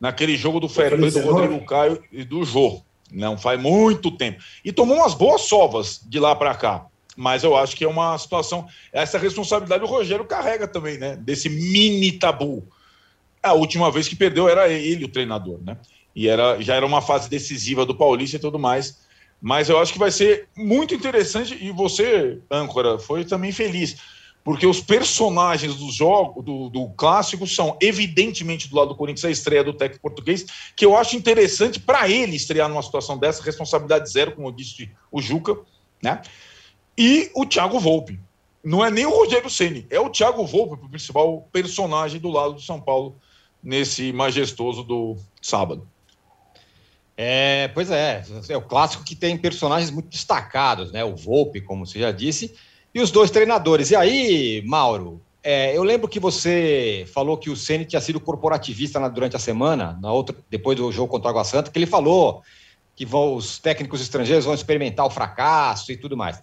Naquele 0.00 0.34
jogo 0.34 0.58
do 0.60 0.66
fair 0.66 0.96
play 0.96 1.10
do 1.10 1.20
Rodrigo 1.20 1.62
Caio 1.66 2.02
e 2.10 2.24
do 2.24 2.42
Jô. 2.42 2.80
Não 3.12 3.36
faz 3.36 3.60
muito 3.60 4.10
tempo. 4.10 4.42
E 4.64 4.72
tomou 4.72 4.96
umas 4.96 5.12
boas 5.12 5.42
sovas 5.42 6.00
de 6.06 6.18
lá 6.18 6.34
para 6.34 6.54
cá. 6.54 6.86
Mas 7.14 7.44
eu 7.44 7.54
acho 7.54 7.76
que 7.76 7.84
é 7.84 7.88
uma 7.88 8.16
situação. 8.16 8.66
Essa 8.90 9.18
responsabilidade 9.18 9.84
o 9.84 9.86
Rogério 9.86 10.24
carrega 10.24 10.66
também, 10.66 10.96
né? 10.96 11.16
Desse 11.16 11.50
mini 11.50 12.12
tabu. 12.12 12.66
A 13.42 13.52
última 13.52 13.90
vez 13.90 14.08
que 14.08 14.16
perdeu 14.16 14.48
era 14.48 14.70
ele 14.70 15.04
o 15.04 15.08
treinador, 15.08 15.60
né? 15.62 15.76
E 16.16 16.28
era, 16.28 16.58
já 16.62 16.76
era 16.76 16.86
uma 16.86 17.02
fase 17.02 17.28
decisiva 17.28 17.84
do 17.84 17.94
Paulista 17.94 18.36
e 18.36 18.40
tudo 18.40 18.58
mais. 18.58 19.09
Mas 19.40 19.68
eu 19.70 19.78
acho 19.78 19.92
que 19.92 19.98
vai 19.98 20.10
ser 20.10 20.48
muito 20.56 20.94
interessante. 20.94 21.56
E 21.60 21.70
você, 21.70 22.40
âncora, 22.50 22.98
foi 22.98 23.24
também 23.24 23.52
feliz. 23.52 23.96
Porque 24.42 24.66
os 24.66 24.80
personagens 24.80 25.76
do 25.76 25.90
jogo, 25.90 26.42
do, 26.42 26.70
do 26.70 26.88
clássico, 26.90 27.46
são 27.46 27.76
evidentemente 27.80 28.68
do 28.68 28.76
lado 28.76 28.88
do 28.88 28.96
Corinthians 28.96 29.26
a 29.26 29.30
estreia 29.30 29.62
do 29.62 29.74
técnico 29.74 30.02
português, 30.02 30.46
que 30.74 30.84
eu 30.84 30.96
acho 30.96 31.16
interessante 31.16 31.78
para 31.78 32.08
ele 32.08 32.36
estrear 32.36 32.68
numa 32.68 32.82
situação 32.82 33.18
dessa, 33.18 33.42
responsabilidade 33.42 34.10
zero, 34.10 34.32
como 34.32 34.50
disse 34.50 34.90
o 35.12 35.20
Juca, 35.20 35.58
né? 36.02 36.22
E 36.96 37.30
o 37.34 37.44
Thiago 37.44 37.78
Volpe. 37.78 38.18
Não 38.62 38.84
é 38.84 38.90
nem 38.90 39.06
o 39.06 39.10
Rogério 39.10 39.48
Ceni, 39.48 39.86
é 39.88 39.98
o 39.98 40.10
Thiago 40.10 40.44
Volpe, 40.44 40.84
o 40.84 40.88
principal 40.88 41.48
personagem 41.52 42.20
do 42.20 42.28
lado 42.28 42.54
do 42.54 42.60
São 42.60 42.80
Paulo 42.80 43.16
nesse 43.62 44.12
majestoso 44.12 44.82
do 44.82 45.16
sábado. 45.40 45.86
É, 47.16 47.68
pois 47.68 47.90
é, 47.90 48.24
é 48.48 48.56
o 48.56 48.62
clássico 48.62 49.04
que 49.04 49.14
tem 49.14 49.36
personagens 49.36 49.90
muito 49.90 50.08
destacados, 50.08 50.90
né? 50.90 51.04
O 51.04 51.14
Volpe, 51.14 51.60
como 51.60 51.86
você 51.86 51.98
já 51.98 52.10
disse, 52.10 52.54
e 52.94 53.00
os 53.00 53.10
dois 53.10 53.30
treinadores. 53.30 53.90
E 53.90 53.96
aí, 53.96 54.62
Mauro, 54.66 55.20
é, 55.42 55.76
eu 55.76 55.82
lembro 55.82 56.08
que 56.08 56.18
você 56.18 57.06
falou 57.12 57.36
que 57.36 57.50
o 57.50 57.56
Ceni 57.56 57.84
tinha 57.84 58.00
sido 58.00 58.20
corporativista 58.20 58.98
na, 58.98 59.08
durante 59.08 59.36
a 59.36 59.38
semana, 59.38 59.98
na 60.00 60.12
outra, 60.12 60.34
depois 60.48 60.76
do 60.76 60.90
jogo 60.90 61.10
contra 61.10 61.28
o 61.28 61.30
Água 61.30 61.44
Santa, 61.44 61.70
que 61.70 61.78
ele 61.78 61.86
falou 61.86 62.42
que 62.96 63.04
vão, 63.04 63.34
os 63.34 63.58
técnicos 63.58 64.00
estrangeiros 64.00 64.44
vão 64.44 64.54
experimentar 64.54 65.06
o 65.06 65.10
fracasso 65.10 65.92
e 65.92 65.96
tudo 65.96 66.16
mais 66.16 66.42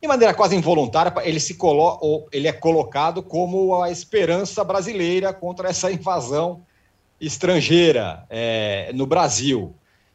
de 0.00 0.06
maneira 0.06 0.32
quase 0.32 0.54
involuntária, 0.54 1.12
ele 1.24 1.40
se 1.40 1.54
colo 1.54 2.28
ele 2.32 2.46
é 2.46 2.52
colocado 2.52 3.22
como 3.22 3.82
a 3.82 3.90
esperança 3.90 4.62
brasileira 4.62 5.32
contra 5.32 5.68
essa 5.68 5.90
invasão 5.90 6.62
estrangeira 7.20 8.24
é, 8.30 8.92
no 8.94 9.06
Brasil. 9.06 9.74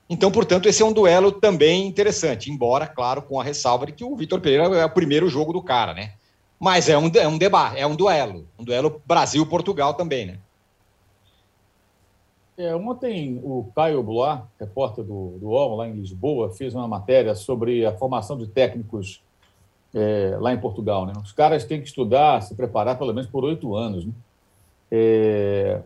Então, 0.10 0.32
portanto, 0.32 0.68
esse 0.68 0.84
é 0.84 0.86
um 0.86 0.94
duelo 0.94 1.32
também 1.32 1.88
interessante, 1.88 2.52
embora, 2.52 2.86
claro, 2.86 3.22
com 3.22 3.40
a 3.40 3.44
ressalva 3.44 3.86
de 3.86 3.94
que 3.94 4.04
o 4.04 4.16
Vitor 4.16 4.42
Pereira 4.42 4.66
é 4.76 4.86
o 4.86 4.90
primeiro 4.90 5.30
jogo 5.30 5.54
do 5.54 5.62
cara, 5.62 5.94
né? 5.94 6.14
Mas 6.60 6.88
é 6.88 6.98
um, 6.98 7.08
é 7.16 7.28
um 7.28 7.38
debate, 7.38 7.80
é 7.80 7.88
um 7.88 7.96
duelo, 7.96 8.48
um 8.60 8.64
duelo 8.64 9.02
Brasil-Portugal 9.06 9.94
também, 9.94 10.26
né? 10.26 10.40
É, 12.56 12.76
ontem 12.76 13.40
o 13.44 13.72
Caio 13.76 14.04
Blois, 14.04 14.40
repórter 14.60 15.04
do, 15.04 15.38
do 15.40 15.48
UOL, 15.48 15.76
lá 15.76 15.88
em 15.88 15.94
Lisboa, 15.94 16.52
fez 16.52 16.76
uma 16.76 16.88
matéria 16.88 17.34
sobre 17.34 17.84
a 17.84 17.98
formação 17.98 18.38
de 18.38 18.48
técnicos 18.48 19.24
é, 19.94 20.38
lá 20.40 20.54
em 20.54 20.60
Portugal. 20.60 21.06
Né? 21.06 21.14
Os 21.22 21.32
caras 21.32 21.66
têm 21.66 21.82
que 21.82 21.88
estudar, 21.88 22.42
se 22.42 22.54
preparar 22.54 22.98
pelo 22.98 23.14
menos 23.14 23.30
por 23.30 23.44
oito 23.44 23.76
anos. 23.76 24.06
Né? 24.06 24.14
É, 24.92 25.82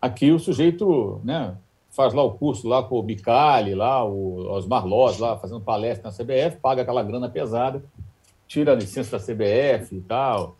aqui 0.00 0.30
o 0.30 0.38
sujeito 0.38 1.20
né, 1.24 1.56
faz 1.92 2.14
lá 2.14 2.22
o 2.22 2.32
curso 2.32 2.66
lá 2.66 2.82
com 2.82 2.98
o 2.98 3.02
Bicali, 3.02 3.74
lá, 3.74 4.04
o 4.04 4.50
Osmar 4.50 4.86
Loz, 4.86 5.18
lá 5.18 5.36
fazendo 5.36 5.60
palestra 5.60 6.10
na 6.10 6.16
CBF, 6.16 6.58
paga 6.60 6.82
aquela 6.82 7.02
grana 7.02 7.28
pesada, 7.28 7.84
tira 8.48 8.72
a 8.72 8.74
licença 8.74 9.18
da 9.18 9.22
CBF 9.22 9.94
e 9.94 10.00
tal. 10.00 10.56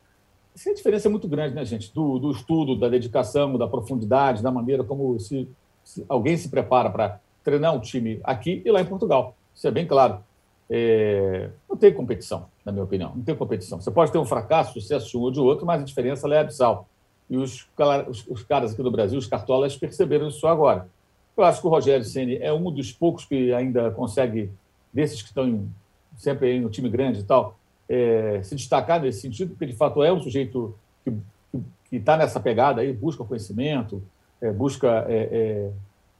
Essa 0.54 0.68
é 0.68 0.72
a 0.72 0.74
diferença 0.74 1.08
é 1.08 1.10
muito 1.10 1.26
grande, 1.26 1.54
né, 1.54 1.64
gente? 1.64 1.92
Do, 1.92 2.18
do 2.18 2.30
estudo, 2.30 2.78
da 2.78 2.88
dedicação, 2.88 3.56
da 3.56 3.66
profundidade, 3.66 4.42
da 4.42 4.50
maneira 4.50 4.84
como 4.84 5.18
se, 5.18 5.48
se 5.82 6.04
alguém 6.08 6.36
se 6.36 6.50
prepara 6.50 6.90
para 6.90 7.18
treinar 7.42 7.74
um 7.74 7.80
time 7.80 8.20
aqui 8.22 8.62
e 8.64 8.70
lá 8.70 8.82
em 8.82 8.86
Portugal. 8.86 9.34
Isso 9.54 9.66
é 9.66 9.70
bem 9.70 9.86
claro. 9.86 10.22
É, 10.68 11.50
não 11.68 11.76
tem 11.76 11.92
competição, 11.92 12.46
na 12.64 12.72
minha 12.72 12.84
opinião. 12.84 13.12
Não 13.14 13.22
tem 13.22 13.34
competição. 13.34 13.80
Você 13.80 13.90
pode 13.90 14.12
ter 14.12 14.18
um 14.18 14.24
fracasso, 14.24 14.74
sucesso 14.74 15.10
de 15.10 15.16
um 15.16 15.20
ou 15.22 15.30
de 15.30 15.40
outro, 15.40 15.64
mas 15.64 15.80
a 15.80 15.84
diferença 15.84 16.28
é 16.28 16.38
abissal. 16.38 16.86
E 17.28 17.36
os, 17.38 17.66
os, 18.08 18.26
os, 18.28 18.42
caras 18.42 18.72
aqui 18.72 18.82
do 18.82 18.90
Brasil, 18.90 19.18
os 19.18 19.26
cartolas, 19.26 19.76
perceberam 19.76 20.28
isso 20.28 20.46
agora. 20.46 20.88
Eu 21.36 21.44
acho 21.44 21.60
que 21.60 21.66
o 21.66 21.70
Rogério 21.70 22.04
Ceni 22.04 22.36
é 22.36 22.52
um 22.52 22.70
dos 22.70 22.92
poucos 22.92 23.24
que 23.24 23.52
ainda 23.52 23.90
consegue, 23.90 24.50
desses 24.92 25.22
que 25.22 25.28
estão 25.28 25.48
em, 25.48 25.68
sempre 26.16 26.60
no 26.60 26.68
time 26.68 26.88
grande 26.88 27.20
e 27.20 27.24
tal, 27.24 27.56
é, 27.88 28.40
se 28.42 28.54
destacar 28.54 29.00
nesse 29.00 29.20
sentido, 29.20 29.50
porque 29.50 29.66
de 29.66 29.74
fato 29.74 30.02
é 30.02 30.12
um 30.12 30.20
sujeito 30.20 30.74
que 31.04 31.96
está 31.96 32.16
nessa 32.16 32.40
pegada 32.40 32.80
aí, 32.80 32.92
busca 32.92 33.24
conhecimento, 33.24 34.02
é, 34.40 34.50
busca 34.50 35.04
é, 35.08 35.28
é, 35.30 35.70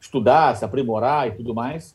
estudar, 0.01 0.57
se 0.57 0.65
aprimorar 0.65 1.29
e 1.29 1.33
tudo 1.33 1.55
mais. 1.55 1.95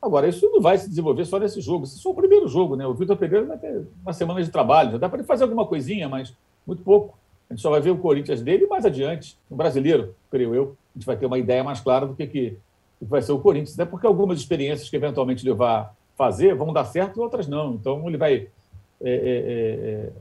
Agora, 0.00 0.28
isso 0.28 0.48
não 0.50 0.60
vai 0.60 0.78
se 0.78 0.88
desenvolver 0.88 1.24
só 1.24 1.38
nesse 1.38 1.60
jogo. 1.60 1.84
Esse 1.84 1.96
é 1.96 1.98
só 1.98 2.10
o 2.10 2.14
primeiro 2.14 2.46
jogo, 2.46 2.76
né? 2.76 2.86
O 2.86 2.94
Vitor 2.94 3.16
Pereira 3.16 3.46
vai 3.46 3.58
ter 3.58 3.86
uma 4.02 4.12
semana 4.12 4.42
de 4.42 4.50
trabalho. 4.50 4.92
Já 4.92 4.98
dá 4.98 5.08
para 5.08 5.18
ele 5.18 5.26
fazer 5.26 5.44
alguma 5.44 5.66
coisinha, 5.66 6.08
mas 6.08 6.34
muito 6.66 6.82
pouco. 6.82 7.18
A 7.48 7.54
gente 7.54 7.62
só 7.62 7.70
vai 7.70 7.80
ver 7.80 7.90
o 7.90 7.98
Corinthians 7.98 8.42
dele 8.42 8.66
mais 8.66 8.84
adiante. 8.84 9.38
O 9.50 9.56
brasileiro, 9.56 10.14
creio 10.36 10.54
eu, 10.54 10.76
a 10.94 10.98
gente 10.98 11.06
vai 11.06 11.16
ter 11.16 11.26
uma 11.26 11.38
ideia 11.38 11.64
mais 11.64 11.80
clara 11.80 12.06
do 12.06 12.14
que, 12.14 12.26
que, 12.26 12.50
que 12.98 13.04
vai 13.04 13.22
ser 13.22 13.32
o 13.32 13.38
Corinthians. 13.38 13.74
Até 13.74 13.88
porque 13.88 14.06
algumas 14.06 14.38
experiências 14.38 14.88
que 14.88 14.96
eventualmente 14.96 15.44
ele 15.44 15.54
vai 15.54 15.88
fazer 16.16 16.54
vão 16.54 16.72
dar 16.72 16.84
certo 16.84 17.18
e 17.18 17.20
outras 17.20 17.48
não. 17.48 17.74
Então, 17.74 18.06
ele 18.06 18.16
vai 18.16 18.34
é, 18.34 19.10
é, 19.10 19.10
é, 19.10 19.10
é, 19.10 20.12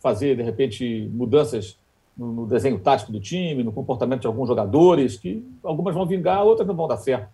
fazer, 0.00 0.36
de 0.36 0.42
repente, 0.42 1.10
mudanças 1.12 1.78
no, 2.16 2.32
no 2.32 2.46
desenho 2.46 2.78
tático 2.78 3.12
do 3.12 3.20
time, 3.20 3.62
no 3.62 3.72
comportamento 3.72 4.22
de 4.22 4.26
alguns 4.26 4.48
jogadores, 4.48 5.16
que 5.16 5.44
algumas 5.62 5.94
vão 5.94 6.06
vingar, 6.06 6.44
outras 6.44 6.66
não 6.66 6.74
vão 6.74 6.88
dar 6.88 6.96
certo. 6.96 7.28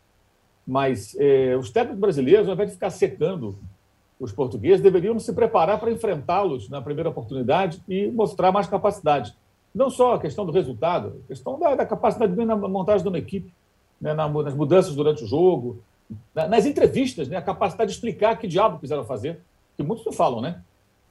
Mas 0.66 1.16
é, 1.18 1.56
os 1.56 1.70
técnicos 1.70 2.00
brasileiros, 2.00 2.48
ao 2.48 2.54
invés 2.54 2.70
de 2.70 2.74
ficar 2.74 2.90
secando 2.90 3.58
os 4.18 4.32
portugueses, 4.32 4.82
deveriam 4.82 5.18
se 5.18 5.32
preparar 5.32 5.80
para 5.80 5.90
enfrentá-los 5.90 6.68
na 6.68 6.82
primeira 6.82 7.08
oportunidade 7.08 7.82
e 7.88 8.06
mostrar 8.08 8.52
mais 8.52 8.66
capacidade. 8.66 9.34
Não 9.74 9.88
só 9.90 10.14
a 10.14 10.18
questão 10.18 10.44
do 10.44 10.52
resultado, 10.52 11.20
a 11.24 11.28
questão 11.28 11.58
da, 11.58 11.74
da 11.74 11.86
capacidade 11.86 12.34
na 12.44 12.56
montagem 12.56 13.02
de 13.02 13.08
uma 13.08 13.18
equipe, 13.18 13.52
né, 14.00 14.14
nas 14.14 14.54
mudanças 14.54 14.94
durante 14.94 15.22
o 15.24 15.26
jogo, 15.26 15.82
nas 16.34 16.66
entrevistas, 16.66 17.28
né, 17.28 17.36
a 17.36 17.42
capacidade 17.42 17.90
de 17.90 17.96
explicar 17.96 18.36
que 18.38 18.48
diabo 18.48 18.78
quiseram 18.78 19.04
fazer, 19.04 19.40
que 19.76 19.82
muitos 19.82 20.04
não 20.04 20.12
falam, 20.12 20.40
né? 20.40 20.62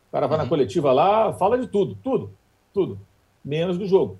O 0.09 0.11
cara 0.11 0.27
vai 0.27 0.37
uhum. 0.37 0.43
na 0.43 0.49
coletiva 0.49 0.91
lá, 0.91 1.31
fala 1.33 1.57
de 1.57 1.67
tudo, 1.67 1.97
tudo, 2.03 2.31
tudo, 2.73 2.99
menos 3.45 3.77
do 3.77 3.85
jogo, 3.85 4.17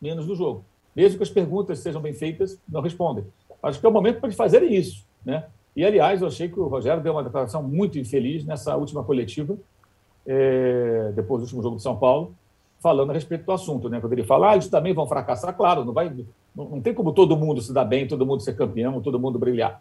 menos 0.00 0.26
do 0.26 0.34
jogo. 0.34 0.64
Mesmo 0.94 1.18
que 1.18 1.22
as 1.22 1.30
perguntas 1.30 1.80
sejam 1.80 2.00
bem 2.00 2.14
feitas, 2.14 2.58
não 2.68 2.80
respondem. 2.80 3.24
Acho 3.62 3.80
que 3.80 3.86
é 3.86 3.88
o 3.88 3.92
momento 3.92 4.18
para 4.18 4.28
eles 4.28 4.36
fazerem 4.36 4.74
isso. 4.74 5.04
Né? 5.24 5.44
E, 5.74 5.84
aliás, 5.84 6.20
eu 6.20 6.28
achei 6.28 6.48
que 6.48 6.58
o 6.58 6.66
Rogério 6.66 7.02
deu 7.02 7.12
uma 7.12 7.24
declaração 7.24 7.62
muito 7.62 7.98
infeliz 7.98 8.44
nessa 8.44 8.76
última 8.76 9.02
coletiva, 9.02 9.56
é, 10.26 11.12
depois 11.14 11.40
do 11.40 11.44
último 11.44 11.62
jogo 11.62 11.76
de 11.76 11.82
São 11.82 11.96
Paulo, 11.96 12.34
falando 12.82 13.10
a 13.10 13.12
respeito 13.12 13.44
do 13.44 13.52
assunto. 13.52 13.88
Né? 13.88 14.00
Quando 14.00 14.12
ele 14.12 14.24
fala, 14.24 14.50
ah, 14.50 14.54
eles 14.54 14.68
também 14.68 14.92
vão 14.92 15.06
fracassar, 15.06 15.54
claro, 15.56 15.84
não, 15.84 15.92
vai, 15.92 16.12
não, 16.54 16.68
não 16.68 16.80
tem 16.80 16.92
como 16.92 17.12
todo 17.12 17.36
mundo 17.36 17.60
se 17.60 17.72
dar 17.72 17.84
bem, 17.84 18.06
todo 18.06 18.26
mundo 18.26 18.42
ser 18.42 18.56
campeão, 18.56 19.00
todo 19.00 19.18
mundo 19.18 19.38
brilhar. 19.38 19.80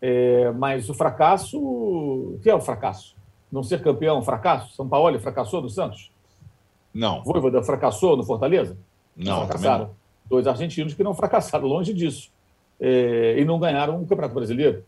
É, 0.00 0.50
mas 0.52 0.88
o 0.88 0.94
fracasso, 0.94 1.60
o 1.60 2.40
que 2.42 2.48
é 2.48 2.54
o 2.54 2.60
fracasso? 2.60 3.14
Não 3.52 3.62
ser 3.62 3.82
campeão 3.82 4.16
é 4.16 4.18
um 4.18 4.22
fracasso? 4.22 4.74
São 4.74 4.88
Paulo 4.88 5.18
fracassou 5.20 5.60
no 5.60 5.68
Santos? 5.68 6.10
Não. 6.94 7.22
Voivoda 7.22 7.62
fracassou 7.62 8.16
no 8.16 8.24
Fortaleza? 8.24 8.76
Não, 9.16 9.46
fracassaram. 9.46 9.90
Dois 10.28 10.46
argentinos 10.46 10.94
que 10.94 11.04
não 11.04 11.14
fracassaram, 11.14 11.66
longe 11.66 11.92
disso 11.92 12.30
é, 12.80 13.36
e 13.38 13.44
não 13.44 13.58
ganharam 13.58 13.96
o 13.96 14.06
Campeonato 14.06 14.34
Brasileiro. 14.34 14.82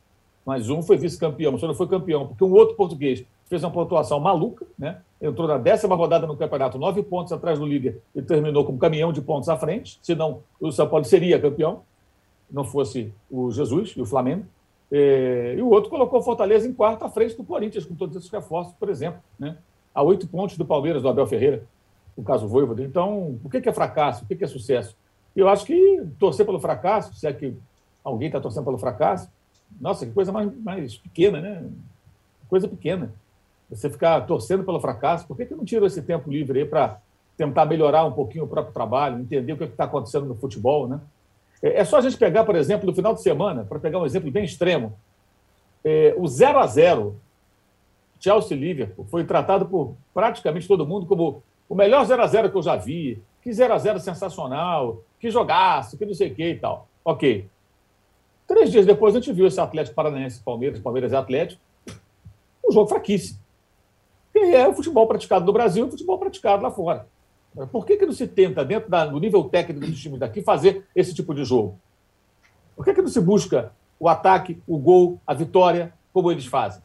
Mas 0.44 0.68
um 0.70 0.82
foi 0.82 0.96
vice-campeão, 0.96 1.56
só 1.58 1.68
não 1.68 1.74
foi 1.74 1.86
campeão, 1.86 2.26
porque 2.26 2.42
um 2.42 2.52
outro 2.52 2.74
português 2.74 3.24
fez 3.52 3.62
uma 3.62 3.70
pontuação 3.70 4.18
maluca, 4.18 4.66
né? 4.78 5.02
entrou 5.20 5.46
na 5.46 5.58
décima 5.58 5.94
rodada 5.94 6.26
no 6.26 6.36
campeonato, 6.36 6.78
nove 6.78 7.02
pontos 7.02 7.32
atrás 7.32 7.58
do 7.58 7.66
líder 7.66 8.00
e 8.14 8.22
terminou 8.22 8.64
com 8.64 8.72
um 8.72 8.78
caminhão 8.78 9.12
de 9.12 9.20
pontos 9.20 9.48
à 9.50 9.56
frente, 9.56 9.98
senão 10.02 10.40
o 10.58 10.72
São 10.72 10.88
Paulo 10.88 11.04
seria 11.04 11.38
campeão, 11.38 11.82
não 12.50 12.64
fosse 12.64 13.12
o 13.30 13.50
Jesus 13.50 13.90
e 13.96 14.00
o 14.00 14.06
Flamengo. 14.06 14.44
É, 14.90 15.54
e 15.58 15.62
o 15.62 15.68
outro 15.68 15.90
colocou 15.90 16.20
o 16.20 16.22
Fortaleza 16.22 16.66
em 16.66 16.72
quarto 16.72 17.04
à 17.04 17.10
frente 17.10 17.36
do 17.36 17.44
Corinthians, 17.44 17.84
com 17.84 17.94
todos 17.94 18.16
esses 18.16 18.30
reforços, 18.30 18.74
por 18.74 18.88
exemplo. 18.88 19.20
Né? 19.38 19.56
a 19.94 20.02
oito 20.02 20.26
pontos 20.26 20.56
do 20.56 20.64
Palmeiras, 20.64 21.02
do 21.02 21.08
Abel 21.08 21.26
Ferreira, 21.26 21.64
no 22.16 22.24
caso 22.24 22.48
Voivoda. 22.48 22.82
Então, 22.82 23.38
o 23.44 23.50
que 23.50 23.68
é 23.68 23.72
fracasso? 23.72 24.24
O 24.24 24.26
que 24.26 24.42
é 24.42 24.46
sucesso? 24.46 24.96
Eu 25.34 25.48
acho 25.48 25.64
que 25.64 26.02
torcer 26.18 26.44
pelo 26.44 26.60
fracasso, 26.60 27.14
se 27.14 27.26
é 27.26 27.32
que 27.32 27.54
alguém 28.02 28.28
está 28.28 28.40
torcendo 28.40 28.64
pelo 28.64 28.78
fracasso, 28.78 29.30
nossa, 29.80 30.06
que 30.06 30.12
coisa 30.12 30.32
mais, 30.32 30.54
mais 30.62 30.96
pequena, 30.96 31.40
né? 31.40 31.64
Coisa 32.48 32.68
pequena. 32.68 33.12
Você 33.72 33.88
ficar 33.88 34.20
torcendo 34.22 34.64
pelo 34.64 34.80
fracasso, 34.80 35.26
por 35.26 35.36
que, 35.36 35.46
que 35.46 35.54
não 35.54 35.64
tira 35.64 35.86
esse 35.86 36.02
tempo 36.02 36.30
livre 36.30 36.60
aí 36.60 36.64
para 36.64 37.00
tentar 37.36 37.64
melhorar 37.64 38.04
um 38.04 38.12
pouquinho 38.12 38.44
o 38.44 38.48
próprio 38.48 38.74
trabalho, 38.74 39.18
entender 39.18 39.52
o 39.52 39.56
que 39.56 39.64
é 39.64 39.66
está 39.66 39.84
acontecendo 39.84 40.26
no 40.26 40.34
futebol, 40.34 40.86
né? 40.86 41.00
É, 41.62 41.80
é 41.80 41.84
só 41.84 41.98
a 41.98 42.00
gente 42.00 42.16
pegar, 42.16 42.44
por 42.44 42.54
exemplo, 42.54 42.86
no 42.86 42.94
final 42.94 43.14
de 43.14 43.22
semana, 43.22 43.64
para 43.64 43.78
pegar 43.78 43.98
um 43.98 44.06
exemplo 44.06 44.30
bem 44.30 44.44
extremo, 44.44 44.92
é, 45.84 46.14
o 46.16 46.26
0 46.28 46.58
a 46.58 46.66
0 46.66 47.16
Chelsea 48.20 48.56
Liverpool 48.56 49.04
foi 49.06 49.24
tratado 49.24 49.66
por 49.66 49.96
praticamente 50.14 50.68
todo 50.68 50.86
mundo 50.86 51.06
como 51.06 51.42
o 51.68 51.74
melhor 51.74 52.04
0 52.04 52.22
a 52.22 52.26
0 52.26 52.50
que 52.50 52.56
eu 52.56 52.62
já 52.62 52.76
vi. 52.76 53.20
Que 53.42 53.52
0 53.52 53.74
a 53.74 53.78
0 53.78 53.98
sensacional, 53.98 55.02
que 55.18 55.28
jogaço, 55.28 55.98
que 55.98 56.06
não 56.06 56.14
sei 56.14 56.30
o 56.30 56.34
que 56.34 56.50
e 56.50 56.58
tal. 56.58 56.86
Ok. 57.04 57.48
Três 58.46 58.70
dias 58.70 58.86
depois 58.86 59.16
a 59.16 59.18
gente 59.18 59.32
viu 59.32 59.48
esse 59.48 59.60
Atlético 59.60 59.96
Paranaense, 59.96 60.40
Palmeiras, 60.40 60.78
Palmeiras 60.78 61.10
e 61.10 61.16
Atlético, 61.16 61.60
um 62.68 62.70
jogo 62.70 62.88
fraquíssimo. 62.88 63.40
Que 64.32 64.38
é 64.38 64.66
o 64.66 64.74
futebol 64.74 65.06
praticado 65.06 65.44
no 65.44 65.52
Brasil 65.52 65.84
e 65.84 65.88
o 65.88 65.90
futebol 65.90 66.18
praticado 66.18 66.62
lá 66.62 66.70
fora. 66.70 67.06
Por 67.70 67.84
que, 67.84 67.96
que 67.96 68.06
não 68.06 68.12
se 68.12 68.26
tenta, 68.26 68.64
dentro 68.64 68.90
da, 68.90 69.04
do 69.04 69.20
nível 69.20 69.44
técnico 69.44 69.86
dos 69.86 70.00
times 70.00 70.18
daqui, 70.18 70.40
fazer 70.40 70.86
esse 70.96 71.14
tipo 71.14 71.34
de 71.34 71.44
jogo? 71.44 71.78
Por 72.74 72.84
que, 72.84 72.94
que 72.94 73.02
não 73.02 73.08
se 73.08 73.20
busca 73.20 73.72
o 74.00 74.08
ataque, 74.08 74.62
o 74.66 74.78
gol, 74.78 75.20
a 75.26 75.34
vitória, 75.34 75.92
como 76.12 76.32
eles 76.32 76.46
fazem? 76.46 76.82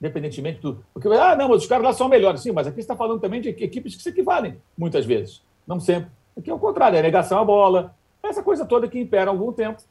Independentemente 0.00 0.60
do. 0.60 0.84
Porque, 0.92 1.08
ah, 1.08 1.36
não, 1.36 1.48
mas 1.48 1.62
os 1.62 1.68
caras 1.68 1.84
lá 1.84 1.92
são 1.92 2.08
melhores. 2.08 2.40
Sim, 2.40 2.52
mas 2.52 2.66
aqui 2.66 2.76
você 2.76 2.80
está 2.80 2.96
falando 2.96 3.20
também 3.20 3.40
de 3.40 3.50
equipes 3.50 3.94
que 3.94 4.02
se 4.02 4.08
equivalem, 4.08 4.60
muitas 4.76 5.06
vezes. 5.06 5.42
Não 5.66 5.78
sempre. 5.78 6.10
Aqui 6.36 6.50
é 6.50 6.54
o 6.54 6.58
contrário, 6.58 6.96
é 6.96 7.02
negação 7.02 7.38
à 7.38 7.44
bola, 7.44 7.94
essa 8.22 8.42
coisa 8.42 8.64
toda 8.64 8.88
que 8.88 8.98
impera 8.98 9.30
há 9.30 9.32
algum 9.32 9.52
tempo, 9.52 9.82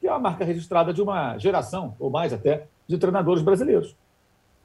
que 0.00 0.06
é 0.06 0.10
a 0.10 0.18
marca 0.18 0.44
registrada 0.44 0.92
de 0.92 1.00
uma 1.00 1.38
geração, 1.38 1.94
ou 1.98 2.10
mais 2.10 2.32
até, 2.32 2.66
de 2.86 2.98
treinadores 2.98 3.42
brasileiros. 3.42 3.96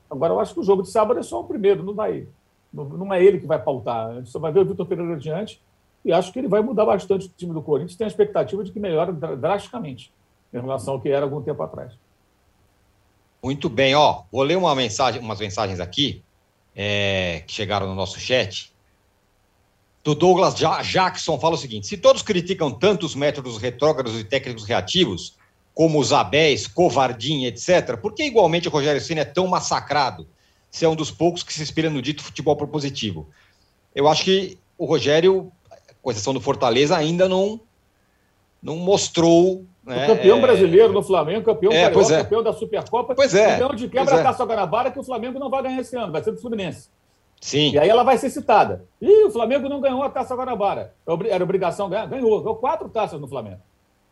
Agora, 0.10 0.34
eu 0.34 0.40
acho 0.40 0.54
que 0.54 0.60
o 0.60 0.64
jogo 0.64 0.82
de 0.82 0.90
sábado 0.90 1.20
é 1.20 1.24
só 1.24 1.42
o 1.42 1.46
primeiro, 1.46 1.84
não 1.84 1.94
vai 1.94 2.28
não 2.72 3.14
é 3.14 3.24
ele 3.24 3.40
que 3.40 3.48
vai 3.48 3.62
pautar. 3.62 4.10
A 4.10 4.16
gente 4.16 4.30
só 4.30 4.40
vai 4.40 4.52
ver 4.52 4.60
o 4.60 4.66
Vitor 4.66 4.86
Pereira 4.86 5.14
adiante 5.14 5.62
e 6.06 6.14
acho 6.14 6.32
que 6.32 6.40
ele 6.40 6.48
vai 6.48 6.62
mudar 6.62 6.86
bastante 6.86 7.28
o 7.28 7.32
time 7.36 7.54
do 7.54 7.62
Corinthians. 7.62 7.96
Tem 7.96 8.06
a 8.06 8.08
expectativa 8.08 8.64
de 8.64 8.72
que 8.72 8.80
melhore 8.80 9.12
drasticamente 9.12 10.14
em 10.54 10.60
relação 10.60 10.94
ao 10.94 11.02
que 11.02 11.10
era 11.10 11.26
algum 11.26 11.42
tempo 11.42 11.62
atrás. 11.62 11.94
Muito 13.44 13.70
bem, 13.70 13.96
ó. 13.96 14.24
Vou 14.32 14.44
ler 14.44 14.58
uma 14.58 14.76
mensagem, 14.76 15.22
umas 15.22 15.40
mensagens 15.40 15.80
aqui 15.80 16.24
é, 16.76 17.44
que 17.46 17.54
chegaram 17.54 17.88
no 17.88 17.96
nosso 17.96 18.20
chat. 18.20 18.74
Do 20.04 20.16
Douglas 20.16 20.56
Jackson 20.56 21.40
fala 21.40 21.56
o 21.56 21.58
seguinte: 21.58 21.88
se 21.88 21.98
todos 21.98 22.22
criticam 22.22 22.72
tanto 22.72 23.06
os 23.06 23.16
métodos 23.16 23.58
retrógrados 23.58 24.20
e 24.20 24.24
técnicos 24.24 24.66
reativos, 24.66 25.38
como 25.80 25.98
os 25.98 26.12
Abéis, 26.12 26.68
Covardinha, 26.68 27.48
etc., 27.48 27.96
por 27.96 28.14
que 28.14 28.24
igualmente 28.24 28.68
o 28.68 28.72
Rogério 28.72 29.00
Senna 29.00 29.22
é 29.22 29.26
tão 29.26 29.48
massacrado? 29.48 30.28
se 30.70 30.86
é 30.86 30.90
um 30.90 30.96
dos 30.96 31.10
poucos 31.10 31.44
que 31.44 31.54
se 31.54 31.62
inspira 31.62 31.90
no 31.90 32.02
dito 32.02 32.24
futebol 32.24 32.56
propositivo. 32.56 33.30
Eu 33.94 34.08
acho 34.08 34.24
que 34.24 34.58
o 34.78 34.86
Rogério, 34.86 35.52
com 36.02 36.12
exceção 36.12 36.34
do 36.34 36.42
Fortaleza, 36.42 36.96
ainda 36.96 37.28
não, 37.28 37.60
não 38.62 38.76
mostrou. 38.76 39.66
Né, 39.84 40.04
o 40.04 40.08
campeão 40.08 40.38
é... 40.38 40.42
brasileiro 40.42 40.94
no 40.94 41.02
Flamengo, 41.02 41.44
campeão, 41.46 41.72
é, 41.72 41.86
carioca, 41.86 42.14
é. 42.14 42.24
campeão 42.24 42.44
da 42.44 42.54
Supercopa, 42.54 43.16
pois 43.16 43.34
é, 43.34 43.54
campeão 43.54 43.76
de 43.76 43.88
quebra-taça 43.88 44.44
é. 44.44 44.46
Guanabara, 44.46 44.92
que 44.92 45.00
o 45.00 45.04
Flamengo 45.04 45.40
não 45.40 45.50
vai 45.50 45.64
ganhar 45.64 45.82
esse 45.82 45.96
ano, 45.96 46.12
vai 46.12 46.24
ser 46.24 46.32
do 46.32 46.40
Fluminense. 46.40 46.90
Sim. 47.42 47.72
E 47.72 47.80
aí 47.80 47.90
ela 47.90 48.04
vai 48.04 48.18
ser 48.18 48.30
citada. 48.30 48.86
Ih, 49.02 49.24
o 49.24 49.32
Flamengo 49.32 49.68
não 49.70 49.80
ganhou 49.80 50.04
a 50.04 50.10
taça 50.10 50.36
Guanabara. 50.36 50.94
É 51.08 51.30
era 51.30 51.44
obrigação 51.44 51.90
ganhar? 51.90 52.06
Ganhou. 52.06 52.42
Ganhou 52.42 52.58
quatro 52.58 52.90
taças 52.90 53.20
no 53.20 53.28
Flamengo. 53.28 53.62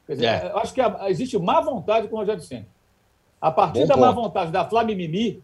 Quer 0.08 0.14
dizer, 0.14 0.26
é. 0.26 0.52
eu 0.52 0.58
acho 0.58 0.74
que 0.74 0.82
existe 1.10 1.38
má 1.38 1.62
vontade 1.62 2.08
com 2.08 2.16
o 2.16 2.20
Rogério 2.20 2.42
Senna. 2.42 2.66
A 3.40 3.52
partir 3.52 3.82
Bom 3.82 3.88
da 3.88 3.94
ponto. 3.94 4.06
má 4.06 4.12
vontade 4.12 4.52
da 4.52 4.66
Flamimimi, 4.66 5.44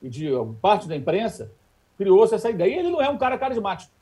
e 0.00 0.08
de 0.08 0.28
parte 0.62 0.86
da 0.86 0.94
imprensa, 0.94 1.50
criou-se 1.96 2.34
essa 2.34 2.50
ideia. 2.50 2.74
E 2.74 2.78
ele 2.78 2.90
não 2.90 3.02
é 3.02 3.08
um 3.08 3.18
cara 3.18 3.36
carismático. 3.38 3.92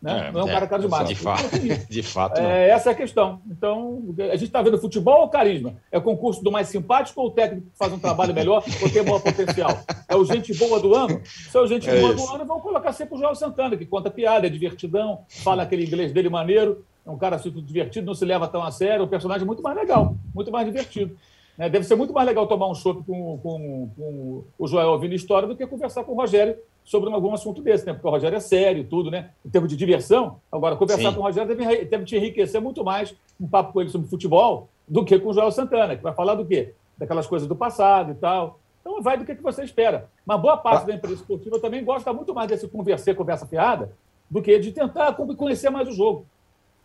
Né? 0.00 0.28
É, 0.28 0.32
não 0.32 0.40
é 0.40 0.44
um 0.44 0.48
é, 0.48 0.52
cara 0.52 0.66
carismático. 0.66 1.08
De 1.08 1.16
fato, 1.16 1.58
de 1.88 2.02
fato 2.02 2.40
é, 2.40 2.68
essa 2.68 2.90
é 2.90 2.92
a 2.92 2.94
questão. 2.94 3.40
Então, 3.50 4.14
a 4.18 4.36
gente 4.36 4.44
está 4.44 4.60
vendo 4.60 4.78
futebol 4.78 5.22
ou 5.22 5.28
carisma? 5.28 5.74
É 5.90 5.96
o 5.96 6.02
concurso 6.02 6.44
do 6.44 6.52
mais 6.52 6.68
simpático 6.68 7.20
ou 7.20 7.28
o 7.28 7.30
técnico 7.30 7.68
que 7.68 7.78
faz 7.78 7.92
um 7.92 7.98
trabalho 7.98 8.34
melhor 8.34 8.62
ou 8.82 8.90
tem 8.90 9.02
maior 9.02 9.20
potencial? 9.20 9.70
É 10.06 10.14
o 10.14 10.24
gente 10.24 10.54
boa 10.54 10.78
do 10.78 10.94
ano? 10.94 11.20
Se 11.24 11.56
é 11.56 11.60
o 11.60 11.66
gente 11.66 11.88
é 11.88 12.00
boa 12.00 12.14
isso. 12.14 12.26
do 12.26 12.34
ano, 12.34 12.44
vamos 12.44 12.62
colocar 12.62 12.92
sempre 12.92 13.14
o 13.16 13.18
João 13.18 13.34
Santana, 13.34 13.76
que 13.76 13.86
conta 13.86 14.10
piada, 14.10 14.46
é 14.46 14.50
divertidão, 14.50 15.24
fala 15.28 15.62
aquele 15.62 15.84
inglês 15.84 16.12
dele 16.12 16.28
maneiro, 16.28 16.84
é 17.06 17.10
um 17.10 17.16
cara 17.16 17.38
super 17.38 17.62
divertido, 17.62 18.06
não 18.06 18.14
se 18.14 18.24
leva 18.24 18.48
tão 18.48 18.62
a 18.62 18.70
sério, 18.70 19.04
o 19.04 19.08
personagem 19.08 19.44
é 19.44 19.46
muito 19.46 19.62
mais 19.62 19.76
legal, 19.76 20.16
muito 20.34 20.50
mais 20.50 20.66
divertido. 20.66 21.16
Né? 21.56 21.70
Deve 21.70 21.84
ser 21.84 21.94
muito 21.94 22.12
mais 22.12 22.26
legal 22.26 22.46
tomar 22.46 22.68
um 22.68 22.74
chopp 22.74 23.02
com, 23.06 23.38
com, 23.38 23.90
com, 23.96 24.44
o 24.58 24.66
Joel 24.66 24.88
ouvindo 24.88 25.14
história 25.14 25.46
do 25.46 25.56
que 25.56 25.66
conversar 25.66 26.02
com 26.04 26.12
o 26.12 26.16
Rogério 26.16 26.56
sobre 26.84 27.10
algum 27.12 27.32
assunto 27.32 27.62
desse, 27.62 27.86
né? 27.86 27.92
Porque 27.92 28.06
o 28.06 28.10
Rogério 28.10 28.36
é 28.36 28.40
sério, 28.40 28.84
tudo, 28.84 29.10
né? 29.10 29.30
Em 29.44 29.48
termos 29.48 29.70
de 29.70 29.76
diversão. 29.76 30.40
Agora, 30.52 30.76
conversar 30.76 31.08
Sim. 31.08 31.14
com 31.14 31.20
o 31.20 31.24
Rogério 31.24 31.56
deve, 31.56 31.84
deve 31.84 32.04
te 32.04 32.16
enriquecer 32.16 32.60
muito 32.60 32.84
mais 32.84 33.14
um 33.40 33.48
papo 33.48 33.72
com 33.72 33.80
ele 33.80 33.90
sobre 33.90 34.08
futebol 34.08 34.68
do 34.86 35.04
que 35.04 35.18
com 35.18 35.30
o 35.30 35.32
Joel 35.32 35.50
Santana, 35.50 35.96
que 35.96 36.02
vai 36.02 36.12
falar 36.12 36.34
do 36.34 36.44
quê? 36.44 36.74
Daquelas 36.98 37.26
coisas 37.26 37.48
do 37.48 37.56
passado 37.56 38.12
e 38.12 38.14
tal. 38.14 38.60
Então, 38.80 39.02
vai 39.02 39.16
do 39.16 39.24
que 39.24 39.34
você 39.34 39.64
espera. 39.64 40.08
Mas 40.24 40.40
boa 40.40 40.56
parte 40.56 40.82
ah. 40.82 40.86
da 40.86 40.94
empresa 40.94 41.16
esportiva 41.16 41.58
também 41.58 41.84
gosta 41.84 42.12
muito 42.12 42.32
mais 42.32 42.48
desse 42.48 42.68
conversar, 42.68 43.14
conversa 43.14 43.46
fiada, 43.46 43.90
do 44.30 44.40
que 44.40 44.56
de 44.58 44.70
tentar 44.70 45.12
conhecer 45.14 45.70
mais 45.70 45.88
o 45.88 45.92
jogo. 45.92 46.26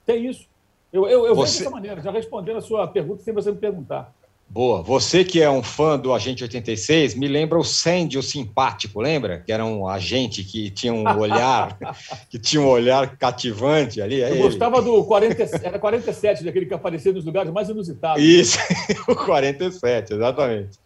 Tem 0.05 0.27
isso. 0.27 0.47
Eu, 0.91 1.07
eu, 1.07 1.25
eu 1.25 1.35
você... 1.35 1.51
vejo 1.51 1.63
dessa 1.63 1.69
maneira, 1.69 2.01
já 2.01 2.11
respondendo 2.11 2.57
a 2.57 2.61
sua 2.61 2.87
pergunta 2.87 3.23
sem 3.23 3.33
você 3.33 3.51
me 3.51 3.57
perguntar. 3.57 4.13
Boa. 4.53 4.81
Você 4.81 5.23
que 5.23 5.41
é 5.41 5.49
um 5.49 5.63
fã 5.63 5.97
do 5.97 6.13
Agente 6.13 6.43
86, 6.43 7.15
me 7.15 7.29
lembra 7.29 7.57
o 7.57 7.63
Sandy, 7.63 8.17
o 8.17 8.23
simpático, 8.23 8.99
lembra? 8.99 9.39
Que 9.39 9.53
era 9.53 9.63
um 9.63 9.87
agente 9.87 10.43
que 10.43 10.69
tinha 10.69 10.93
um 10.93 11.07
olhar, 11.17 11.77
que 12.29 12.37
tinha 12.37 12.61
um 12.61 12.67
olhar 12.67 13.15
cativante 13.15 14.01
ali. 14.01 14.21
É 14.21 14.29
Eu 14.29 14.39
gostava 14.39 14.81
do 14.81 15.05
40, 15.05 15.41
era 15.63 15.79
47, 15.79 16.43
daquele 16.43 16.65
que 16.65 16.73
aparecia 16.73 17.13
nos 17.13 17.23
lugares 17.23 17.49
mais 17.49 17.69
inusitados. 17.69 18.21
Isso, 18.21 18.57
o 19.07 19.15
47, 19.15 20.15
exatamente. 20.15 20.77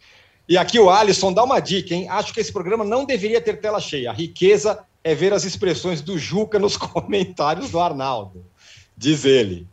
E 0.48 0.56
aqui 0.56 0.78
o 0.78 0.88
Alisson 0.88 1.32
dá 1.32 1.42
uma 1.42 1.58
dica, 1.58 1.92
hein? 1.92 2.08
Acho 2.08 2.32
que 2.32 2.38
esse 2.38 2.52
programa 2.52 2.84
não 2.84 3.04
deveria 3.04 3.40
ter 3.40 3.58
tela 3.58 3.80
cheia. 3.80 4.10
A 4.10 4.14
riqueza 4.14 4.78
é 5.02 5.12
ver 5.12 5.32
as 5.32 5.44
expressões 5.44 6.00
do 6.00 6.16
Juca 6.16 6.56
nos 6.56 6.76
comentários 6.78 7.70
do 7.70 7.80
Arnaldo, 7.80 8.44
diz 8.96 9.24
ele. 9.24 9.66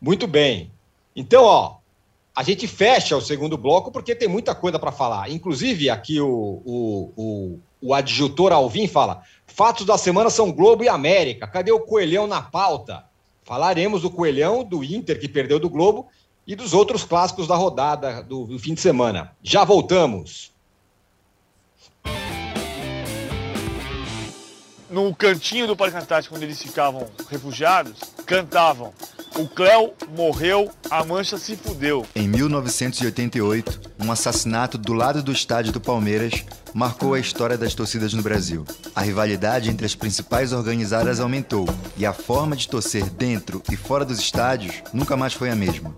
Muito 0.00 0.26
bem. 0.26 0.70
Então, 1.14 1.44
ó, 1.44 1.76
a 2.34 2.42
gente 2.42 2.66
fecha 2.66 3.16
o 3.16 3.20
segundo 3.20 3.56
bloco 3.58 3.90
porque 3.90 4.14
tem 4.14 4.28
muita 4.28 4.54
coisa 4.54 4.78
para 4.78 4.92
falar. 4.92 5.30
Inclusive, 5.30 5.90
aqui 5.90 6.20
o, 6.20 6.62
o, 6.64 7.12
o, 7.16 7.60
o 7.80 7.94
adjutor 7.94 8.52
Alvim 8.52 8.86
fala: 8.86 9.22
fatos 9.46 9.84
da 9.84 9.98
semana 9.98 10.30
são 10.30 10.52
Globo 10.52 10.84
e 10.84 10.88
América. 10.88 11.46
Cadê 11.46 11.72
o 11.72 11.80
Coelhão 11.80 12.26
na 12.26 12.40
pauta? 12.40 13.04
Falaremos 13.44 14.02
do 14.02 14.10
Coelhão, 14.10 14.64
do 14.64 14.82
Inter, 14.82 15.20
que 15.20 15.28
perdeu 15.28 15.58
do 15.58 15.68
Globo, 15.68 16.06
e 16.46 16.54
dos 16.56 16.72
outros 16.72 17.04
clássicos 17.04 17.46
da 17.46 17.56
rodada 17.56 18.22
do, 18.22 18.46
do 18.46 18.58
fim 18.58 18.74
de 18.74 18.80
semana. 18.80 19.32
Já 19.42 19.64
voltamos. 19.64 20.52
No 24.92 25.14
cantinho 25.14 25.66
do 25.66 25.74
Parque 25.74 25.96
Antártico, 25.96 26.36
onde 26.36 26.44
eles 26.44 26.60
ficavam 26.60 27.08
refugiados, 27.30 27.94
cantavam 28.26 28.92
o 29.36 29.48
Cléo 29.48 29.94
morreu, 30.14 30.70
a 30.90 31.02
mancha 31.02 31.38
se 31.38 31.56
fudeu. 31.56 32.04
Em 32.14 32.28
1988, 32.28 33.80
um 33.98 34.12
assassinato 34.12 34.76
do 34.76 34.92
lado 34.92 35.22
do 35.22 35.32
estádio 35.32 35.72
do 35.72 35.80
Palmeiras 35.80 36.44
marcou 36.74 37.14
a 37.14 37.20
história 37.20 37.58
das 37.58 37.74
torcidas 37.74 38.12
no 38.14 38.22
Brasil. 38.22 38.64
A 38.94 39.02
rivalidade 39.02 39.70
entre 39.70 39.86
as 39.86 39.94
principais 39.94 40.52
organizadas 40.52 41.20
aumentou 41.20 41.68
e 41.96 42.06
a 42.06 42.12
forma 42.12 42.56
de 42.56 42.68
torcer 42.68 43.04
dentro 43.10 43.62
e 43.70 43.76
fora 43.76 44.04
dos 44.04 44.18
estádios 44.18 44.82
nunca 44.92 45.16
mais 45.16 45.34
foi 45.34 45.50
a 45.50 45.56
mesma. 45.56 45.94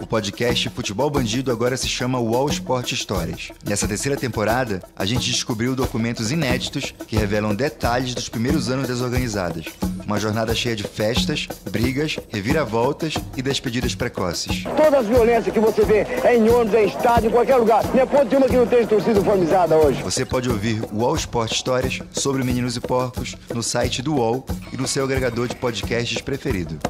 O 0.00 0.06
podcast 0.06 0.66
Futebol 0.70 1.10
Bandido 1.10 1.52
agora 1.52 1.76
se 1.76 1.86
chama 1.86 2.18
Wall 2.18 2.48
Sport 2.48 2.92
Histórias. 2.92 3.52
Nessa 3.62 3.86
terceira 3.86 4.16
temporada, 4.16 4.82
a 4.96 5.04
gente 5.04 5.30
descobriu 5.30 5.76
documentos 5.76 6.32
inéditos 6.32 6.94
que 7.06 7.16
revelam 7.16 7.54
detalhes 7.54 8.14
dos 8.14 8.28
primeiros 8.28 8.70
anos 8.70 8.88
das 8.88 9.02
organizadas. 9.02 9.66
Uma 10.06 10.18
jornada 10.18 10.54
cheia 10.54 10.74
de 10.74 10.84
festas, 10.84 11.46
brigas, 11.70 12.18
reviravoltas 12.30 13.14
e 13.36 13.42
despedidas 13.42 13.94
precoces. 13.94 14.64
Todas 14.64 15.00
as 15.00 15.06
violências 15.06 15.52
que 15.52 15.60
você 15.60 15.84
vê 15.84 16.06
é 16.24 16.34
em 16.34 16.48
ônibus, 16.48 16.74
é 16.74 16.84
em 16.84 16.88
estádio, 16.88 17.28
em 17.28 17.32
qualquer 17.32 17.56
lugar. 17.56 17.84
Não 17.94 18.00
é 18.00 18.06
ponto 18.06 18.26
de 18.26 18.36
uma 18.36 18.48
que 18.48 18.56
não 18.56 18.66
tem 18.66 18.86
torcida 18.86 19.20
uniformizada 19.20 19.76
hoje. 19.76 20.02
Você 20.10 20.26
pode 20.26 20.50
ouvir 20.50 20.82
o 20.92 21.02
Wall 21.02 21.14
Sport 21.14 21.52
Histórias 21.52 22.00
sobre 22.10 22.42
Meninos 22.42 22.76
e 22.76 22.80
Porcos 22.80 23.36
no 23.54 23.62
site 23.62 24.02
do 24.02 24.16
UOL 24.16 24.44
e 24.72 24.76
no 24.76 24.88
seu 24.88 25.04
agregador 25.04 25.46
de 25.46 25.54
podcasts 25.54 26.20
preferido. 26.20 26.80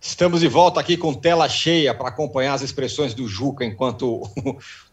Estamos 0.00 0.40
de 0.40 0.48
volta 0.48 0.80
aqui 0.80 0.96
com 0.96 1.14
tela 1.14 1.48
cheia 1.48 1.94
para 1.94 2.08
acompanhar 2.08 2.54
as 2.54 2.62
expressões 2.62 3.14
do 3.14 3.28
Juca 3.28 3.64
enquanto 3.64 4.22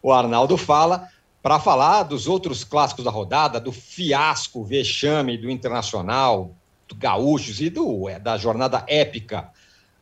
o 0.00 0.12
Arnaldo 0.12 0.56
fala, 0.56 1.08
para 1.42 1.58
falar 1.58 2.04
dos 2.04 2.28
outros 2.28 2.62
clássicos 2.62 3.04
da 3.04 3.10
rodada, 3.10 3.58
do 3.58 3.72
fiasco, 3.72 4.62
vexame 4.62 5.36
do 5.36 5.50
Internacional, 5.50 6.54
do 6.86 6.94
Gaúchos 6.94 7.60
e 7.60 7.68
do, 7.68 8.08
é, 8.08 8.16
da 8.20 8.38
jornada 8.38 8.84
épica 8.86 9.50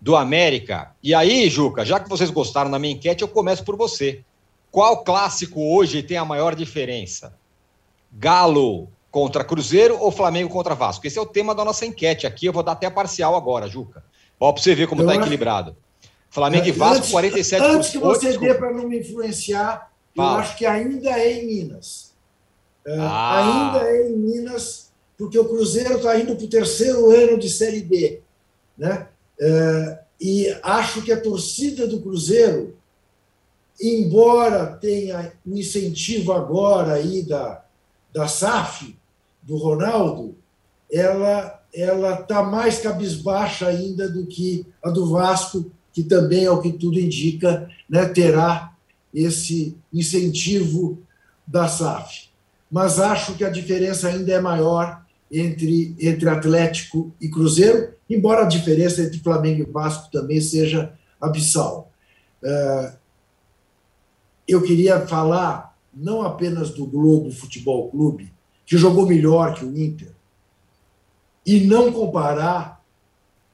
do 0.05 0.15
América. 0.17 0.91
E 1.03 1.15
aí, 1.15 1.49
Juca, 1.49 1.83
já 1.83 1.99
que 1.99 2.11
vocês 2.11 2.29
gostaram 2.29 2.71
da 2.71 2.79
minha 2.79 2.93
enquete, 2.93 3.23
eu 3.23 3.29
começo 3.29 3.65
por 3.65 3.75
você. 3.75 4.21
Qual 4.71 5.03
clássico 5.03 5.59
hoje 5.75 6.03
tem 6.03 6.19
a 6.19 6.27
maior 6.27 6.55
diferença? 6.55 7.33
Galo 8.13 8.87
contra 9.11 9.43
Cruzeiro 9.43 9.97
ou 9.99 10.13
Flamengo 10.13 10.51
contra 10.51 10.75
Vasco? 10.75 11.07
Esse 11.07 11.19
é 11.19 11.23
o 11.23 11.27
tema 11.27 11.55
da 11.55 11.65
nossa 11.65 11.87
enquete 11.87 12.27
aqui. 12.27 12.45
Eu 12.45 12.53
vou 12.53 12.63
dar 12.63 12.73
até 12.73 12.87
a 12.87 12.91
parcial 12.91 13.35
agora, 13.35 13.67
Juca. 13.67 14.05
Ó, 14.39 14.53
para 14.53 14.63
você 14.63 14.75
ver 14.75 14.89
como 14.89 15.01
está 15.01 15.15
equilibrado. 15.15 15.75
Flamengo 16.29 16.67
e 16.67 16.73
Vasco, 16.73 16.99
antes, 16.99 17.11
47 17.11 17.65
Antes 17.65 17.89
que 17.89 17.99
você 17.99 18.37
dê 18.37 18.53
para 18.53 18.73
não 18.75 18.87
me 18.87 18.99
influenciar, 18.99 19.91
Fala. 20.15 20.33
eu 20.33 20.41
acho 20.41 20.59
que 20.59 20.67
ainda 20.67 21.19
é 21.19 21.33
em 21.33 21.47
Minas. 21.47 22.13
É, 22.87 22.95
ah. 22.99 23.73
Ainda 23.73 23.89
é 23.89 24.07
em 24.07 24.17
Minas, 24.19 24.93
porque 25.17 25.39
o 25.39 25.47
Cruzeiro 25.47 25.97
está 25.97 26.19
indo 26.21 26.37
para 26.37 26.45
o 26.45 26.49
terceiro 26.49 27.11
ano 27.11 27.39
de 27.39 27.49
Série 27.49 27.81
B. 27.81 28.21
Né? 28.77 29.09
E 30.21 30.57
acho 30.63 31.03
que 31.03 31.13
a 31.13 31.21
torcida 31.21 31.87
do 31.87 32.01
Cruzeiro, 32.01 32.77
embora 33.81 34.67
tenha 34.67 35.33
um 35.47 35.57
incentivo 35.57 36.33
agora 36.33 36.95
aí 36.95 37.23
da, 37.23 37.65
da 38.13 38.29
SAF, 38.29 38.97
do 39.43 39.57
Ronaldo, 39.57 40.35
ela 40.91 41.61
ela 41.75 42.21
está 42.21 42.41
mais 42.43 42.79
cabisbaixa 42.79 43.67
ainda 43.67 44.09
do 44.09 44.25
que 44.27 44.65
a 44.83 44.91
do 44.91 45.11
Vasco, 45.11 45.71
que 45.93 46.05
também, 46.05 46.47
ao 46.47 46.63
que 46.63 46.73
tudo 46.73 47.01
indica, 47.01 47.69
né, 47.91 48.07
terá 48.07 48.73
esse 49.13 49.77
incentivo 49.93 50.99
da 51.47 51.67
SAF. 51.67 52.29
Mas 52.71 53.01
acho 53.01 53.35
que 53.35 53.45
a 53.45 53.51
diferença 53.51 54.09
ainda 54.09 54.33
é 54.33 54.41
maior 54.41 55.04
entre, 55.35 55.97
entre 56.01 56.29
Atlético 56.29 57.13
e 57.21 57.29
Cruzeiro, 57.29 57.93
embora 58.09 58.43
a 58.43 58.49
diferença 58.49 59.03
entre 59.03 59.19
Flamengo 59.19 59.63
e 59.63 59.73
Vasco 59.73 60.11
também 60.13 60.41
seja 60.41 60.93
abissal. 61.21 61.91
É, 62.43 62.93
eu 64.47 64.63
queria 64.63 65.07
falar 65.07 65.77
não 65.93 66.23
apenas 66.23 66.71
do 66.71 66.87
Globo 66.87 67.31
Futebol 67.31 67.91
Clube, 67.91 68.33
que 68.65 68.77
jogou 68.77 69.07
melhor 69.07 69.55
que 69.55 69.65
o 69.65 69.77
Inter, 69.77 70.13
e 71.45 71.61
não 71.61 71.93
comparar 71.93 72.83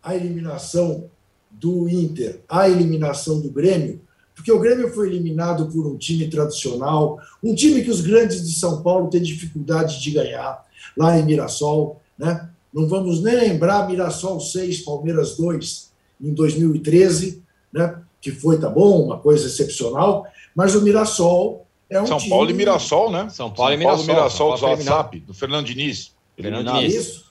a 0.03 0.14
eliminação 0.14 1.11
do 1.51 1.89
Inter 1.89 2.41
à 2.49 2.68
eliminação 2.68 3.41
do 3.41 3.51
Grêmio, 3.51 4.01
porque 4.35 4.53
o 4.53 4.59
Grêmio 4.59 4.93
foi 4.95 5.09
eliminado 5.09 5.70
por 5.70 5.87
um 5.87 5.99
time 5.99 6.28
tradicional, 6.28 7.18
um 7.43 7.55
time 7.55 7.83
que 7.83 7.91
os 7.91 8.01
grandes 8.01 8.47
de 8.47 8.59
São 8.59 8.83
Paulo 8.83 9.11
têm 9.11 9.20
dificuldade 9.20 10.01
de 10.01 10.11
ganhar, 10.12 10.64
lá 10.97 11.18
em 11.18 11.24
Mirassol. 11.24 12.01
Né? 12.18 12.49
Não 12.72 12.89
vamos 12.89 13.22
nem 13.22 13.35
lembrar 13.35 13.89
Mirassol 13.89 14.41
6, 14.41 14.81
Palmeiras 14.81 15.37
2, 15.37 15.93
em 16.20 16.35
2013, 16.35 17.43
né? 17.72 18.03
que 18.20 18.31
foi, 18.31 18.59
tá 18.59 18.68
bom, 18.68 19.03
uma 19.03 19.18
coisa 19.18 19.47
excepcional, 19.47 20.26
mas 20.55 20.74
o 20.74 20.83
Mirassol 20.83 21.66
é 21.89 22.01
um 22.01 22.07
São 22.07 22.18
time... 22.18 22.31
Paulo 22.31 22.51
e 22.51 22.55
Mirassol, 22.55 23.11
né? 23.11 23.28
São 23.31 23.51
Paulo 23.51 23.72
e 23.72 23.76
Mirassol. 23.76 24.07
Paulo, 24.07 24.18
Mirassol, 24.18 24.51
São 24.57 24.61
Paulo 24.61 24.76
do 24.76 24.85
WhatsApp, 24.85 25.20
do 25.20 25.35
Fernando 25.35 25.66
Diniz. 25.66 26.14
Fernando 26.37 26.72
Diniz. 26.72 26.95
Isso. 26.95 27.24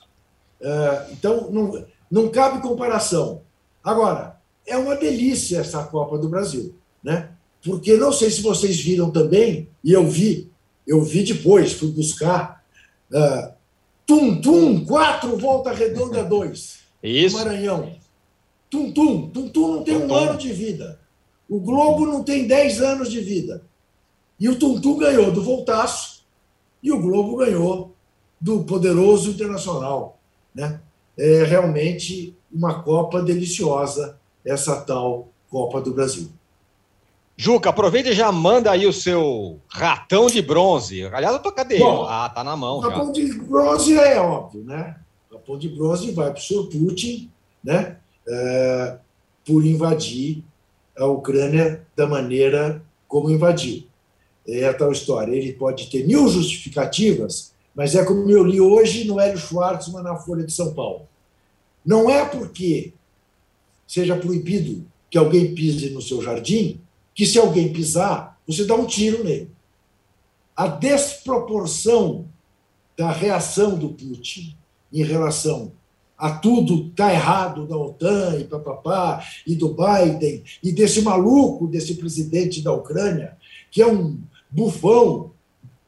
Uh, 0.60 1.14
então, 1.14 1.50
não, 1.52 1.86
não 2.12 2.30
cabe 2.30 2.62
comparação. 2.62 3.42
Agora, 3.84 4.38
é 4.68 4.78
uma 4.78 4.96
delícia 4.96 5.60
essa 5.60 5.84
Copa 5.84 6.18
do 6.18 6.28
Brasil, 6.28 6.76
né? 7.04 7.30
Porque 7.64 7.96
não 7.96 8.12
sei 8.12 8.30
se 8.30 8.42
vocês 8.42 8.80
viram 8.80 9.10
também, 9.12 9.70
e 9.84 9.92
eu 9.92 10.08
vi, 10.08 10.50
eu 10.86 11.02
vi 11.04 11.24
depois, 11.24 11.74
fui 11.74 11.92
buscar. 11.92 12.59
Uh, 13.12 13.54
tum, 14.06 14.42
tum, 14.42 14.86
quatro, 14.86 15.38
volta 15.38 15.72
redonda, 15.72 16.24
dois. 16.24 16.80
Isso. 17.02 17.38
Maranhão. 17.38 17.96
Tum, 18.70 18.92
tum, 18.92 19.30
tum, 19.30 19.50
tum 19.50 19.76
não 19.76 19.84
tem 19.84 19.98
tum, 19.98 20.06
um 20.06 20.08
tum. 20.08 20.16
ano 20.16 20.38
de 20.38 20.54
vida. 20.54 21.00
O 21.50 21.60
Globo 21.60 22.06
não 22.06 22.24
tem 22.24 22.48
dez 22.48 22.82
anos 22.82 23.10
de 23.10 23.20
vida. 23.20 23.64
E 24.40 24.48
o 24.48 24.58
Tum 24.58 24.80
Tum 24.80 24.98
ganhou 24.98 25.32
do 25.32 25.44
Voltaço 25.44 26.24
e 26.82 26.92
o 26.92 27.02
Globo 27.02 27.38
ganhou 27.38 27.94
do 28.40 28.64
poderoso 28.64 29.32
Internacional. 29.32 30.20
Né? 30.54 30.80
É 31.18 31.44
realmente 31.44 32.36
uma 32.52 32.82
Copa 32.82 33.22
deliciosa, 33.22 34.18
essa 34.46 34.80
tal 34.82 35.28
Copa 35.50 35.82
do 35.82 35.94
Brasil. 35.94 36.30
Juca, 37.42 37.70
aproveita 37.70 38.10
e 38.10 38.14
já 38.14 38.34
manda 38.34 38.70
aí 38.70 38.86
o 38.86 38.92
seu 38.92 39.62
ratão 39.70 40.28
de 40.28 40.42
bronze. 40.42 41.06
Aliás, 41.06 41.34
eu 41.34 41.42
tô 41.42 41.54
cadê? 41.54 41.80
Bom, 41.80 42.04
ah, 42.04 42.28
tá 42.28 42.44
na 42.44 42.54
mão. 42.58 42.80
O 42.80 42.82
já. 42.82 42.90
ratão 42.90 43.14
de 43.14 43.34
bronze 43.34 43.98
é 43.98 44.20
óbvio, 44.20 44.62
né? 44.66 44.98
O 45.32 45.36
ratão 45.36 45.58
de 45.58 45.70
bronze 45.70 46.12
vai 46.12 46.32
para 46.32 46.38
o 46.38 46.44
senhor 46.44 46.68
Putin, 46.68 47.32
né? 47.64 47.96
É, 48.28 48.98
por 49.46 49.66
invadir 49.66 50.44
a 50.98 51.06
Ucrânia 51.06 51.88
da 51.96 52.06
maneira 52.06 52.84
como 53.08 53.30
invadiu. 53.30 53.86
É 54.46 54.68
a 54.68 54.74
tal 54.74 54.92
história. 54.92 55.34
Ele 55.34 55.54
pode 55.54 55.90
ter 55.90 56.06
mil 56.06 56.28
justificativas, 56.28 57.54
mas 57.74 57.96
é 57.96 58.04
como 58.04 58.30
eu 58.30 58.44
li 58.44 58.60
hoje 58.60 59.06
no 59.06 59.18
Hélio 59.18 59.40
Schwartzman 59.40 60.04
na 60.04 60.18
Folha 60.18 60.44
de 60.44 60.52
São 60.52 60.74
Paulo. 60.74 61.08
Não 61.86 62.10
é 62.10 62.26
porque 62.26 62.92
seja 63.88 64.18
proibido 64.18 64.86
que 65.10 65.18
alguém 65.18 65.56
pise 65.56 65.90
no 65.92 66.02
seu 66.02 66.22
jardim 66.22 66.82
que, 67.20 67.26
se 67.26 67.38
alguém 67.38 67.74
pisar, 67.74 68.40
você 68.48 68.64
dá 68.64 68.76
um 68.76 68.86
tiro 68.86 69.26
nele. 69.26 69.52
A 70.56 70.68
desproporção 70.68 72.30
da 72.98 73.12
reação 73.12 73.78
do 73.78 73.90
Putin 73.90 74.56
em 74.94 75.04
relação 75.04 75.74
a 76.18 76.32
tudo 76.32 76.92
tá 76.92 77.12
errado 77.12 77.68
da 77.68 77.76
OTAN 77.76 78.38
e 78.40 78.46
papapá, 78.46 79.22
e 79.46 79.54
do 79.54 79.76
Biden, 79.76 80.46
e 80.64 80.72
desse 80.72 81.02
maluco, 81.02 81.68
desse 81.68 81.96
presidente 81.96 82.62
da 82.62 82.72
Ucrânia, 82.72 83.38
que 83.70 83.82
é 83.82 83.88
um 83.88 84.18
bufão 84.50 85.34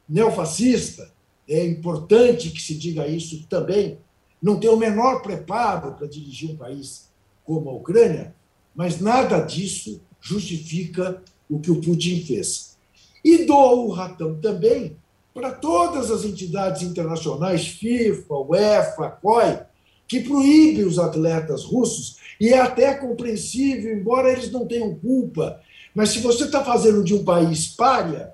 neofascista, 0.10 1.14
é 1.48 1.66
importante 1.66 2.50
que 2.50 2.62
se 2.62 2.76
diga 2.76 3.08
isso 3.08 3.48
também, 3.48 4.00
não 4.42 4.60
tem 4.60 4.70
o 4.70 4.76
menor 4.76 5.22
preparo 5.22 5.94
para 5.94 6.08
dirigir 6.08 6.52
um 6.52 6.58
país 6.58 7.10
como 7.46 7.70
a 7.70 7.74
Ucrânia, 7.74 8.36
mas 8.76 9.00
nada 9.00 9.40
disso 9.40 10.02
justifica 10.22 11.22
o 11.49 11.59
que 11.59 11.72
o 11.72 11.82
Putin 11.82 12.24
fez. 12.24 12.78
E 13.24 13.45
dou 13.45 13.88
o 13.88 13.91
ratão 13.91 14.39
também 14.39 14.95
para 15.34 15.51
todas 15.51 16.11
as 16.11 16.24
entidades 16.24 16.82
internacionais, 16.82 17.67
FIFA, 17.67 18.34
UEFA, 18.36 19.09
COI, 19.22 19.59
que 20.07 20.22
proíbem 20.22 20.86
os 20.86 20.99
atletas 20.99 21.63
russos, 21.63 22.17
e 22.39 22.49
é 22.49 22.59
até 22.59 22.93
compreensível, 22.95 23.95
embora 23.95 24.32
eles 24.32 24.51
não 24.51 24.65
tenham 24.65 24.95
culpa, 24.95 25.61
mas 25.93 26.09
se 26.09 26.19
você 26.19 26.45
está 26.45 26.63
fazendo 26.63 27.03
de 27.03 27.13
um 27.13 27.24
país 27.24 27.67
párea, 27.67 28.34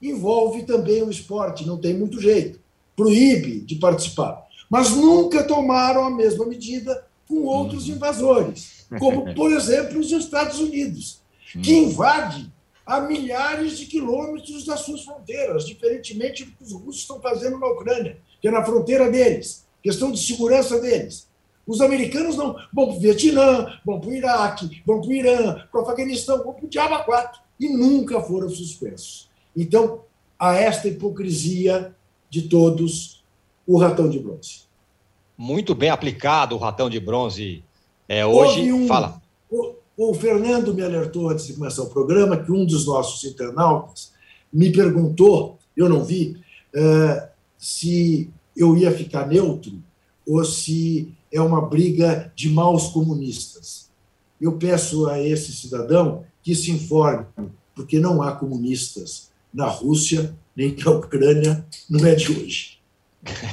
envolve 0.00 0.62
também 0.62 1.02
o 1.02 1.10
esporte, 1.10 1.66
não 1.66 1.76
tem 1.76 1.94
muito 1.94 2.20
jeito. 2.20 2.60
Proíbe 2.94 3.60
de 3.60 3.76
participar. 3.76 4.46
Mas 4.70 4.90
nunca 4.90 5.42
tomaram 5.42 6.04
a 6.04 6.10
mesma 6.10 6.46
medida 6.46 7.04
com 7.26 7.44
outros 7.44 7.88
uhum. 7.88 7.94
invasores, 7.94 8.86
como, 8.98 9.32
por 9.34 9.52
exemplo, 9.52 10.00
os 10.00 10.10
Estados 10.10 10.58
Unidos, 10.60 11.17
que 11.52 11.72
uhum. 11.72 11.84
invade 11.84 12.52
a 12.84 13.00
milhares 13.00 13.78
de 13.78 13.86
quilômetros 13.86 14.64
das 14.64 14.80
suas 14.80 15.04
fronteiras, 15.04 15.66
diferentemente 15.66 16.44
do 16.44 16.52
que 16.52 16.64
os 16.64 16.72
russos 16.72 17.02
estão 17.02 17.20
fazendo 17.20 17.58
na 17.58 17.66
Ucrânia, 17.66 18.18
que 18.40 18.48
é 18.48 18.50
na 18.50 18.64
fronteira 18.64 19.10
deles, 19.10 19.66
questão 19.82 20.10
de 20.10 20.18
segurança 20.18 20.80
deles. 20.80 21.28
Os 21.66 21.82
americanos 21.82 22.34
não 22.34 22.54
vão 22.72 22.86
para 22.86 22.96
o 22.96 22.98
Vietnã, 22.98 23.78
vão 23.84 24.00
para 24.00 24.08
o 24.08 24.14
Iraque, 24.14 24.82
vão 24.86 25.00
para 25.02 25.10
o 25.10 25.12
Irã, 25.12 25.66
para 25.70 25.80
o 25.80 25.84
Afeganistão, 25.84 26.42
vão 26.42 26.54
para 26.54 26.64
o 26.64 26.68
Diaba 26.68 27.04
4 27.04 27.40
e 27.60 27.68
nunca 27.68 28.22
foram 28.22 28.48
suspensos. 28.48 29.28
Então, 29.54 30.00
a 30.38 30.54
esta 30.54 30.88
hipocrisia 30.88 31.94
de 32.30 32.42
todos, 32.42 33.22
o 33.66 33.76
ratão 33.76 34.08
de 34.08 34.18
bronze. 34.18 34.62
Muito 35.36 35.74
bem 35.74 35.90
aplicado 35.90 36.54
o 36.54 36.58
ratão 36.58 36.88
de 36.88 36.98
bronze 36.98 37.62
é, 38.08 38.24
hoje. 38.24 38.72
Um, 38.72 38.86
Fala. 38.86 39.20
O, 39.98 40.14
Fernando 40.14 40.72
me 40.72 40.80
alertou 40.80 41.28
antes 41.28 41.48
de 41.48 41.54
começar 41.54 41.82
o 41.82 41.90
programa 41.90 42.36
que 42.36 42.52
um 42.52 42.64
dos 42.64 42.86
nossos 42.86 43.28
internautas 43.28 44.12
me 44.52 44.70
perguntou, 44.70 45.58
eu 45.76 45.88
não 45.88 46.04
vi, 46.04 46.40
uh, 46.72 47.28
se 47.58 48.30
eu 48.56 48.76
ia 48.76 48.92
ficar 48.92 49.26
neutro 49.26 49.82
ou 50.24 50.44
se 50.44 51.12
é 51.32 51.40
uma 51.40 51.60
briga 51.60 52.32
de 52.36 52.48
maus 52.48 52.90
comunistas. 52.90 53.90
Eu 54.40 54.52
peço 54.52 55.08
a 55.08 55.20
esse 55.20 55.52
cidadão 55.52 56.24
que 56.44 56.54
se 56.54 56.70
informe, 56.70 57.26
porque 57.74 57.98
não 57.98 58.22
há 58.22 58.30
comunistas 58.36 59.32
na 59.52 59.66
Rússia, 59.66 60.32
nem 60.54 60.76
na 60.76 60.92
Ucrânia, 60.92 61.66
não 61.90 62.06
é 62.06 62.14
de 62.14 62.30
hoje. 62.30 62.78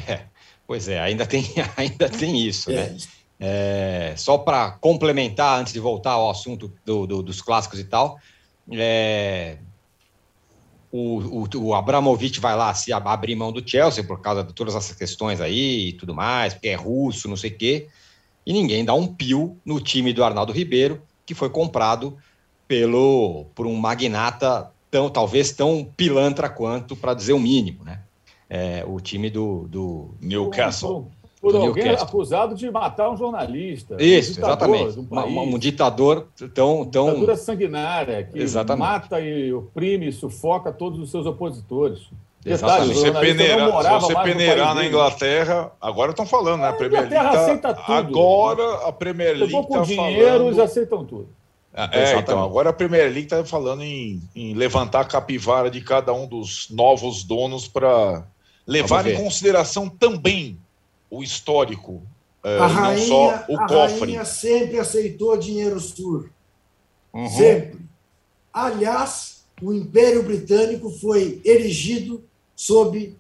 É, 0.08 0.26
pois 0.68 0.88
é, 0.88 1.00
ainda 1.00 1.26
tem, 1.26 1.43
ainda 1.76 2.08
tem 2.08 2.39
isso, 2.48 2.70
é. 2.70 2.91
né? 2.91 2.98
É, 3.39 4.13
só 4.17 4.38
para 4.38 4.71
complementar, 4.71 5.59
antes 5.59 5.73
de 5.73 5.79
voltar 5.79 6.11
ao 6.11 6.29
assunto 6.29 6.73
do, 6.86 7.05
do, 7.05 7.23
dos 7.23 7.41
clássicos 7.41 7.79
e 7.79 7.83
tal, 7.83 8.17
é, 8.71 9.57
o, 10.91 11.43
o, 11.43 11.57
o 11.57 11.75
Abramovich 11.75 12.39
vai 12.39 12.55
lá 12.55 12.73
se 12.73 12.93
abrir 12.93 13.36
mão 13.36 13.51
do 13.51 13.67
Chelsea 13.67 14.03
por 14.03 14.21
causa 14.21 14.43
de 14.43 14.53
todas 14.53 14.75
essas 14.75 14.95
questões 14.95 15.41
aí 15.41 15.89
e 15.89 15.93
tudo 15.93 16.15
mais, 16.15 16.53
porque 16.53 16.69
é 16.69 16.75
russo, 16.75 17.27
não 17.27 17.36
sei 17.36 17.51
o 17.51 17.57
quê, 17.57 17.88
e 18.45 18.53
ninguém 18.53 18.86
dá 18.86 18.93
um 18.93 19.05
pio 19.05 19.57
no 19.65 19.81
time 19.81 20.13
do 20.13 20.23
Arnaldo 20.23 20.53
Ribeiro, 20.53 21.01
que 21.25 21.33
foi 21.33 21.49
comprado 21.49 22.17
pelo 22.67 23.45
por 23.53 23.67
um 23.67 23.75
magnata 23.75 24.71
tão 24.89 25.09
talvez 25.09 25.51
tão 25.51 25.83
pilantra 25.97 26.47
quanto, 26.47 26.95
para 26.95 27.13
dizer 27.13 27.33
o 27.33 27.39
mínimo, 27.39 27.83
né? 27.83 28.01
É, 28.49 28.86
o 28.88 28.99
time 29.01 29.29
do, 29.29 29.67
do 29.67 30.15
Newcastle. 30.21 31.11
Por, 31.46 31.56
alguém 31.56 31.84
Newcastle. 31.84 32.08
acusado 32.08 32.56
de 32.56 32.72
matar 32.72 33.12
um 33.12 33.16
jornalista. 33.16 33.98
Isso, 34.00 34.39
um 34.39 34.43
exatamente. 34.43 35.00
Um, 35.00 35.54
um, 35.54 35.60
ditador 35.60 36.28
tão. 36.56 36.84
tão... 36.86 37.06
Ditadura 37.06 37.36
sanguinária, 37.36 38.24
que 38.24 38.39
exatamente. 38.39 38.84
mata 38.84 39.22
e 39.22 39.54
oprime 39.54 40.08
e 40.08 40.12
sufoca 40.12 40.72
todos 40.72 41.00
os 41.00 41.12
seus 41.12 41.28
opositores. 41.28 42.10
Detalhe, 42.41 42.88
se 42.88 43.00
você 43.00 43.12
peneirar, 43.12 43.84
se 43.84 44.08
você 44.08 44.16
peneirar 44.24 44.74
na 44.74 44.86
Inglaterra, 44.86 45.72
agora 45.80 46.12
estão 46.12 46.26
falando, 46.26 46.62
né? 46.62 46.70
A 46.70 46.74
Premier 46.74 47.02
League 47.10 47.16
tá, 47.16 47.30
aceita 47.30 47.74
tudo. 47.76 47.93
Agora 47.93 48.88
a 48.88 48.91
Premier 48.91 49.38
League 49.38 49.56
está 49.56 49.68
falando. 49.68 49.86
dinheiro, 49.86 50.48
eles 50.48 50.58
aceitam 50.58 51.06
tudo. 51.06 51.30
É, 51.76 52.18
então, 52.18 52.41
agora 52.41 52.72
a 52.72 52.74
Premier 52.74 53.04
League 53.04 53.26
está 53.26 53.43
falando 53.43 53.84
em, 53.84 54.20
em, 54.36 54.56
levantar 54.56 55.02
a 55.02 55.06
capivara 55.06 55.70
de 55.70 55.82
cada 55.82 56.12
um 56.12 56.26
dos 56.26 56.70
novos 56.72 57.24
donos 57.24 57.68
para 57.68 58.24
levar 58.66 59.06
em 59.06 59.16
consideração 59.16 59.88
também 59.88 60.60
o 61.18 61.24
histórico, 61.24 62.03
é, 62.43 62.57
a 62.59 62.68
rainha, 62.68 62.99
não 62.99 63.07
só 63.07 63.45
o 63.49 63.59
a 63.59 63.68
cofre. 63.68 63.76
A 63.76 64.05
rainha 64.05 64.26
sempre 64.26 64.80
aceitou 64.80 65.38
dinheiro 65.38 65.80
sur. 65.80 66.30
Uhum. 67.13 67.30
Sempre. 67.30 67.80
Aliás, 68.53 69.45
o 69.61 69.74
Império 69.74 70.24
Britânico 70.24 70.89
foi 70.89 71.41
erigido 71.43 72.24
sob 72.55 73.16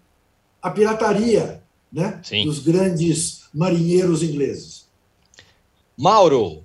a 0.61 0.69
pirataria 0.69 1.63
né, 1.91 2.21
dos 2.43 2.59
grandes 2.59 3.45
marinheiros 3.53 4.21
ingleses. 4.21 4.87
Mauro, 5.97 6.63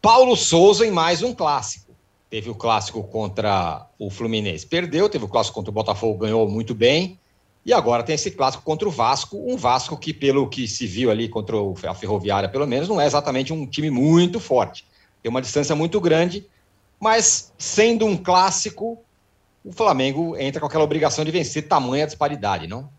Paulo 0.00 0.36
Souza 0.36 0.86
em 0.86 0.90
mais 0.90 1.22
um 1.22 1.34
clássico. 1.34 1.92
Teve 2.28 2.50
o 2.50 2.54
clássico 2.54 3.02
contra 3.04 3.86
o 3.98 4.10
Fluminense, 4.10 4.66
perdeu, 4.66 5.08
teve 5.08 5.24
o 5.24 5.28
clássico 5.28 5.54
contra 5.54 5.70
o 5.70 5.74
Botafogo, 5.74 6.18
ganhou 6.18 6.48
muito 6.48 6.74
bem. 6.74 7.18
E 7.64 7.72
agora 7.72 8.02
tem 8.02 8.14
esse 8.14 8.30
clássico 8.30 8.64
contra 8.64 8.88
o 8.88 8.90
Vasco, 8.90 9.36
um 9.36 9.56
Vasco 9.56 9.96
que, 9.96 10.12
pelo 10.12 10.48
que 10.48 10.66
se 10.66 10.86
viu 10.86 11.10
ali 11.10 11.28
contra 11.28 11.56
a 11.88 11.94
Ferroviária, 11.94 12.48
pelo 12.48 12.66
menos, 12.66 12.88
não 12.88 13.00
é 13.00 13.06
exatamente 13.06 13.52
um 13.52 13.66
time 13.66 13.90
muito 13.90 14.40
forte. 14.40 14.84
Tem 15.22 15.30
uma 15.30 15.40
distância 15.40 15.76
muito 15.76 16.00
grande, 16.00 16.44
mas 16.98 17.52
sendo 17.56 18.04
um 18.04 18.16
clássico, 18.16 18.98
o 19.64 19.72
Flamengo 19.72 20.36
entra 20.36 20.60
com 20.60 20.66
aquela 20.66 20.82
obrigação 20.82 21.24
de 21.24 21.30
vencer 21.30 21.68
tamanha 21.68 22.06
disparidade, 22.06 22.66
não? 22.66 22.90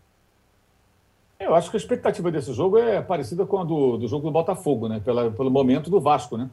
Eu 1.38 1.54
acho 1.54 1.70
que 1.70 1.76
a 1.76 1.80
expectativa 1.80 2.30
desse 2.30 2.54
jogo 2.54 2.78
é 2.78 3.02
parecida 3.02 3.44
com 3.44 3.58
a 3.58 3.64
do, 3.64 3.98
do 3.98 4.08
jogo 4.08 4.24
do 4.24 4.32
Botafogo, 4.32 4.88
né? 4.88 5.00
Pela, 5.04 5.30
pelo 5.30 5.50
momento 5.50 5.90
do 5.90 6.00
Vasco, 6.00 6.38
né? 6.38 6.48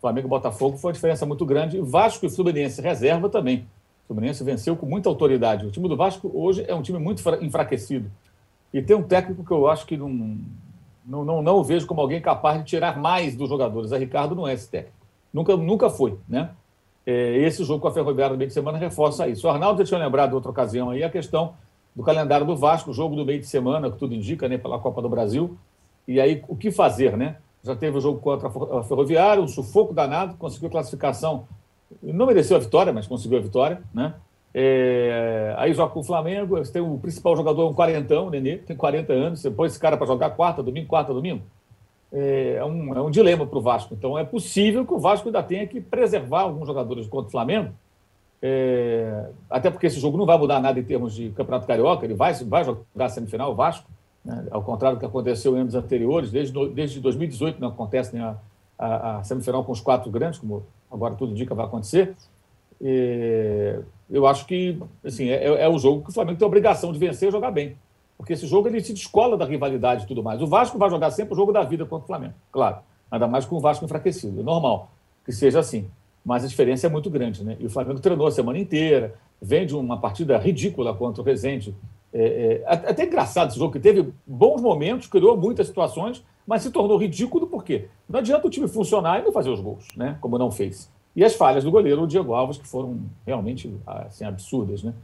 Flamengo 0.00 0.28
e 0.28 0.30
Botafogo 0.30 0.76
foi 0.76 0.90
uma 0.90 0.94
diferença 0.94 1.26
muito 1.26 1.44
grande. 1.44 1.80
Vasco 1.80 2.24
e 2.26 2.30
Fluminense 2.30 2.80
reserva 2.80 3.28
também. 3.28 3.66
O 4.04 4.08
Fluminense 4.08 4.44
venceu 4.44 4.76
com 4.76 4.86
muita 4.86 5.08
autoridade. 5.08 5.66
O 5.66 5.70
time 5.70 5.88
do 5.88 5.96
Vasco 5.96 6.30
hoje 6.34 6.64
é 6.66 6.74
um 6.74 6.82
time 6.82 6.98
muito 6.98 7.22
enfraquecido. 7.40 8.10
E 8.72 8.82
tem 8.82 8.96
um 8.96 9.02
técnico 9.02 9.44
que 9.44 9.50
eu 9.50 9.68
acho 9.68 9.86
que 9.86 9.96
não, 9.96 10.08
não, 11.04 11.24
não, 11.24 11.42
não 11.42 11.64
vejo 11.64 11.86
como 11.86 12.00
alguém 12.00 12.20
capaz 12.20 12.58
de 12.58 12.64
tirar 12.64 12.98
mais 12.98 13.36
dos 13.36 13.48
jogadores. 13.48 13.92
A 13.92 13.98
Ricardo 13.98 14.34
não 14.34 14.48
é 14.48 14.54
esse 14.54 14.68
técnico. 14.68 14.96
Nunca, 15.32 15.56
nunca 15.56 15.90
foi, 15.90 16.18
né? 16.28 16.50
É, 17.04 17.36
esse 17.38 17.64
jogo 17.64 17.80
com 17.80 17.88
a 17.88 17.92
Ferroviária 17.92 18.32
no 18.32 18.38
meio 18.38 18.48
de 18.48 18.54
semana 18.54 18.78
reforça 18.78 19.26
isso. 19.26 19.46
O 19.46 19.50
Arnaldo 19.50 19.78
já 19.78 19.84
tinha 19.84 20.00
lembrado 20.00 20.30
de 20.30 20.34
outra 20.36 20.50
ocasião 20.50 20.90
aí 20.90 21.02
a 21.02 21.10
questão 21.10 21.54
do 21.94 22.02
calendário 22.02 22.46
do 22.46 22.56
Vasco, 22.56 22.92
jogo 22.92 23.16
do 23.16 23.24
meio 23.24 23.40
de 23.40 23.46
semana, 23.46 23.90
que 23.90 23.98
tudo 23.98 24.14
indica, 24.14 24.48
né, 24.48 24.56
pela 24.56 24.78
Copa 24.78 25.02
do 25.02 25.08
Brasil. 25.08 25.58
E 26.06 26.20
aí, 26.20 26.42
o 26.48 26.56
que 26.56 26.70
fazer, 26.70 27.16
né? 27.16 27.36
Já 27.62 27.76
teve 27.76 27.96
o 27.96 28.00
jogo 28.00 28.18
contra 28.20 28.48
a 28.48 28.82
Ferroviária, 28.82 29.42
um 29.42 29.48
sufoco 29.48 29.94
danado, 29.94 30.36
conseguiu 30.36 30.70
classificação. 30.70 31.46
Não 32.02 32.26
mereceu 32.26 32.56
a 32.56 32.60
vitória, 32.60 32.92
mas 32.92 33.06
conseguiu 33.06 33.38
a 33.38 33.42
vitória, 33.42 33.82
né? 33.92 34.14
É, 34.54 35.54
aí 35.56 35.72
joga 35.72 35.92
com 35.92 36.00
o 36.00 36.04
Flamengo, 36.04 36.58
você 36.58 36.72
tem 36.72 36.82
o 36.82 36.98
principal 36.98 37.34
jogador, 37.34 37.68
um 37.68 37.74
quarentão, 37.74 38.26
o 38.26 38.30
Nenê, 38.30 38.58
tem 38.58 38.76
40 38.76 39.12
anos, 39.12 39.40
você 39.40 39.50
põe 39.50 39.66
esse 39.66 39.80
cara 39.80 39.96
para 39.96 40.06
jogar 40.06 40.30
quarta, 40.30 40.62
domingo, 40.62 40.86
quarta, 40.88 41.12
domingo 41.14 41.42
é, 42.12 42.56
é 42.58 42.64
um, 42.64 42.94
é 42.94 43.00
um 43.00 43.10
dilema 43.10 43.46
para 43.46 43.58
o 43.58 43.62
Vasco. 43.62 43.94
Então, 43.94 44.18
é 44.18 44.24
possível 44.24 44.84
que 44.84 44.92
o 44.92 44.98
Vasco 44.98 45.28
ainda 45.28 45.42
tenha 45.42 45.66
que 45.66 45.80
preservar 45.80 46.42
alguns 46.42 46.66
jogadores 46.66 47.06
contra 47.06 47.28
o 47.28 47.30
Flamengo, 47.30 47.72
é, 48.42 49.30
até 49.48 49.70
porque 49.70 49.86
esse 49.86 49.98
jogo 49.98 50.18
não 50.18 50.26
vai 50.26 50.36
mudar 50.36 50.60
nada 50.60 50.78
em 50.78 50.82
termos 50.82 51.14
de 51.14 51.30
Campeonato 51.30 51.66
Carioca, 51.66 52.04
ele 52.04 52.14
vai, 52.14 52.34
vai 52.34 52.64
jogar 52.64 53.08
semifinal, 53.08 53.52
o 53.52 53.54
Vasco, 53.54 53.88
né? 54.24 54.46
ao 54.50 54.62
contrário 54.62 54.98
do 54.98 55.00
que 55.00 55.06
aconteceu 55.06 55.56
em 55.56 55.60
anos 55.60 55.74
anteriores, 55.74 56.30
desde, 56.30 56.68
desde 56.70 57.00
2018 57.00 57.60
não 57.60 57.68
acontece 57.68 58.14
né, 58.14 58.20
a, 58.20 58.36
a, 58.84 59.18
a, 59.18 59.24
semifinal 59.24 59.64
com 59.64 59.72
os 59.72 59.80
quatro 59.80 60.10
grandes, 60.10 60.40
como 60.40 60.64
agora 60.92 61.14
tudo 61.14 61.32
indica 61.32 61.54
vai 61.54 61.66
acontecer. 61.66 62.14
É, 62.80 63.80
eu 64.10 64.26
acho 64.26 64.46
que 64.46 64.78
assim, 65.04 65.28
é, 65.28 65.62
é 65.62 65.68
o 65.68 65.78
jogo 65.78 66.02
que 66.02 66.10
o 66.10 66.12
Flamengo 66.12 66.38
tem 66.38 66.44
a 66.44 66.48
obrigação 66.48 66.92
de 66.92 66.98
vencer 66.98 67.28
e 67.28 67.32
jogar 67.32 67.50
bem. 67.50 67.76
Porque 68.16 68.34
esse 68.34 68.46
jogo 68.46 68.68
ele 68.68 68.80
se 68.80 68.92
descola 68.92 69.36
da 69.36 69.44
rivalidade 69.44 70.04
e 70.04 70.06
tudo 70.06 70.22
mais. 70.22 70.40
O 70.40 70.46
Vasco 70.46 70.78
vai 70.78 70.90
jogar 70.90 71.10
sempre 71.10 71.34
o 71.34 71.36
jogo 71.36 71.52
da 71.52 71.64
vida 71.64 71.84
contra 71.84 72.04
o 72.04 72.06
Flamengo, 72.06 72.34
claro. 72.52 72.78
Ainda 73.10 73.26
mais 73.26 73.44
com 73.44 73.56
o 73.56 73.60
Vasco 73.60 73.84
enfraquecido. 73.84 74.40
É 74.40 74.42
normal 74.42 74.90
que 75.24 75.32
seja 75.32 75.60
assim. 75.60 75.88
Mas 76.24 76.44
a 76.44 76.48
diferença 76.48 76.86
é 76.86 76.90
muito 76.90 77.10
grande, 77.10 77.42
né? 77.42 77.56
E 77.58 77.66
o 77.66 77.70
Flamengo 77.70 78.00
treinou 78.00 78.26
a 78.26 78.30
semana 78.30 78.58
inteira, 78.58 79.14
vem 79.40 79.66
de 79.66 79.74
uma 79.74 79.98
partida 79.98 80.38
ridícula 80.38 80.94
contra 80.94 81.20
o 81.20 81.24
Rezende. 81.24 81.74
É, 82.12 82.62
é, 82.64 82.72
até 82.72 83.04
engraçado 83.04 83.48
esse 83.48 83.58
jogo, 83.58 83.72
que 83.72 83.80
teve 83.80 84.12
bons 84.26 84.60
momentos, 84.60 85.08
criou 85.08 85.36
muitas 85.36 85.66
situações, 85.66 86.22
mas 86.46 86.62
se 86.62 86.70
tornou 86.70 86.96
ridículo 86.96 87.46
por 87.46 87.64
quê? 87.64 87.88
Não 88.08 88.20
adianta 88.20 88.46
o 88.46 88.50
time 88.50 88.68
funcionar 88.68 89.20
e 89.20 89.24
não 89.24 89.32
fazer 89.32 89.50
os 89.50 89.60
gols, 89.60 89.88
né? 89.96 90.16
Como 90.20 90.38
não 90.38 90.50
fez. 90.50 90.90
E 91.14 91.24
as 91.24 91.34
falhas 91.34 91.62
do 91.64 91.70
goleiro, 91.70 92.02
o 92.02 92.06
Diego 92.06 92.34
Alves, 92.34 92.58
que 92.58 92.66
foram 92.66 93.00
realmente 93.26 93.72
assim, 93.86 94.24
absurdas, 94.24 94.82
né? 94.82 94.94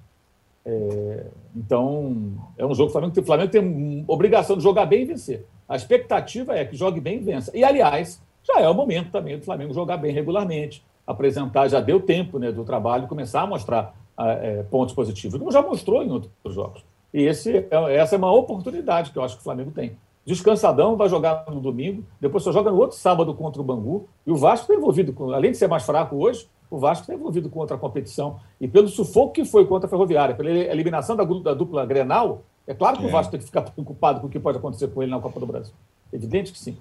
É, 0.64 1.26
então, 1.56 2.32
é 2.56 2.66
um 2.66 2.74
jogo 2.74 2.86
que 2.86 2.90
o 2.90 2.92
Flamengo, 2.92 3.20
o 3.20 3.24
Flamengo 3.24 3.50
tem 3.50 4.04
obrigação 4.06 4.56
de 4.56 4.62
jogar 4.62 4.86
bem 4.86 5.02
e 5.02 5.06
vencer. 5.06 5.46
A 5.68 5.76
expectativa 5.76 6.54
é 6.54 6.64
que 6.64 6.76
jogue 6.76 7.00
bem 7.00 7.16
e 7.16 7.20
vença. 7.20 7.50
E, 7.56 7.62
aliás, 7.62 8.22
já 8.42 8.60
é 8.60 8.68
o 8.68 8.74
momento 8.74 9.10
também 9.10 9.38
do 9.38 9.44
Flamengo 9.44 9.72
jogar 9.72 9.98
bem 9.98 10.12
regularmente, 10.12 10.82
apresentar, 11.06 11.68
já 11.68 11.80
deu 11.80 12.00
tempo 12.00 12.38
né, 12.38 12.50
do 12.52 12.64
trabalho 12.64 13.06
começar 13.06 13.42
a 13.42 13.46
mostrar 13.46 13.94
é, 14.18 14.62
pontos 14.64 14.94
positivos, 14.94 15.38
como 15.38 15.52
já 15.52 15.62
mostrou 15.62 16.02
em 16.02 16.10
outros 16.10 16.54
jogos. 16.54 16.84
E 17.12 17.22
esse, 17.22 17.66
é, 17.70 17.96
essa 17.96 18.14
é 18.14 18.18
uma 18.18 18.32
oportunidade 18.32 19.10
que 19.10 19.18
eu 19.18 19.22
acho 19.22 19.36
que 19.36 19.40
o 19.40 19.44
Flamengo 19.44 19.70
tem. 19.70 19.96
Descansadão, 20.28 20.94
vai 20.94 21.08
jogar 21.08 21.46
no 21.48 21.58
domingo, 21.58 22.04
depois 22.20 22.44
só 22.44 22.52
joga 22.52 22.70
no 22.70 22.76
outro 22.76 22.98
sábado 22.98 23.32
contra 23.32 23.62
o 23.62 23.64
Bangu. 23.64 24.06
E 24.26 24.30
o 24.30 24.36
Vasco 24.36 24.64
está 24.64 24.74
envolvido, 24.74 25.10
com, 25.10 25.32
além 25.32 25.52
de 25.52 25.56
ser 25.56 25.68
mais 25.68 25.86
fraco 25.86 26.16
hoje, 26.16 26.46
o 26.70 26.76
Vasco 26.76 27.04
está 27.04 27.14
envolvido 27.14 27.48
com 27.48 27.58
outra 27.58 27.78
competição. 27.78 28.38
E 28.60 28.68
pelo 28.68 28.88
sufoco 28.88 29.32
que 29.32 29.46
foi 29.46 29.64
contra 29.64 29.86
a 29.86 29.88
Ferroviária, 29.90 30.34
pela 30.34 30.50
eliminação 30.50 31.16
da, 31.16 31.24
da 31.24 31.54
dupla 31.54 31.86
Grenal, 31.86 32.42
é 32.66 32.74
claro 32.74 32.98
que 32.98 33.06
é. 33.06 33.08
o 33.08 33.10
Vasco 33.10 33.30
tem 33.30 33.40
que 33.40 33.46
ficar 33.46 33.62
preocupado 33.62 34.20
com 34.20 34.26
o 34.26 34.28
que 34.28 34.38
pode 34.38 34.58
acontecer 34.58 34.88
com 34.88 35.02
ele 35.02 35.10
na 35.10 35.18
Copa 35.18 35.40
do 35.40 35.46
Brasil. 35.46 35.72
Evidente 36.12 36.52
que 36.52 36.58
sim. 36.58 36.76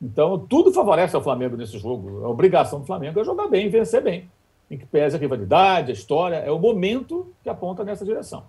Então, 0.00 0.38
tudo 0.38 0.72
favorece 0.72 1.16
ao 1.16 1.22
Flamengo 1.22 1.56
nesse 1.56 1.80
jogo. 1.80 2.24
A 2.24 2.28
obrigação 2.28 2.78
do 2.78 2.86
Flamengo 2.86 3.18
é 3.18 3.24
jogar 3.24 3.48
bem, 3.48 3.68
vencer 3.68 4.00
bem. 4.00 4.30
Em 4.70 4.78
que 4.78 4.86
pese 4.86 5.16
a 5.16 5.18
rivalidade, 5.18 5.90
a 5.90 5.92
história, 5.92 6.36
é 6.36 6.52
o 6.52 6.58
momento 6.60 7.32
que 7.42 7.48
aponta 7.48 7.82
nessa 7.82 8.04
direção. 8.04 8.44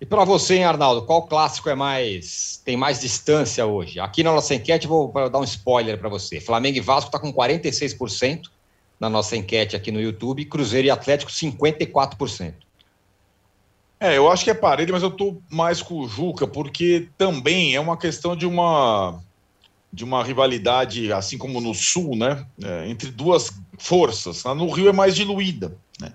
E 0.00 0.06
para 0.06 0.24
você, 0.24 0.54
hein, 0.56 0.64
Arnaldo, 0.64 1.02
qual 1.02 1.26
clássico 1.26 1.68
é 1.68 1.74
mais 1.74 2.62
tem 2.64 2.74
mais 2.76 3.00
distância 3.00 3.66
hoje? 3.66 4.00
Aqui 4.00 4.22
na 4.22 4.32
nossa 4.32 4.54
enquete, 4.54 4.86
vou 4.86 5.12
dar 5.12 5.38
um 5.38 5.44
spoiler 5.44 5.98
para 5.98 6.08
você. 6.08 6.40
Flamengo 6.40 6.78
e 6.78 6.80
Vasco 6.80 7.08
está 7.08 7.18
com 7.18 7.32
46% 7.32 8.44
na 8.98 9.10
nossa 9.10 9.36
enquete 9.36 9.76
aqui 9.76 9.92
no 9.92 10.00
YouTube, 10.00 10.46
Cruzeiro 10.46 10.88
e 10.88 10.90
Atlético 10.90 11.30
54%. 11.30 12.54
É, 13.98 14.16
eu 14.16 14.30
acho 14.30 14.44
que 14.44 14.50
é 14.50 14.54
parede, 14.54 14.90
mas 14.90 15.02
eu 15.02 15.10
tô 15.10 15.36
mais 15.50 15.82
com 15.82 16.00
o 16.00 16.08
Juca, 16.08 16.46
porque 16.46 17.10
também 17.18 17.74
é 17.74 17.80
uma 17.80 17.98
questão 17.98 18.34
de 18.34 18.46
uma 18.46 19.20
de 19.92 20.04
uma 20.04 20.22
rivalidade, 20.22 21.12
assim 21.12 21.36
como 21.36 21.60
no 21.60 21.74
Sul, 21.74 22.14
né, 22.14 22.46
é, 22.62 22.88
entre 22.88 23.10
duas 23.10 23.50
forças. 23.76 24.44
No 24.44 24.70
Rio 24.70 24.88
é 24.88 24.92
mais 24.92 25.16
diluída, 25.16 25.76
né? 26.00 26.12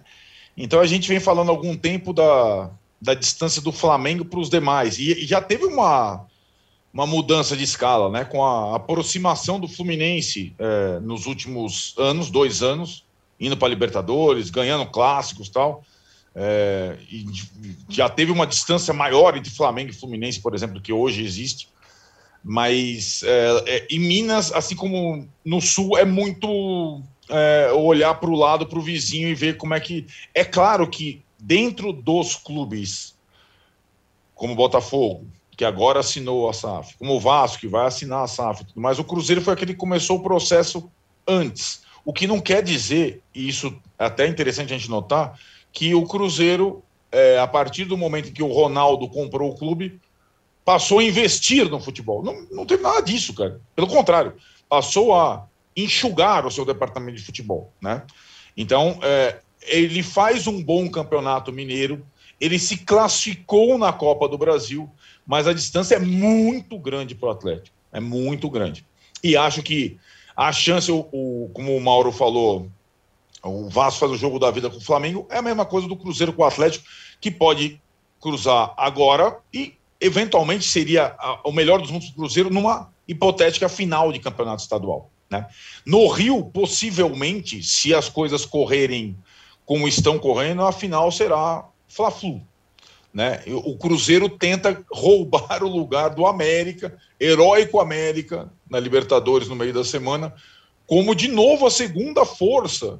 Então 0.55 0.79
a 0.79 0.87
gente 0.87 1.09
vem 1.09 1.19
falando 1.19 1.49
há 1.49 1.51
algum 1.51 1.75
tempo 1.75 2.13
da, 2.13 2.71
da 3.05 3.13
distância 3.13 3.61
do 3.61 3.71
Flamengo 3.71 4.25
para 4.25 4.39
os 4.39 4.49
demais 4.49 4.99
e, 4.99 5.23
e 5.23 5.25
já 5.25 5.39
teve 5.39 5.65
uma 5.65 6.25
uma 6.93 7.05
mudança 7.05 7.57
de 7.57 7.63
escala, 7.65 8.09
né? 8.09 8.23
Com 8.23 8.45
a 8.45 8.77
aproximação 8.77 9.59
do 9.59 9.67
Fluminense 9.67 10.55
é, 10.57 10.97
nos 11.01 11.25
últimos 11.25 11.93
anos, 11.97 12.31
dois 12.31 12.63
anos, 12.63 13.03
indo 13.37 13.57
para 13.57 13.67
Libertadores, 13.67 14.49
ganhando 14.49 14.85
clássicos 14.85 15.49
tal. 15.49 15.83
É, 16.33 16.97
e 17.11 17.25
já 17.89 18.07
teve 18.07 18.31
uma 18.31 18.47
distância 18.47 18.93
maior 18.93 19.35
entre 19.35 19.51
Flamengo 19.51 19.89
e 19.89 19.93
Fluminense, 19.93 20.39
por 20.39 20.55
exemplo, 20.55 20.79
que 20.79 20.93
hoje 20.93 21.21
existe. 21.21 21.67
Mas 22.41 23.23
é, 23.23 23.63
é, 23.65 23.87
em 23.89 23.99
Minas, 23.99 24.53
assim 24.53 24.75
como 24.75 25.27
no 25.43 25.59
Sul, 25.59 25.97
é 25.97 26.05
muito 26.05 27.01
é, 27.27 27.73
olhar 27.73 28.13
para 28.15 28.29
o 28.29 28.35
lado, 28.35 28.67
para 28.67 28.79
o 28.79 28.81
vizinho 28.81 29.27
e 29.27 29.35
ver 29.35 29.57
como 29.57 29.73
é 29.73 29.81
que. 29.81 30.05
É 30.33 30.45
claro 30.45 30.89
que 30.89 31.24
dentro 31.45 31.93
dos 31.93 32.35
clubes, 32.35 33.15
como 34.33 34.53
o 34.53 34.55
Botafogo, 34.55 35.27
que 35.55 35.63
agora 35.63 35.99
assinou 35.99 36.49
a 36.49 36.53
SAF, 36.53 36.97
como 36.97 37.13
o 37.13 37.19
Vasco, 37.19 37.59
que 37.59 37.67
vai 37.67 37.85
assinar 37.85 38.23
a 38.23 38.27
SAF, 38.27 38.65
mas 38.73 38.97
o 38.97 39.03
Cruzeiro 39.03 39.41
foi 39.41 39.53
aquele 39.53 39.73
que 39.73 39.79
começou 39.79 40.17
o 40.17 40.23
processo 40.23 40.89
antes. 41.27 41.83
O 42.03 42.11
que 42.11 42.25
não 42.25 42.41
quer 42.41 42.63
dizer, 42.63 43.21
e 43.33 43.47
isso 43.47 43.79
é 43.97 44.05
até 44.05 44.27
interessante 44.27 44.73
a 44.73 44.77
gente 44.77 44.89
notar, 44.89 45.39
que 45.71 45.93
o 45.93 46.05
Cruzeiro, 46.07 46.83
é, 47.11 47.37
a 47.37 47.47
partir 47.47 47.85
do 47.85 47.95
momento 47.95 48.33
que 48.33 48.43
o 48.43 48.51
Ronaldo 48.51 49.07
comprou 49.07 49.51
o 49.51 49.55
clube, 49.55 49.99
passou 50.63 50.97
a 50.97 51.03
investir 51.03 51.69
no 51.69 51.79
futebol. 51.79 52.23
Não, 52.23 52.41
não 52.49 52.65
teve 52.65 52.81
nada 52.81 53.01
disso, 53.01 53.35
cara. 53.35 53.61
Pelo 53.75 53.87
contrário, 53.87 54.33
passou 54.67 55.13
a 55.13 55.45
enxugar 55.77 56.45
o 56.45 56.51
seu 56.51 56.65
departamento 56.65 57.17
de 57.17 57.23
futebol, 57.23 57.71
né? 57.79 58.01
Então, 58.57 58.99
é, 59.03 59.39
ele 59.67 60.03
faz 60.03 60.47
um 60.47 60.63
bom 60.63 60.89
campeonato 60.89 61.51
mineiro, 61.51 62.05
ele 62.39 62.59
se 62.59 62.77
classificou 62.77 63.77
na 63.77 63.93
Copa 63.93 64.27
do 64.27 64.37
Brasil, 64.37 64.89
mas 65.25 65.47
a 65.47 65.53
distância 65.53 65.95
é 65.95 65.99
muito 65.99 66.77
grande 66.77 67.15
para 67.15 67.29
o 67.29 67.31
Atlético, 67.31 67.75
é 67.91 67.99
muito 67.99 68.49
grande. 68.49 68.85
E 69.23 69.35
acho 69.35 69.63
que 69.63 69.97
a 70.35 70.51
chance, 70.51 70.91
o, 70.91 71.07
o, 71.11 71.49
como 71.53 71.75
o 71.75 71.81
Mauro 71.81 72.11
falou, 72.11 72.69
o 73.41 73.69
Vasco 73.69 74.01
faz 74.01 74.11
o 74.11 74.17
jogo 74.17 74.37
da 74.37 74.51
vida 74.51 74.69
com 74.69 74.77
o 74.77 74.81
Flamengo, 74.81 75.27
é 75.29 75.37
a 75.37 75.41
mesma 75.41 75.65
coisa 75.65 75.87
do 75.87 75.95
Cruzeiro 75.95 76.33
com 76.33 76.41
o 76.41 76.45
Atlético, 76.45 76.85
que 77.21 77.31
pode 77.31 77.79
cruzar 78.19 78.73
agora 78.75 79.37
e 79.53 79.73
eventualmente 79.99 80.65
seria 80.65 81.15
o 81.43 81.51
melhor 81.51 81.79
dos 81.79 81.91
mundos 81.91 82.09
do 82.09 82.15
Cruzeiro 82.15 82.49
numa 82.49 82.91
hipotética 83.07 83.69
final 83.69 84.11
de 84.11 84.19
campeonato 84.19 84.61
estadual. 84.61 85.09
Né? 85.29 85.47
No 85.85 86.07
Rio, 86.07 86.43
possivelmente, 86.45 87.63
se 87.63 87.93
as 87.93 88.09
coisas 88.09 88.45
correrem 88.45 89.17
como 89.65 89.87
estão 89.87 90.19
correndo, 90.19 90.63
a 90.63 90.71
final 90.71 91.11
será 91.11 91.65
Fla-Flu. 91.87 92.41
Né? 93.13 93.41
O 93.47 93.77
Cruzeiro 93.77 94.27
tenta 94.29 94.83
roubar 94.91 95.63
o 95.63 95.69
lugar 95.69 96.09
do 96.09 96.25
América, 96.27 96.97
heróico 97.19 97.79
América, 97.79 98.51
na 98.69 98.79
Libertadores 98.79 99.47
no 99.47 99.55
meio 99.55 99.73
da 99.73 99.85
semana, 99.85 100.33
como 100.85 101.15
de 101.15 101.29
novo 101.29 101.65
a 101.65 101.71
segunda 101.71 102.25
força 102.25 102.99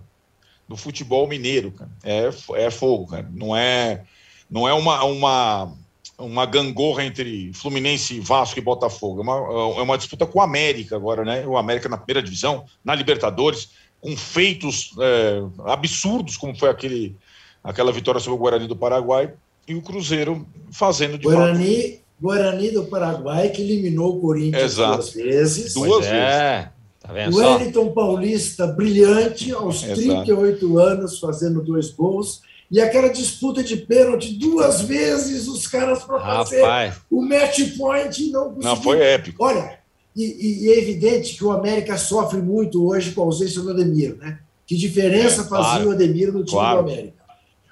do 0.68 0.76
futebol 0.78 1.28
mineiro. 1.28 1.72
Cara. 1.72 1.92
É, 2.04 2.30
é 2.56 2.72
fogo, 2.72 3.08
cara. 3.08 3.30
Não 3.32 3.56
é, 3.56 4.04
não 4.50 4.68
é 4.68 4.74
uma, 4.74 5.04
uma, 5.04 5.74
uma 6.18 6.46
gangorra 6.46 7.04
entre 7.04 7.52
Fluminense, 7.54 8.20
Vasco 8.20 8.58
e 8.58 8.62
Botafogo. 8.62 9.20
É 9.20 9.24
uma, 9.24 9.80
é 9.80 9.82
uma 9.82 9.98
disputa 9.98 10.26
com 10.26 10.40
o 10.40 10.42
América 10.42 10.96
agora, 10.96 11.24
né? 11.24 11.46
O 11.46 11.58
América 11.58 11.90
na 11.90 11.98
primeira 11.98 12.24
divisão, 12.24 12.66
na 12.84 12.96
Libertadores, 12.96 13.72
com 14.06 14.16
feitos 14.16 14.92
é, 15.00 15.42
absurdos, 15.66 16.38
como 16.38 16.56
foi 16.56 16.70
aquele, 16.70 17.16
aquela 17.64 17.92
vitória 17.92 18.22
sobre 18.22 18.36
o 18.36 18.40
Guarani 18.40 18.68
do 18.68 18.76
Paraguai 18.76 19.34
e 19.68 19.74
o 19.74 19.82
Cruzeiro 19.82 20.46
fazendo 20.72 21.18
de 21.18 21.24
Guarani, 21.24 21.82
fato. 21.82 22.00
Guarani 22.22 22.70
do 22.70 22.84
Paraguai, 22.86 23.50
que 23.50 23.64
eliminou 23.64 24.18
o 24.18 24.22
Corinthians 24.22 24.74
Exato. 24.74 24.98
duas 24.98 25.14
vezes. 25.14 25.74
Duas 25.74 26.06
vezes. 26.06 26.12
É, 26.12 26.70
tá 27.00 27.14
vendo 27.14 27.36
o? 27.36 27.40
Wellington 27.40 27.92
Paulista, 27.94 28.68
brilhante, 28.68 29.52
aos 29.52 29.84
Exato. 29.84 30.00
38 30.00 30.78
anos, 30.78 31.20
fazendo 31.20 31.64
dois 31.64 31.90
gols. 31.90 32.42
E 32.70 32.80
aquela 32.80 33.10
disputa 33.10 33.64
de 33.64 33.78
pênalti, 33.78 34.34
duas 34.34 34.82
vezes 34.82 35.48
os 35.48 35.66
caras 35.66 36.04
para 36.04 36.20
fazer 36.20 36.94
o 37.10 37.24
match 37.24 37.76
point 37.76 38.22
e 38.22 38.32
não 38.32 38.46
conseguiram. 38.46 38.76
Não, 38.76 38.82
foi 38.82 39.02
épico. 39.02 39.44
Olha, 39.44 39.80
e, 40.16 40.66
e- 40.68 40.72
é 40.72 40.78
evidente 40.80 41.36
que 41.36 41.44
o 41.44 41.52
América 41.52 41.98
sofre 41.98 42.40
muito 42.42 42.86
hoje 42.88 43.12
com 43.12 43.22
a 43.22 43.26
ausência 43.26 43.62
do 43.62 43.72
Ademir, 43.72 44.16
né? 44.16 44.40
Que 44.66 44.76
diferença 44.76 45.42
É, 45.42 45.46
fazia 45.46 45.50
claro. 45.84 45.90
o 45.90 45.92
Ademir 45.92 46.28
no 46.32 46.40
time 46.44 46.52
Claro. 46.58 46.84
do 46.84 46.90
América. 46.92 47.14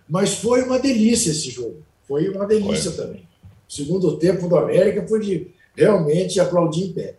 Mas 0.10 0.34
foi 0.36 0.62
uma 0.64 0.78
delícia 0.80 1.32
esse 1.32 1.50
jogo. 1.50 1.78
Foi 2.08 2.28
uma 2.30 2.46
delícia 2.46 2.92
também. 2.92 3.22
O 3.68 3.74
segundo 3.74 4.18
tempo 4.18 4.48
do 4.48 4.56
América 4.58 5.08
foi 5.08 5.20
de 5.22 5.48
realmente 5.76 6.40
aplaudir 6.40 6.84
em 6.86 6.94
pé. 6.94 7.16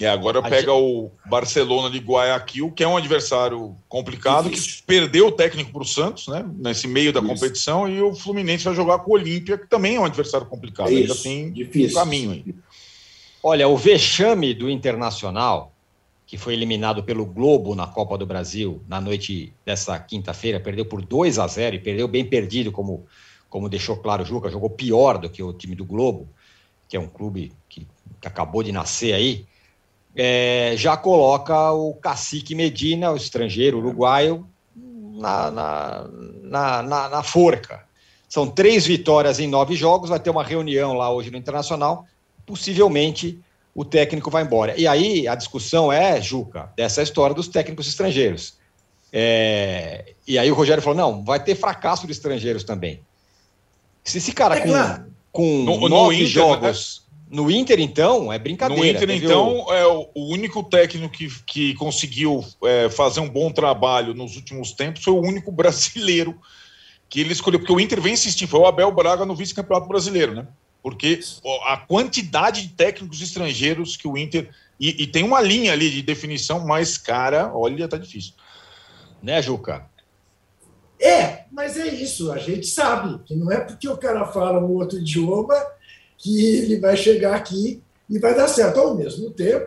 E 0.00 0.04
agora 0.04 0.40
A 0.40 0.50
pega 0.50 0.72
o 0.74 1.08
Barcelona 1.24 1.88
de 1.88 1.98
Guayaquil, 2.04 2.72
que 2.72 2.82
é 2.82 2.88
um 2.88 2.96
adversário 2.96 3.76
complicado, 3.88 4.50
que 4.50 4.60
perdeu 4.84 5.28
o 5.28 5.32
técnico 5.32 5.70
para 5.72 5.82
o 5.82 5.86
Santos, 5.86 6.26
né? 6.26 6.44
Nesse 6.58 6.88
meio 6.88 7.12
da 7.12 7.22
competição, 7.22 7.88
e 7.88 8.02
o 8.02 8.12
Fluminense 8.12 8.64
vai 8.64 8.74
jogar 8.74 8.98
com 8.98 9.12
o 9.12 9.14
Olímpia, 9.14 9.56
que 9.56 9.68
também 9.68 9.94
é 9.94 10.00
um 10.00 10.04
adversário 10.04 10.48
complicado. 10.48 10.88
É 10.88 10.96
Ainda 10.96 11.12
isso, 11.14 11.22
tem 11.22 11.52
difícil. 11.52 11.96
um 11.96 12.00
caminho 12.00 12.32
aí. 12.32 12.44
Olha, 13.46 13.68
o 13.68 13.76
vexame 13.76 14.54
do 14.54 14.70
Internacional, 14.70 15.70
que 16.26 16.38
foi 16.38 16.54
eliminado 16.54 17.04
pelo 17.04 17.26
Globo 17.26 17.74
na 17.74 17.86
Copa 17.86 18.16
do 18.16 18.24
Brasil 18.24 18.82
na 18.88 19.02
noite 19.02 19.52
dessa 19.66 19.98
quinta-feira, 19.98 20.58
perdeu 20.58 20.86
por 20.86 21.04
2 21.04 21.38
a 21.38 21.46
0 21.46 21.76
e 21.76 21.78
perdeu 21.78 22.08
bem 22.08 22.24
perdido, 22.24 22.72
como, 22.72 23.04
como 23.50 23.68
deixou 23.68 23.98
claro 23.98 24.22
o 24.22 24.24
Juca, 24.24 24.48
jogou 24.48 24.70
pior 24.70 25.18
do 25.18 25.28
que 25.28 25.42
o 25.42 25.52
time 25.52 25.74
do 25.76 25.84
Globo, 25.84 26.26
que 26.88 26.96
é 26.96 27.00
um 27.00 27.06
clube 27.06 27.52
que, 27.68 27.86
que 28.18 28.26
acabou 28.26 28.62
de 28.62 28.72
nascer 28.72 29.12
aí, 29.12 29.44
é, 30.16 30.72
já 30.78 30.96
coloca 30.96 31.70
o 31.70 31.92
cacique 31.92 32.54
Medina, 32.54 33.12
o 33.12 33.16
estrangeiro 33.16 33.76
uruguaio, 33.76 34.48
na, 34.74 35.50
na, 35.50 36.08
na, 36.42 36.82
na, 36.82 37.08
na 37.10 37.22
forca. 37.22 37.84
São 38.26 38.48
três 38.48 38.86
vitórias 38.86 39.38
em 39.38 39.46
nove 39.46 39.76
jogos, 39.76 40.08
vai 40.08 40.18
ter 40.18 40.30
uma 40.30 40.42
reunião 40.42 40.94
lá 40.94 41.12
hoje 41.12 41.30
no 41.30 41.36
Internacional, 41.36 42.06
possivelmente 42.46 43.38
o 43.74 43.84
técnico 43.84 44.30
vai 44.30 44.42
embora. 44.44 44.78
E 44.78 44.86
aí 44.86 45.26
a 45.26 45.34
discussão 45.34 45.92
é, 45.92 46.20
Juca, 46.20 46.72
dessa 46.76 47.02
história 47.02 47.34
dos 47.34 47.48
técnicos 47.48 47.88
estrangeiros. 47.88 48.54
É, 49.12 50.14
e 50.26 50.38
aí 50.38 50.50
o 50.50 50.54
Rogério 50.54 50.82
falou: 50.82 50.96
não, 50.96 51.24
vai 51.24 51.42
ter 51.42 51.54
fracasso 51.54 52.06
de 52.06 52.12
estrangeiros 52.12 52.64
também. 52.64 53.00
Se 54.02 54.18
esse 54.18 54.32
cara 54.32 54.56
É 54.56 54.60
com, 54.60 54.68
claro. 54.68 55.04
com 55.32 55.62
No- 55.64 55.80
no 55.80 55.88
nove 55.88 56.16
Inter, 56.16 56.26
jogos. 56.26 57.04
No 57.30 57.50
Inter, 57.50 57.80
então, 57.80 58.32
é 58.32 58.38
brincadeira. 58.38 58.80
No 58.82 58.88
Inter, 58.88 59.08
Teve 59.08 59.24
então, 59.24 59.66
é 59.72 59.86
o, 59.86 60.08
único 60.14 60.62
técnico 60.62 61.12
que, 61.12 61.28
que 61.44 61.74
conseguiu 61.74 62.44
é, 62.64 62.88
fazer 62.90 63.20
um 63.20 63.28
bom 63.28 63.50
trabalho 63.50 64.14
nos 64.14 64.36
últimos 64.36 64.72
tempos 64.72 65.02
foi 65.02 65.14
o 65.14 65.20
único 65.20 65.50
brasileiro 65.52 66.38
que 67.08 67.20
ele 67.20 67.32
escolheu, 67.32 67.58
porque 67.60 67.72
o 67.72 67.80
Inter 67.80 68.00
vem 68.00 68.12
insistir, 68.14 68.46
foi 68.46 68.60
o 68.60 68.66
Abel 68.66 68.92
Braga 68.92 69.24
no 69.24 69.34
vice-campeonato 69.34 69.88
brasileiro, 69.88 70.34
né? 70.34 70.46
Porque 70.84 71.18
a 71.66 71.78
quantidade 71.78 72.60
de 72.60 72.74
técnicos 72.74 73.22
estrangeiros 73.22 73.96
que 73.96 74.06
o 74.06 74.18
Inter. 74.18 74.50
E, 74.78 75.04
e 75.04 75.06
tem 75.06 75.24
uma 75.24 75.40
linha 75.40 75.72
ali 75.72 75.90
de 75.90 76.02
definição, 76.02 76.66
mas, 76.66 76.98
cara, 76.98 77.50
olha, 77.56 77.88
tá 77.88 77.96
difícil. 77.96 78.34
Né, 79.22 79.40
Juca? 79.40 79.86
É, 81.00 81.44
mas 81.50 81.78
é 81.78 81.88
isso, 81.88 82.30
a 82.30 82.36
gente 82.36 82.66
sabe 82.66 83.18
que 83.24 83.34
não 83.34 83.50
é 83.50 83.60
porque 83.60 83.88
o 83.88 83.96
cara 83.96 84.26
fala 84.26 84.60
um 84.60 84.72
outro 84.72 84.98
idioma 84.98 85.54
que 86.18 86.44
ele 86.56 86.78
vai 86.78 86.96
chegar 86.98 87.34
aqui 87.34 87.82
e 88.08 88.18
vai 88.18 88.34
dar 88.34 88.46
certo. 88.48 88.78
Ao 88.78 88.94
mesmo 88.94 89.30
tempo, 89.30 89.66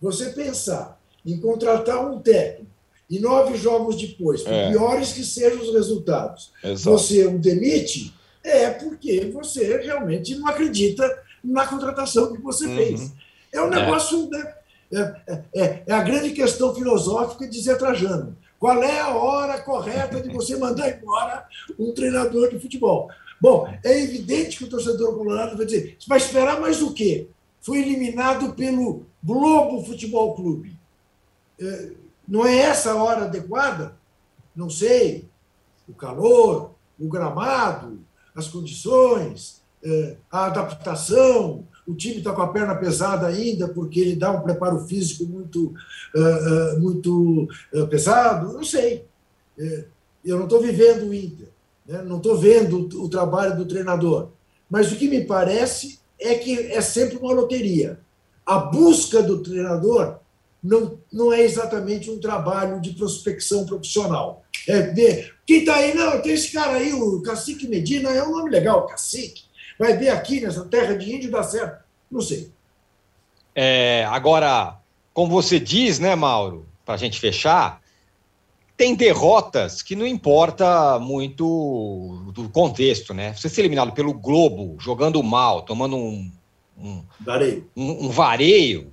você 0.00 0.30
pensar 0.30 0.98
em 1.24 1.38
contratar 1.38 2.10
um 2.10 2.18
técnico 2.18 2.70
e 3.10 3.18
nove 3.18 3.58
jogos 3.58 3.96
depois, 3.96 4.42
por 4.42 4.52
É. 4.52 4.70
piores 4.70 5.12
que 5.12 5.22
sejam 5.22 5.60
os 5.60 5.72
resultados, 5.74 6.50
Exato. 6.64 6.98
você 6.98 7.26
o 7.26 7.38
demite, 7.38 8.12
é 8.48 8.70
porque 8.70 9.30
você 9.32 9.76
realmente 9.78 10.34
não 10.36 10.48
acredita 10.48 11.22
na 11.42 11.66
contratação 11.66 12.32
que 12.32 12.40
você 12.40 12.66
Uhum. 12.66 12.76
fez. 12.76 13.12
É 13.52 13.60
um 13.60 13.72
É. 13.72 13.80
negócio. 13.80 14.28
Né? 14.30 14.54
É, 14.92 15.16
é- 15.54 15.82
é 15.86 15.92
a 15.92 16.02
grande 16.02 16.30
questão 16.30 16.74
filosófica 16.74 17.46
de 17.48 17.60
Zé 17.60 17.74
Trajano. 17.74 18.36
Qual 18.58 18.82
é 18.82 19.00
a 19.00 19.14
hora 19.14 19.60
correta 19.60 20.20
de 20.20 20.28
você 20.30 20.56
mandar 20.56 20.88
embora 20.88 21.46
um 21.78 21.92
treinador 21.92 22.48
de 22.50 22.58
futebol? 22.58 23.10
Bom, 23.40 23.68
é 23.84 24.00
evidente 24.02 24.56
que 24.56 24.64
o 24.64 24.68
torcedor 24.68 25.14
colorado 25.14 25.56
vai 25.56 25.66
dizer: 25.66 25.98
vai 26.08 26.18
esperar 26.18 26.60
mais 26.60 26.80
o 26.82 26.92
quê? 26.94 27.28
Foi 27.60 27.78
eliminado 27.78 28.54
pelo 28.54 29.04
Globo 29.22 29.84
Futebol 29.84 30.34
Clube. 30.34 30.78
É, 31.60 31.90
Não 32.28 32.44
é 32.46 32.56
essa 32.56 32.90
a 32.92 32.96
hora 33.02 33.24
adequada? 33.26 33.96
Não 34.54 34.68
sei. 34.68 35.28
O 35.88 35.92
calor, 35.94 36.72
o 36.98 37.08
gramado, 37.08 38.00
as 38.36 38.48
condições, 38.48 39.62
é, 39.82 40.16
a 40.30 40.46
adaptação. 40.46 41.64
O 41.86 41.94
time 41.94 42.18
está 42.18 42.32
com 42.32 42.42
a 42.42 42.52
perna 42.52 42.74
pesada 42.74 43.26
ainda, 43.26 43.66
porque 43.68 44.00
ele 44.00 44.16
dá 44.16 44.30
um 44.30 44.42
preparo 44.42 44.86
físico 44.86 45.24
muito, 45.24 45.72
ah, 46.14 46.20
ah, 46.20 46.78
muito 46.78 47.48
pesado. 47.88 48.52
Não 48.52 48.64
sei. 48.64 49.04
É, 49.58 49.84
Eu 50.24 50.36
não 50.36 50.44
estou 50.44 50.60
vivendo 50.60 51.08
o 51.08 51.14
Inter, 51.14 51.48
né? 51.86 52.02
não 52.02 52.16
estou 52.16 52.36
vendo 52.36 52.88
o 53.00 53.08
trabalho 53.08 53.56
do 53.56 53.64
treinador. 53.64 54.28
Mas 54.68 54.90
o 54.90 54.96
que 54.96 55.08
me 55.08 55.24
parece 55.24 56.00
é 56.18 56.34
que 56.34 56.58
é 56.72 56.80
sempre 56.80 57.16
uma 57.18 57.32
loteria. 57.32 58.00
A 58.44 58.58
busca 58.58 59.22
do 59.22 59.38
treinador 59.38 60.18
não, 60.66 60.98
não 61.12 61.32
é 61.32 61.42
exatamente 61.42 62.10
um 62.10 62.18
trabalho 62.18 62.80
de 62.80 62.90
prospecção 62.90 63.64
profissional. 63.64 64.42
É 64.68 64.82
ver 64.82 65.34
quem 65.46 65.60
está 65.60 65.76
aí, 65.76 65.94
não, 65.94 66.20
tem 66.20 66.32
esse 66.32 66.52
cara 66.52 66.72
aí, 66.72 66.92
o 66.92 67.22
Cacique 67.22 67.68
Medina, 67.68 68.10
é 68.10 68.22
um 68.22 68.32
nome 68.32 68.50
legal, 68.50 68.86
Cacique. 68.86 69.44
Vai 69.78 69.96
ver 69.96 70.08
aqui 70.08 70.40
nessa 70.40 70.64
terra 70.64 70.94
de 70.96 71.14
índio 71.14 71.30
dá 71.30 71.42
certo. 71.42 71.84
Não 72.10 72.20
sei. 72.20 72.50
É, 73.54 74.04
agora, 74.10 74.78
como 75.14 75.30
você 75.30 75.60
diz, 75.60 75.98
né, 75.98 76.14
Mauro, 76.14 76.66
para 76.84 76.94
a 76.94 76.98
gente 76.98 77.20
fechar, 77.20 77.80
tem 78.76 78.94
derrotas 78.94 79.82
que 79.82 79.94
não 79.94 80.06
importa 80.06 80.98
muito 80.98 82.30
do 82.34 82.48
contexto, 82.48 83.14
né? 83.14 83.32
Você 83.34 83.48
ser 83.48 83.62
eliminado 83.62 83.92
pelo 83.92 84.12
Globo, 84.12 84.76
jogando 84.78 85.22
mal, 85.22 85.62
tomando 85.62 85.96
um, 85.96 86.30
um, 86.78 87.02
vareio. 87.20 87.70
um, 87.74 88.06
um 88.06 88.08
vareio, 88.10 88.92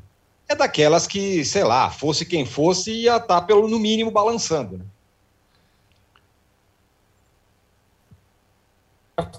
é 0.54 0.56
daquelas 0.56 1.06
que, 1.06 1.44
sei 1.44 1.64
lá, 1.64 1.90
fosse 1.90 2.26
quem 2.26 2.46
fosse, 2.46 2.92
ia 2.92 3.18
estar, 3.18 3.42
pelo 3.42 3.68
no 3.68 3.78
mínimo, 3.78 4.10
balançando. 4.10 4.78
Né? 4.78 4.86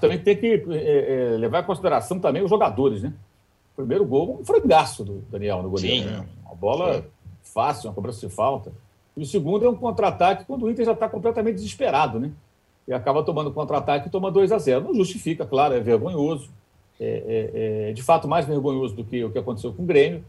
Também 0.01 0.19
tem 0.19 0.37
que 0.37 0.65
é, 0.71 1.35
é, 1.35 1.37
levar 1.37 1.63
em 1.63 1.67
consideração 1.67 2.21
também 2.21 2.43
os 2.43 2.51
jogadores, 2.51 3.03
né? 3.03 3.13
O 3.73 3.77
primeiro 3.77 4.05
gol, 4.05 4.39
um 4.41 4.45
frangaço 4.45 5.05
do 5.05 5.25
Daniel 5.31 5.63
no 5.63 5.71
goleiro. 5.71 6.05
Sim, 6.05 6.11
né? 6.11 6.27
Uma 6.45 6.55
bola 6.55 7.03
Sim. 7.03 7.05
fácil, 7.43 7.89
uma 7.89 7.95
cobrança 7.95 8.27
de 8.27 8.33
falta. 8.33 8.73
E 9.17 9.23
o 9.23 9.27
segundo 9.27 9.65
é 9.65 9.69
um 9.69 9.75
contra-ataque 9.75 10.45
quando 10.45 10.65
o 10.65 10.71
Inter 10.71 10.85
já 10.85 10.93
está 10.93 11.09
completamente 11.09 11.57
desesperado, 11.57 12.21
né? 12.21 12.31
E 12.87 12.93
acaba 12.93 13.25
tomando 13.25 13.51
contra-ataque 13.53 14.09
e 14.09 14.11
toma 14.11 14.31
2 14.31 14.53
a 14.53 14.59
0 14.59 14.85
Não 14.85 14.95
justifica, 14.95 15.45
claro, 15.45 15.75
é 15.75 15.81
vergonhoso. 15.81 16.51
É, 17.01 17.07
é, 17.07 17.89
é, 17.91 17.93
de 17.93 18.03
fato 18.03 18.29
mais 18.29 18.47
vergonhoso 18.47 18.95
do 18.95 19.05
que 19.05 19.25
o 19.25 19.31
que 19.31 19.39
aconteceu 19.39 19.73
com 19.73 19.83
o 19.83 19.87
Grêmio, 19.87 20.25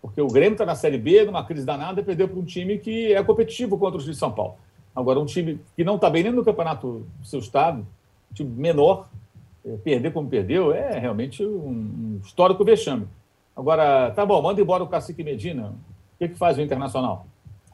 porque 0.00 0.20
o 0.20 0.28
Grêmio 0.28 0.52
está 0.52 0.64
na 0.64 0.74
Série 0.74 0.98
B, 0.98 1.24
numa 1.24 1.44
crise 1.44 1.66
danada, 1.66 2.00
e 2.00 2.04
perdeu 2.04 2.28
para 2.28 2.38
um 2.38 2.44
time 2.44 2.78
que 2.78 3.12
é 3.12 3.22
competitivo 3.22 3.76
contra 3.76 4.00
o 4.00 4.02
de 4.02 4.14
São 4.14 4.30
Paulo. 4.30 4.54
Agora, 4.94 5.18
um 5.18 5.26
time 5.26 5.60
que 5.76 5.84
não 5.84 5.96
está 5.96 6.08
bem 6.08 6.22
nem 6.22 6.32
no 6.32 6.44
campeonato 6.44 7.06
do 7.18 7.26
seu 7.26 7.40
estado, 7.40 7.86
um 8.30 8.34
time 8.34 8.50
menor, 8.50 9.08
é, 9.64 9.76
perder 9.76 10.12
como 10.12 10.28
perdeu, 10.28 10.72
é 10.72 10.98
realmente 10.98 11.44
um, 11.44 12.20
histórico 12.24 12.64
vexame. 12.64 13.06
Agora, 13.56 14.10
tá 14.12 14.24
bom, 14.24 14.40
manda 14.40 14.60
embora 14.60 14.82
o 14.82 14.88
Cacique 14.88 15.22
Medina. 15.24 15.74
O 16.14 16.18
que, 16.18 16.28
que 16.28 16.34
faz 16.36 16.58
o 16.58 16.60
Internacional? 16.60 17.26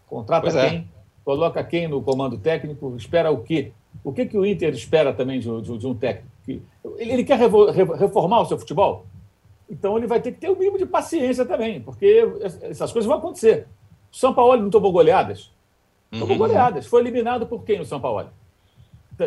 Contrata 0.06 0.42
pois 0.42 0.56
é. 0.56 0.70
quem? 0.70 0.78
É. 0.78 0.84
Coloca 1.24 1.64
quem 1.64 1.88
no 1.88 2.02
comando 2.02 2.38
técnico? 2.38 2.94
Espera 2.96 3.30
o 3.30 3.42
quê? 3.42 3.72
O 4.02 4.12
que, 4.12 4.26
que 4.26 4.36
o 4.36 4.44
Inter 4.44 4.72
espera 4.74 5.12
também 5.12 5.40
de, 5.40 5.62
de, 5.62 5.78
de 5.78 5.86
um 5.86 5.94
técnico? 5.94 6.28
Ele 6.98 7.24
quer 7.24 7.38
reformar 7.38 8.40
o 8.40 8.46
seu 8.46 8.58
futebol? 8.58 9.06
Então 9.68 9.96
ele 9.96 10.06
vai 10.06 10.20
ter 10.20 10.32
que 10.32 10.38
ter 10.38 10.48
o 10.48 10.52
um 10.52 10.58
mínimo 10.58 10.78
de 10.78 10.86
paciência 10.86 11.44
também, 11.44 11.80
porque 11.80 12.22
essas 12.62 12.92
coisas 12.92 13.06
vão 13.06 13.18
acontecer. 13.18 13.66
O 14.12 14.16
São 14.16 14.34
Paulo 14.34 14.60
não 14.60 14.70
tomou 14.70 14.92
goleadas? 14.92 15.50
Tomou 16.10 16.30
uhum. 16.30 16.38
goleadas. 16.38 16.86
Foi 16.86 17.00
eliminado 17.00 17.46
por 17.46 17.64
quem 17.64 17.80
o 17.80 17.84
São 17.84 18.00
Paulo? 18.00 18.28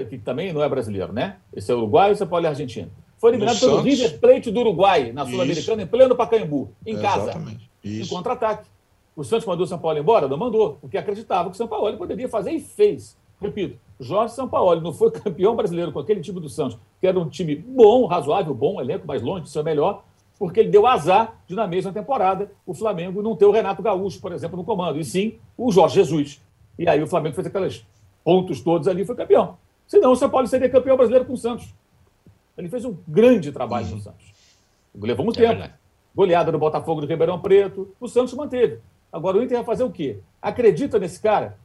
Que 0.09 0.17
também 0.17 0.53
não 0.53 0.63
é 0.63 0.69
brasileiro, 0.69 1.11
né? 1.11 1.37
Esse 1.53 1.71
é 1.71 1.75
uruguaio, 1.75 2.15
São 2.15 2.27
Paulo 2.27 2.45
é 2.45 2.49
argentino. 2.49 2.91
Foi 3.17 3.31
eliminado 3.31 3.55
no 3.55 3.59
pelo 3.59 3.75
Santos. 3.77 3.85
River 3.85 4.19
Plate 4.19 4.51
do 4.51 4.59
Uruguai, 4.59 5.11
na 5.11 5.25
Sul-Americana, 5.25 5.81
em 5.81 5.87
pleno 5.87 6.15
Pacaembu, 6.15 6.71
em 6.85 6.97
casa. 6.97 7.31
Exatamente. 7.31 7.69
Isso. 7.83 8.13
Em 8.13 8.15
contra-ataque. 8.15 8.69
O 9.15 9.23
Santos 9.23 9.47
mandou 9.47 9.65
o 9.65 9.67
São 9.67 9.79
Paulo 9.79 9.97
embora? 9.97 10.27
Não 10.27 10.37
mandou, 10.37 10.77
porque 10.79 10.97
acreditava 10.97 11.49
que 11.49 11.55
o 11.55 11.57
São 11.57 11.67
Paulo 11.67 11.97
poderia 11.97 12.29
fazer 12.29 12.51
e 12.51 12.59
fez. 12.59 13.17
Repito, 13.41 13.79
Jorge 13.99 14.33
São 14.33 14.47
Paulo 14.47 14.79
não 14.79 14.93
foi 14.93 15.09
campeão 15.11 15.55
brasileiro 15.55 15.91
com 15.91 15.99
aquele 15.99 16.21
time 16.21 16.39
do 16.39 16.49
Santos, 16.49 16.77
que 17.01 17.07
era 17.07 17.19
um 17.19 17.27
time 17.27 17.55
bom, 17.55 18.05
razoável, 18.05 18.53
bom, 18.53 18.79
elenco 18.79 19.07
mais 19.07 19.21
longe 19.21 19.43
de 19.45 19.49
ser 19.49 19.63
melhor, 19.63 20.03
porque 20.37 20.59
ele 20.59 20.69
deu 20.69 20.85
azar 20.85 21.41
de, 21.47 21.55
na 21.55 21.67
mesma 21.67 21.91
temporada, 21.91 22.51
o 22.65 22.73
Flamengo 22.73 23.21
não 23.21 23.35
ter 23.35 23.45
o 23.45 23.51
Renato 23.51 23.81
Gaúcho, 23.81 24.21
por 24.21 24.31
exemplo, 24.31 24.57
no 24.57 24.63
comando, 24.63 24.99
e 24.99 25.03
sim 25.03 25.39
o 25.57 25.71
Jorge 25.71 25.95
Jesus. 25.95 26.41
E 26.77 26.87
aí 26.87 27.01
o 27.01 27.07
Flamengo 27.07 27.35
fez 27.35 27.47
aqueles 27.47 27.85
pontos 28.23 28.61
todos 28.61 28.87
ali 28.87 29.01
e 29.01 29.05
foi 29.05 29.15
campeão. 29.15 29.57
Senão 29.87 30.11
o 30.11 30.15
São 30.15 30.29
Paulo 30.29 30.47
seria 30.47 30.69
campeão 30.69 30.95
brasileiro 30.95 31.25
com 31.25 31.33
o 31.33 31.37
Santos. 31.37 31.73
Ele 32.57 32.69
fez 32.69 32.85
um 32.85 32.95
grande 33.07 33.51
trabalho 33.51 33.87
uhum. 33.87 33.95
no 33.95 34.01
Santos. 34.01 34.33
Levou 34.95 35.25
um 35.25 35.29
é 35.29 35.33
tempo. 35.33 35.47
Verdade. 35.47 35.73
Goleada 36.15 36.51
no 36.51 36.59
Botafogo 36.59 37.01
do 37.01 37.07
Ribeirão 37.07 37.39
Preto. 37.39 37.95
O 37.99 38.07
Santos 38.07 38.33
manteve. 38.33 38.79
Agora 39.11 39.37
o 39.37 39.43
Inter 39.43 39.57
vai 39.57 39.65
fazer 39.65 39.83
o 39.83 39.91
quê? 39.91 40.19
Acredita 40.41 40.99
nesse 40.99 41.21
cara? 41.21 41.57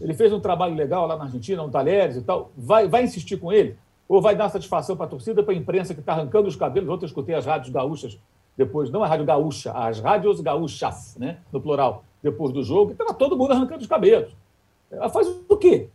Ele 0.00 0.14
fez 0.14 0.32
um 0.32 0.40
trabalho 0.40 0.74
legal 0.74 1.06
lá 1.06 1.16
na 1.16 1.24
Argentina, 1.24 1.62
um 1.62 1.70
Talheres 1.70 2.16
e 2.16 2.22
tal. 2.22 2.50
Vai, 2.56 2.88
vai 2.88 3.04
insistir 3.04 3.36
com 3.36 3.52
ele? 3.52 3.76
Ou 4.12 4.20
vai 4.20 4.36
dar 4.36 4.48
satisfação 4.48 4.96
para 4.96 5.06
a 5.06 5.08
torcida, 5.08 5.42
para 5.42 5.54
a 5.54 5.56
imprensa 5.56 5.94
que 5.94 6.00
está 6.00 6.12
arrancando 6.12 6.48
os 6.48 6.56
cabelos? 6.56 6.88
Ontem 6.88 7.04
eu 7.04 7.08
escutei 7.08 7.34
as 7.34 7.46
rádios 7.46 7.72
gaúchas 7.72 8.18
depois, 8.56 8.90
não 8.90 9.02
a 9.02 9.06
rádio 9.06 9.24
gaúcha, 9.24 9.72
as 9.72 10.00
rádios 10.00 10.40
gaúchas, 10.40 11.16
né, 11.18 11.38
no 11.50 11.58
plural, 11.58 12.04
depois 12.22 12.52
do 12.52 12.62
jogo, 12.62 12.92
estava 12.92 13.14
todo 13.14 13.36
mundo 13.36 13.52
arrancando 13.52 13.80
os 13.80 13.86
cabelos. 13.86 14.36
Ela 14.90 15.08
faz 15.08 15.26
o 15.48 15.56
quê? 15.56 15.88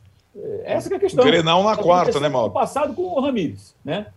Essa 0.64 0.92
é 0.92 0.98
a 0.98 1.00
questão. 1.00 1.24
Grenal 1.24 1.64
na 1.64 1.78
quarta, 1.78 2.20
né, 2.20 2.28
Mauro? 2.28 2.52
passado 2.52 2.96
com 2.96 3.04
o 3.04 3.20
Ramires, 3.20 3.76
né? 3.86 4.08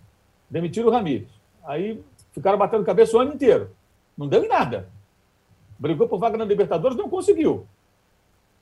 Demitiram 0.48 0.88
o 0.88 0.90
Ramires. 0.90 1.28
Aí 1.64 2.02
ficaram 2.32 2.56
batendo 2.56 2.84
cabeça 2.84 3.16
o 3.16 3.20
ano 3.20 3.34
inteiro. 3.34 3.70
Não 4.16 4.26
deu 4.26 4.42
em 4.42 4.48
nada 4.48 4.88
brigou 5.80 6.06
por 6.06 6.18
vaga 6.18 6.36
na 6.36 6.44
Libertadores, 6.44 6.96
não 6.96 7.08
conseguiu. 7.08 7.66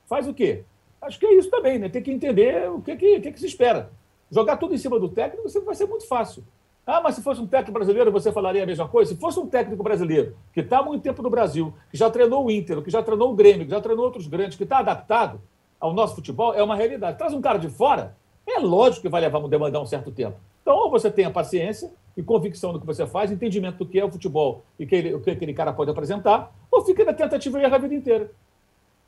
Faz 0.07 0.25
o 0.25 0.33
quê? 0.33 0.63
Acho 1.01 1.19
que 1.19 1.25
é 1.25 1.33
isso 1.35 1.49
também, 1.49 1.77
né? 1.77 1.89
Tem 1.89 2.01
que 2.01 2.11
entender 2.11 2.69
o 2.69 2.81
que, 2.81 2.95
que, 2.95 3.19
que, 3.19 3.31
que 3.33 3.39
se 3.39 3.45
espera. 3.45 3.91
Jogar 4.31 4.57
tudo 4.57 4.75
em 4.75 4.77
cima 4.77 4.99
do 4.99 5.09
técnico 5.09 5.47
vai 5.65 5.75
ser 5.75 5.85
muito 5.85 6.07
fácil. 6.07 6.43
Ah, 6.85 7.01
mas 7.01 7.15
se 7.15 7.21
fosse 7.21 7.39
um 7.39 7.45
técnico 7.45 7.73
brasileiro, 7.73 8.11
você 8.11 8.31
falaria 8.31 8.63
a 8.63 8.65
mesma 8.65 8.87
coisa? 8.87 9.13
Se 9.13 9.19
fosse 9.19 9.39
um 9.39 9.45
técnico 9.45 9.83
brasileiro 9.83 10.35
que 10.51 10.61
está 10.61 10.79
há 10.79 10.83
muito 10.83 11.03
tempo 11.03 11.21
no 11.21 11.29
Brasil, 11.29 11.71
que 11.91 11.97
já 11.97 12.09
treinou 12.09 12.45
o 12.45 12.51
Inter, 12.51 12.81
que 12.81 12.89
já 12.89 13.03
treinou 13.03 13.31
o 13.31 13.35
Grêmio, 13.35 13.65
que 13.65 13.71
já 13.71 13.79
treinou 13.79 14.05
outros 14.05 14.25
grandes, 14.25 14.57
que 14.57 14.63
está 14.63 14.79
adaptado 14.79 15.39
ao 15.79 15.93
nosso 15.93 16.15
futebol, 16.15 16.53
é 16.53 16.63
uma 16.63 16.75
realidade. 16.75 17.17
Traz 17.17 17.33
um 17.33 17.41
cara 17.41 17.59
de 17.59 17.69
fora, 17.69 18.15
é 18.45 18.59
lógico 18.59 19.03
que 19.03 19.09
vai 19.09 19.21
levar, 19.21 19.39
demandar 19.47 19.79
um 19.79 19.85
certo 19.85 20.11
tempo. 20.11 20.37
Então, 20.61 20.75
ou 20.75 20.89
você 20.89 21.11
tem 21.11 21.25
a 21.25 21.31
paciência 21.31 21.91
e 22.17 22.23
convicção 22.23 22.73
do 22.73 22.79
que 22.79 22.85
você 22.85 23.05
faz, 23.05 23.31
entendimento 23.31 23.77
do 23.77 23.85
que 23.85 23.99
é 23.99 24.03
o 24.03 24.11
futebol 24.11 24.63
e 24.77 24.85
que 24.85 24.95
ele, 24.95 25.13
o 25.13 25.21
que 25.21 25.29
aquele 25.29 25.53
cara 25.53 25.71
pode 25.71 25.89
apresentar, 25.91 26.51
ou 26.71 26.83
fica 26.83 27.05
na 27.05 27.13
tentativa 27.13 27.59
e 27.59 27.63
erra 27.63 27.75
a 27.75 27.79
vida 27.79 27.93
inteira, 27.93 28.31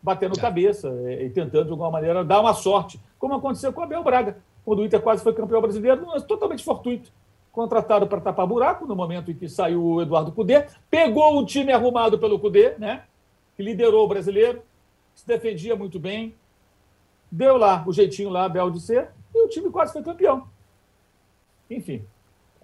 batendo 0.01 0.38
é. 0.38 0.41
cabeça 0.41 0.88
e, 1.05 1.26
e, 1.26 1.30
tentando, 1.30 1.65
de 1.65 1.72
alguma 1.72 1.91
maneira, 1.91 2.24
dar 2.24 2.39
uma 2.39 2.53
sorte, 2.53 3.01
como 3.19 3.34
aconteceu 3.34 3.74
com 3.74 3.82
o 3.82 3.84
Abel 3.84 4.03
Braga, 4.03 4.38
quando 4.66 4.80
o 4.80 4.86
Inter 4.86 5.01
quase 5.01 5.24
foi 5.24 5.34
campeão 5.34 5.62
brasileiro, 5.62 6.05
totalmente 6.28 6.64
fortuito. 6.64 7.12
Contratado 7.51 8.07
para 8.07 8.22
tapar 8.22 8.47
buraco 8.47 8.86
no 8.86 8.95
momento 8.95 9.30
em 9.30 9.36
que 9.36 9.49
saiu 9.49 9.84
o 9.84 10.01
Eduardo 10.01 10.32
Cudê, 10.32 10.68
pegou 10.89 11.38
o 11.38 11.45
time 11.45 11.74
arrumado 11.74 12.18
pelo 12.18 12.39
Cudê, 12.39 12.76
né, 12.78 13.03
que 13.57 13.64
liderou 13.64 14.05
o 14.05 14.07
brasileiro, 14.07 14.62
se 15.14 15.28
defendia 15.28 15.76
muito 15.76 15.99
bem, 15.99 16.34
deu 17.30 17.57
lá 17.57 17.84
o 17.86 17.91
jeitinho 17.91 18.30
lá, 18.30 18.45
Abel 18.45 18.72
de 18.72 18.80
ser, 18.80 19.09
e 19.36 19.45
o 19.45 19.49
time 19.49 19.70
quase 19.70 19.91
foi 19.91 20.01
campeão. 20.01 20.47
Enfim, 21.70 22.03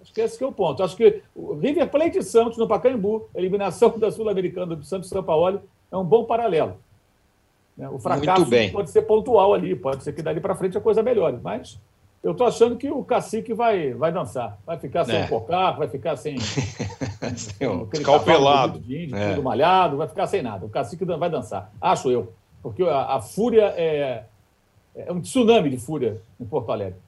acho 0.00 0.12
que 0.12 0.20
esse 0.20 0.36
que 0.36 0.44
é 0.44 0.46
o 0.46 0.52
ponto. 0.52 0.82
Acho 0.82 0.96
que 0.96 1.22
o 1.34 1.54
River 1.54 1.88
Plate 1.90 2.18
e 2.18 2.22
Santos 2.22 2.58
no 2.58 2.68
Pacaembu, 2.68 3.28
eliminação 3.34 3.98
da 3.98 4.10
Sul-Americana 4.10 4.76
do 4.76 4.84
Santos 4.84 5.08
São 5.08 5.22
Paulo, 5.22 5.62
é 5.90 5.96
um 5.96 6.04
bom 6.04 6.24
paralelo. 6.24 6.76
Né? 7.76 7.88
O 7.88 7.98
fracasso 7.98 8.46
pode 8.72 8.90
ser 8.90 9.02
pontual 9.02 9.54
ali, 9.54 9.74
pode 9.74 10.02
ser 10.02 10.12
que 10.12 10.20
dali 10.20 10.40
para 10.40 10.54
frente 10.54 10.76
a 10.76 10.80
coisa 10.80 11.02
melhore, 11.02 11.38
mas 11.42 11.80
eu 12.22 12.32
estou 12.32 12.46
achando 12.46 12.76
que 12.76 12.90
o 12.90 13.04
cacique 13.04 13.54
vai, 13.54 13.92
vai 13.94 14.12
dançar, 14.12 14.58
vai 14.66 14.78
ficar 14.78 15.04
sem 15.04 15.16
é. 15.16 15.26
cocar, 15.26 15.72
vai 15.72 15.88
ficar 15.88 16.16
sem. 16.16 16.36
sem 17.36 17.88
Escalpelado. 17.92 18.80
De 18.80 19.14
é. 19.14 19.30
Tudo 19.30 19.42
malhado, 19.42 19.96
vai 19.96 20.08
ficar 20.08 20.26
sem 20.26 20.42
nada. 20.42 20.66
O 20.66 20.68
cacique 20.68 21.04
vai 21.04 21.30
dançar, 21.30 21.72
acho 21.80 22.10
eu. 22.10 22.32
Porque 22.62 22.82
a, 22.82 23.16
a 23.16 23.20
fúria 23.20 23.72
é, 23.76 24.24
é 24.94 25.12
um 25.12 25.20
tsunami 25.20 25.70
de 25.70 25.78
fúria 25.78 26.20
em 26.40 26.44
Porto 26.44 26.72
Alegre. 26.72 26.98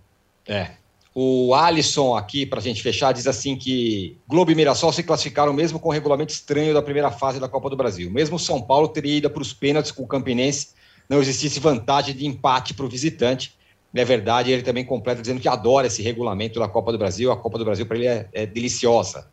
É. 0.47 0.71
O 1.13 1.53
Alisson 1.55 2.17
aqui, 2.17 2.47
para 2.47 2.61
a 2.61 2.63
gente 2.63 2.81
fechar, 2.83 3.13
diz 3.13 3.27
assim 3.27 3.57
que 3.57 4.17
Globo 4.29 4.53
e 4.53 4.55
Mirassol 4.55 4.93
se 4.93 5.03
classificaram 5.03 5.53
mesmo 5.53 5.81
com 5.81 5.89
o 5.89 5.93
regulamento 5.93 6.33
estranho 6.33 6.73
da 6.73 6.81
primeira 6.81 7.11
fase 7.11 7.41
da 7.41 7.49
Copa 7.49 7.69
do 7.69 7.77
Brasil. 7.77 8.09
Mesmo 8.11 8.39
São 8.39 8.63
Paulo 8.63 8.87
teria 8.87 9.19
ido 9.19 9.29
para 9.29 9.43
os 9.43 9.53
pênaltis 9.53 9.91
com 9.91 10.05
o 10.05 10.07
Campinense, 10.07 10.69
não 11.09 11.21
existisse 11.21 11.59
vantagem 11.59 12.15
de 12.15 12.25
empate 12.27 12.75
para 12.75 12.87
o 12.87 12.89
visitante. 12.89 13.59
É 13.95 14.05
verdade, 14.05 14.53
ele 14.53 14.62
também 14.62 14.84
completa 14.84 15.20
dizendo 15.20 15.41
que 15.41 15.49
adora 15.49 15.86
esse 15.86 16.01
regulamento 16.03 16.61
da 16.61 16.68
Copa 16.68 16.93
do 16.93 16.99
Brasil. 16.99 17.32
A 17.32 17.36
Copa 17.36 17.59
do 17.59 17.64
Brasil 17.64 17.86
para 17.86 17.97
ele 17.97 18.07
é, 18.07 18.28
é, 18.32 18.47
deliciosa. 18.47 19.28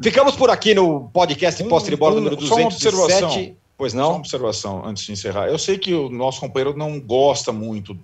Ficamos 0.00 0.36
por 0.36 0.48
aqui 0.48 0.74
no 0.74 1.08
podcast 1.10 1.60
um, 1.62 1.68
Posse 1.68 1.90
de 1.90 1.96
Bola 1.96 2.14
um, 2.14 2.18
número 2.18 2.36
207. 2.36 3.56
Pois 3.76 3.92
não? 3.92 4.04
Só 4.04 4.10
uma 4.10 4.18
observação 4.18 4.84
antes 4.84 5.04
de 5.04 5.12
encerrar. 5.12 5.48
Eu 5.48 5.58
sei 5.58 5.76
que 5.76 5.92
o 5.92 6.08
nosso 6.08 6.40
companheiro 6.40 6.76
não 6.76 7.00
gosta 7.00 7.52
muito 7.52 7.98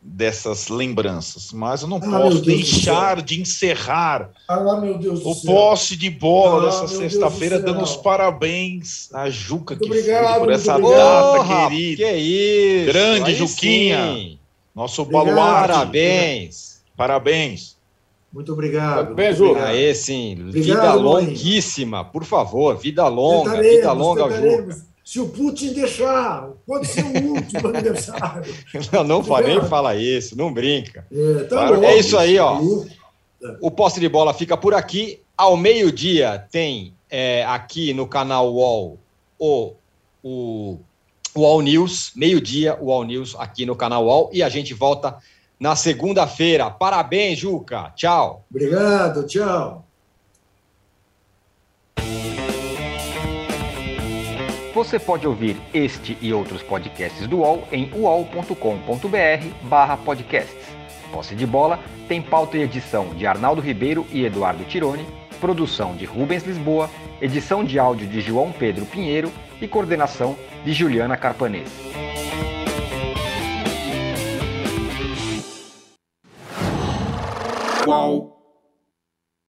dessas 0.00 0.68
lembranças, 0.68 1.52
mas 1.52 1.82
eu 1.82 1.88
não 1.88 1.96
ah, 1.96 2.00
posso 2.00 2.40
deixar 2.40 3.20
de 3.22 3.40
encerrar 3.40 4.30
ah, 4.48 4.58
o 5.24 5.34
posse 5.44 5.96
de 5.96 6.08
bola 6.08 6.62
ah, 6.62 6.66
dessa 6.66 6.88
sexta-feira, 6.88 7.58
dando 7.58 7.82
os 7.82 7.96
parabéns 7.96 9.12
à 9.12 9.28
Juca 9.28 9.74
muito 9.74 9.84
que 9.84 9.98
obrigado, 9.98 10.40
por 10.40 10.52
essa 10.52 10.78
data 10.78 11.40
oh, 11.40 11.68
querida. 11.68 11.96
Que 11.96 12.04
é 12.04 12.18
isso, 12.18 12.86
Grande 12.86 13.34
Juquinha, 13.34 14.14
sim. 14.14 14.35
Nosso 14.76 15.02
obrigado, 15.02 15.26
baluarte. 15.26 15.68
Parabéns. 15.68 16.82
Parabéns. 16.96 17.76
Muito 18.32 18.52
obrigado. 18.52 19.14
Beijo. 19.14 19.54
Aí 19.56 19.94
sim, 19.94 20.34
obrigado, 20.34 20.52
vida 20.52 20.94
longuíssima, 20.94 22.04
por 22.04 22.24
favor, 22.24 22.76
vida 22.76 23.08
longa, 23.08 23.50
tentaremos, 23.50 23.76
vida 23.76 23.92
longa 23.92 24.22
ao 24.22 24.30
Juca 24.30 24.86
se 25.06 25.20
o 25.20 25.28
Putin 25.28 25.72
deixar, 25.72 26.50
pode 26.66 26.88
ser 26.88 27.04
o 27.04 27.34
último 27.34 27.68
aniversário. 27.70 28.52
Não, 28.92 29.04
não 29.04 29.22
nem 29.40 29.62
fala 29.62 29.94
isso, 29.94 30.36
não 30.36 30.52
brinca. 30.52 31.06
É, 31.12 31.44
tá 31.44 31.70
é 31.84 31.96
isso 31.96 32.18
aí, 32.18 32.36
ó. 32.40 32.60
O 33.60 33.70
posse 33.70 34.00
de 34.00 34.08
bola 34.08 34.34
fica 34.34 34.56
por 34.56 34.74
aqui. 34.74 35.22
Ao 35.38 35.56
meio-dia 35.56 36.44
tem 36.50 36.92
é, 37.08 37.44
aqui 37.44 37.94
no 37.94 38.08
canal 38.08 38.52
UOL 38.52 38.98
o, 39.38 39.74
o, 40.24 40.80
o 41.40 41.46
All 41.46 41.60
News, 41.60 42.12
meio-dia, 42.14 42.76
o 42.80 42.90
All 42.90 43.04
News 43.04 43.34
aqui 43.38 43.66
no 43.66 43.76
canal 43.76 44.04
UOL. 44.04 44.30
E 44.32 44.42
a 44.42 44.48
gente 44.48 44.74
volta 44.74 45.16
na 45.58 45.74
segunda-feira. 45.74 46.70
Parabéns, 46.70 47.38
Juca. 47.38 47.92
Tchau. 47.96 48.44
Obrigado, 48.50 49.26
tchau. 49.26 49.86
Você 54.76 54.98
pode 54.98 55.26
ouvir 55.26 55.56
este 55.72 56.18
e 56.20 56.34
outros 56.34 56.62
podcasts 56.62 57.26
do 57.26 57.38
UOL 57.38 57.66
em 57.72 57.90
uol.com.br 57.94 58.54
podcasts. 60.04 60.66
Posse 61.10 61.34
de 61.34 61.46
Bola 61.46 61.80
tem 62.06 62.20
pauta 62.20 62.58
e 62.58 62.62
edição 62.62 63.14
de 63.14 63.26
Arnaldo 63.26 63.62
Ribeiro 63.62 64.06
e 64.12 64.26
Eduardo 64.26 64.64
Tironi, 64.64 65.06
produção 65.40 65.96
de 65.96 66.04
Rubens 66.04 66.44
Lisboa, 66.44 66.90
edição 67.20 67.64
de 67.64 67.78
áudio 67.78 68.06
de 68.06 68.20
João 68.20 68.52
Pedro 68.52 68.84
Pinheiro 68.86 69.32
e 69.60 69.66
coordenação 69.66 70.36
de 70.64 70.72
Juliana 70.72 71.16
Carpanês. 71.16 71.70
Uau. 77.86 78.35